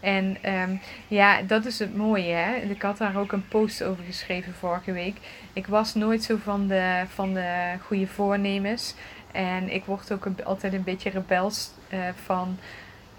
En 0.00 0.52
um, 0.52 0.80
ja, 1.08 1.42
dat 1.42 1.64
is 1.64 1.78
het 1.78 1.96
mooie. 1.96 2.32
Hè? 2.32 2.54
Ik 2.54 2.82
had 2.82 2.98
daar 2.98 3.16
ook 3.16 3.32
een 3.32 3.48
post 3.48 3.82
over 3.82 4.04
geschreven 4.04 4.54
vorige 4.54 4.92
week. 4.92 5.16
Ik 5.52 5.66
was 5.66 5.94
nooit 5.94 6.22
zo 6.22 6.36
van 6.42 6.66
de, 6.66 7.02
van 7.08 7.34
de 7.34 7.74
goede 7.86 8.06
voornemens. 8.06 8.94
En 9.32 9.74
ik 9.74 9.84
word 9.84 10.12
ook 10.12 10.26
altijd 10.44 10.72
een 10.72 10.82
beetje 10.82 11.10
rebels 11.10 11.70
van 12.24 12.58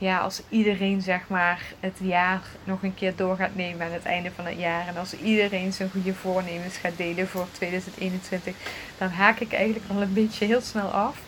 ja, 0.04 0.20
als 0.20 0.42
iedereen 0.50 1.02
zeg 1.02 1.28
maar 1.28 1.62
het 1.80 1.98
jaar 2.02 2.42
nog 2.64 2.84
een 2.84 2.94
keer 2.94 3.16
door 3.16 3.36
gaat 3.36 3.56
nemen 3.56 3.86
aan 3.86 3.92
het 3.92 4.06
einde 4.06 4.32
van 4.32 4.46
het 4.46 4.60
jaar. 4.60 4.88
En 4.88 4.98
als 4.98 5.18
iedereen 5.18 5.74
zijn 5.74 5.90
goede 5.90 6.14
voornemens 6.14 6.78
gaat 6.78 6.98
delen 6.98 7.28
voor 7.28 7.48
2021, 7.52 8.56
dan 8.98 9.10
haak 9.10 9.40
ik 9.40 9.54
eigenlijk 9.54 9.86
al 9.90 10.02
een 10.02 10.14
beetje 10.14 10.46
heel 10.46 10.62
snel 10.62 10.88
af. 10.88 11.22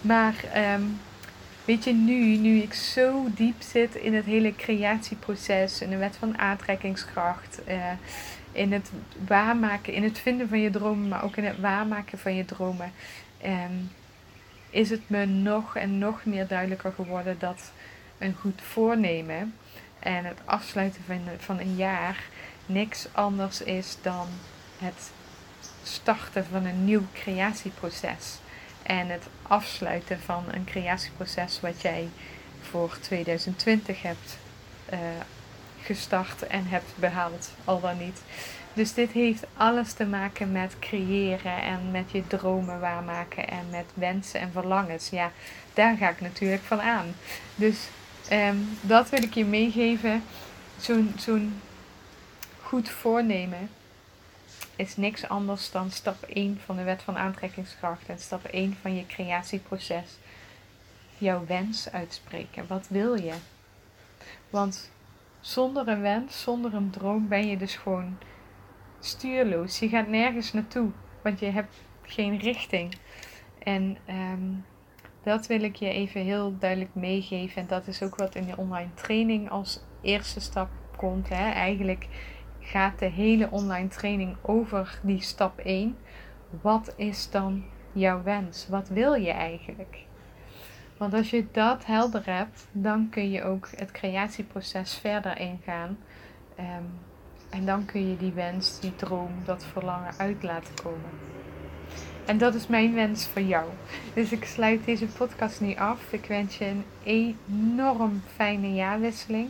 Maar 0.00 0.34
um, 0.74 1.00
weet 1.64 1.84
je, 1.84 1.92
nu, 1.92 2.36
nu 2.36 2.56
ik 2.56 2.74
zo 2.74 3.26
diep 3.34 3.62
zit 3.62 3.94
in 3.94 4.14
het 4.14 4.24
hele 4.24 4.56
creatieproces, 4.56 5.80
in 5.80 5.90
de 5.90 5.96
wet 5.96 6.16
van 6.16 6.38
aantrekkingskracht, 6.38 7.60
uh, 7.68 7.74
in 8.52 8.72
het 8.72 8.90
waarmaken, 9.26 9.92
in 9.92 10.02
het 10.02 10.18
vinden 10.18 10.48
van 10.48 10.60
je 10.60 10.70
dromen, 10.70 11.08
maar 11.08 11.24
ook 11.24 11.36
in 11.36 11.44
het 11.44 11.60
waarmaken 11.60 12.18
van 12.18 12.34
je 12.34 12.44
dromen, 12.44 12.92
um, 13.44 13.90
is 14.70 14.90
het 14.90 15.02
me 15.06 15.24
nog 15.26 15.76
en 15.76 15.98
nog 15.98 16.24
meer 16.24 16.46
duidelijker 16.46 16.92
geworden 16.92 17.36
dat 17.38 17.72
een 18.20 18.36
goed 18.40 18.60
voornemen 18.62 19.54
en 19.98 20.24
het 20.24 20.38
afsluiten 20.44 21.02
van, 21.06 21.20
van 21.38 21.58
een 21.58 21.76
jaar 21.76 22.24
niks 22.66 23.06
anders 23.12 23.62
is 23.62 23.96
dan 24.02 24.26
het 24.78 25.10
starten 25.82 26.46
van 26.46 26.64
een 26.64 26.84
nieuw 26.84 27.04
creatieproces. 27.12 28.38
En 28.82 29.08
het 29.08 29.26
afsluiten 29.42 30.20
van 30.20 30.44
een 30.50 30.64
creatieproces 30.64 31.60
wat 31.60 31.80
jij 31.80 32.08
voor 32.60 32.96
2020 33.00 34.02
hebt 34.02 34.38
uh, 34.92 34.98
gestart 35.82 36.46
en 36.46 36.66
hebt 36.66 36.92
behaald, 36.94 37.50
al 37.64 37.80
dan 37.80 37.98
niet. 37.98 38.22
Dus 38.72 38.94
dit 38.94 39.10
heeft 39.10 39.44
alles 39.56 39.92
te 39.92 40.06
maken 40.06 40.52
met 40.52 40.78
creëren 40.78 41.62
en 41.62 41.90
met 41.90 42.10
je 42.10 42.26
dromen 42.26 42.80
waarmaken 42.80 43.48
en 43.48 43.70
met 43.70 43.86
wensen 43.94 44.40
en 44.40 44.52
verlangens. 44.52 45.08
Ja, 45.08 45.32
daar 45.74 45.96
ga 45.96 46.08
ik 46.08 46.20
natuurlijk 46.20 46.62
van 46.62 46.80
aan. 46.80 47.14
Dus 47.54 47.88
Um, 48.32 48.68
dat 48.80 49.08
wil 49.08 49.22
ik 49.22 49.34
je 49.34 49.44
meegeven. 49.44 50.22
Zo'n 50.78 51.12
zo'n 51.16 51.60
goed 52.62 52.88
voornemen 52.88 53.70
is 54.76 54.96
niks 54.96 55.28
anders 55.28 55.70
dan 55.70 55.90
stap 55.90 56.22
1 56.22 56.60
van 56.64 56.76
de 56.76 56.82
wet 56.82 57.02
van 57.02 57.16
aantrekkingskracht 57.18 58.08
en 58.08 58.18
stap 58.18 58.44
1 58.44 58.76
van 58.80 58.96
je 58.96 59.06
creatieproces. 59.06 60.18
Jouw 61.18 61.46
wens 61.46 61.92
uitspreken. 61.92 62.66
Wat 62.66 62.86
wil 62.88 63.14
je? 63.14 63.34
Want 64.50 64.90
zonder 65.40 65.88
een 65.88 66.00
wens, 66.00 66.42
zonder 66.42 66.74
een 66.74 66.90
droom 66.90 67.28
ben 67.28 67.46
je 67.46 67.56
dus 67.56 67.76
gewoon 67.76 68.18
stuurloos. 69.00 69.78
Je 69.78 69.88
gaat 69.88 70.08
nergens 70.08 70.52
naartoe, 70.52 70.90
want 71.22 71.38
je 71.38 71.46
hebt 71.46 71.76
geen 72.02 72.38
richting. 72.38 72.94
En 73.58 73.96
um, 74.08 74.64
dat 75.22 75.46
wil 75.46 75.62
ik 75.62 75.76
je 75.76 75.88
even 75.88 76.20
heel 76.20 76.58
duidelijk 76.58 76.94
meegeven. 76.94 77.62
En 77.62 77.68
dat 77.68 77.86
is 77.86 78.02
ook 78.02 78.16
wat 78.16 78.34
in 78.34 78.46
de 78.46 78.56
online 78.56 78.94
training 78.94 79.50
als 79.50 79.80
eerste 80.00 80.40
stap 80.40 80.68
komt. 80.96 81.28
Hè. 81.28 81.50
Eigenlijk 81.50 82.08
gaat 82.60 82.98
de 82.98 83.06
hele 83.06 83.50
online 83.50 83.88
training 83.88 84.36
over 84.42 84.98
die 85.02 85.22
stap 85.22 85.58
1. 85.58 85.96
Wat 86.62 86.94
is 86.96 87.30
dan 87.30 87.64
jouw 87.92 88.22
wens? 88.22 88.68
Wat 88.68 88.88
wil 88.88 89.14
je 89.14 89.30
eigenlijk? 89.30 89.98
Want 90.96 91.14
als 91.14 91.30
je 91.30 91.46
dat 91.52 91.86
helder 91.86 92.22
hebt, 92.24 92.66
dan 92.72 93.08
kun 93.10 93.30
je 93.30 93.44
ook 93.44 93.68
het 93.76 93.90
creatieproces 93.90 94.94
verder 94.94 95.38
ingaan. 95.38 95.98
Um, 96.58 96.98
en 97.50 97.66
dan 97.66 97.84
kun 97.84 98.08
je 98.08 98.16
die 98.16 98.32
wens, 98.32 98.80
die 98.80 98.96
droom, 98.96 99.30
dat 99.44 99.64
verlangen 99.64 100.14
uit 100.16 100.42
laten 100.42 100.74
komen. 100.82 101.10
En 102.24 102.38
dat 102.38 102.54
is 102.54 102.66
mijn 102.66 102.94
wens 102.94 103.26
voor 103.32 103.42
jou. 103.42 103.64
Dus 104.14 104.32
ik 104.32 104.44
sluit 104.44 104.84
deze 104.84 105.06
podcast 105.06 105.60
nu 105.60 105.74
af. 105.74 105.98
Ik 106.10 106.24
wens 106.24 106.58
je 106.58 106.64
een 106.64 106.84
enorm 107.02 108.22
fijne 108.36 108.74
jaarwisseling. 108.74 109.48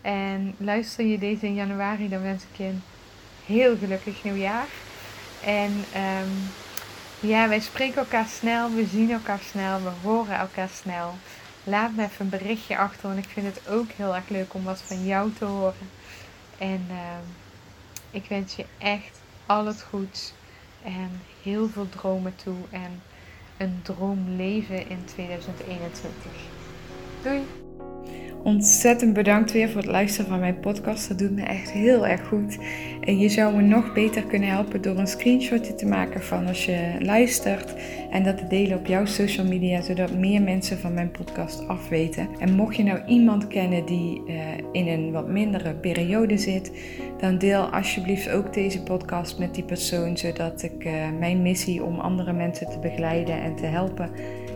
En 0.00 0.54
luister 0.58 1.04
je 1.04 1.18
deze 1.18 1.46
in 1.46 1.54
januari, 1.54 2.08
dan 2.08 2.22
wens 2.22 2.42
ik 2.42 2.56
je 2.56 2.64
een 2.64 2.82
heel 3.46 3.76
gelukkig 3.76 4.24
nieuwjaar. 4.24 4.66
En 5.44 5.70
um, 5.72 6.50
ja, 7.20 7.48
wij 7.48 7.60
spreken 7.60 7.96
elkaar 7.96 8.26
snel, 8.26 8.74
we 8.74 8.86
zien 8.86 9.10
elkaar 9.10 9.38
snel, 9.38 9.82
we 9.82 9.90
horen 10.02 10.38
elkaar 10.38 10.68
snel. 10.68 11.14
Laat 11.64 11.94
me 11.94 12.02
even 12.02 12.24
een 12.24 12.28
berichtje 12.28 12.78
achter, 12.78 13.08
want 13.08 13.24
ik 13.24 13.30
vind 13.32 13.46
het 13.46 13.68
ook 13.68 13.90
heel 13.96 14.14
erg 14.14 14.28
leuk 14.28 14.54
om 14.54 14.64
wat 14.64 14.82
van 14.82 15.04
jou 15.04 15.32
te 15.32 15.44
horen. 15.44 15.88
En 16.58 16.86
um, 16.90 17.34
ik 18.10 18.24
wens 18.28 18.54
je 18.54 18.64
echt 18.78 19.20
al 19.46 19.66
het 19.66 19.82
goeds 19.82 20.32
en 20.84 21.10
heel 21.42 21.68
veel 21.68 21.88
dromen 21.88 22.36
toe 22.36 22.56
en 22.70 23.02
een 23.58 23.80
droomleven 23.82 24.88
in 24.88 25.04
2021. 25.04 26.32
Doei! 27.22 27.59
Ontzettend 28.42 29.12
bedankt 29.12 29.52
weer 29.52 29.68
voor 29.68 29.80
het 29.80 29.90
luisteren 29.90 30.30
van 30.30 30.40
mijn 30.40 30.60
podcast. 30.60 31.08
Dat 31.08 31.18
doet 31.18 31.30
me 31.30 31.42
echt 31.42 31.70
heel 31.70 32.06
erg 32.06 32.26
goed. 32.26 32.58
En 33.00 33.18
je 33.18 33.28
zou 33.28 33.56
me 33.56 33.62
nog 33.62 33.92
beter 33.92 34.24
kunnen 34.24 34.48
helpen 34.48 34.82
door 34.82 34.98
een 34.98 35.06
screenshotje 35.06 35.74
te 35.74 35.86
maken 35.86 36.22
van 36.22 36.46
als 36.46 36.64
je 36.64 36.96
luistert. 36.98 37.74
En 38.10 38.22
dat 38.22 38.38
te 38.38 38.46
delen 38.46 38.78
op 38.78 38.86
jouw 38.86 39.04
social 39.04 39.46
media, 39.46 39.80
zodat 39.80 40.14
meer 40.14 40.42
mensen 40.42 40.78
van 40.78 40.94
mijn 40.94 41.10
podcast 41.10 41.68
afweten. 41.68 42.28
En 42.38 42.54
mocht 42.54 42.76
je 42.76 42.82
nou 42.82 43.04
iemand 43.06 43.46
kennen 43.46 43.86
die 43.86 44.22
uh, 44.26 44.34
in 44.72 44.88
een 44.88 45.12
wat 45.12 45.28
mindere 45.28 45.74
periode 45.74 46.38
zit, 46.38 46.72
dan 47.18 47.38
deel 47.38 47.62
alsjeblieft 47.62 48.30
ook 48.30 48.54
deze 48.54 48.82
podcast 48.82 49.38
met 49.38 49.54
die 49.54 49.64
persoon, 49.64 50.16
zodat 50.16 50.62
ik 50.62 50.84
uh, 50.84 50.92
mijn 51.18 51.42
missie 51.42 51.82
om 51.82 51.98
andere 51.98 52.32
mensen 52.32 52.70
te 52.70 52.78
begeleiden 52.78 53.42
en 53.42 53.56
te 53.56 53.66
helpen 53.66 54.10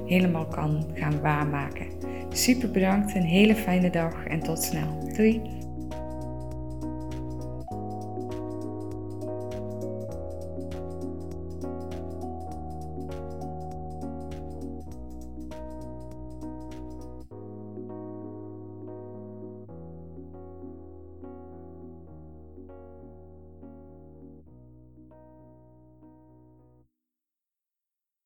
helemaal 0.07 0.47
kan 0.47 0.85
gaan 0.95 1.21
waarmaken. 1.21 2.04
Super 2.35 2.71
bedankt, 2.71 3.15
een 3.15 3.23
hele 3.23 3.55
fijne 3.55 3.91
dag 3.91 4.27
en 4.27 4.41
tot 4.41 4.63
snel. 4.63 5.13
Doei! 5.17 5.64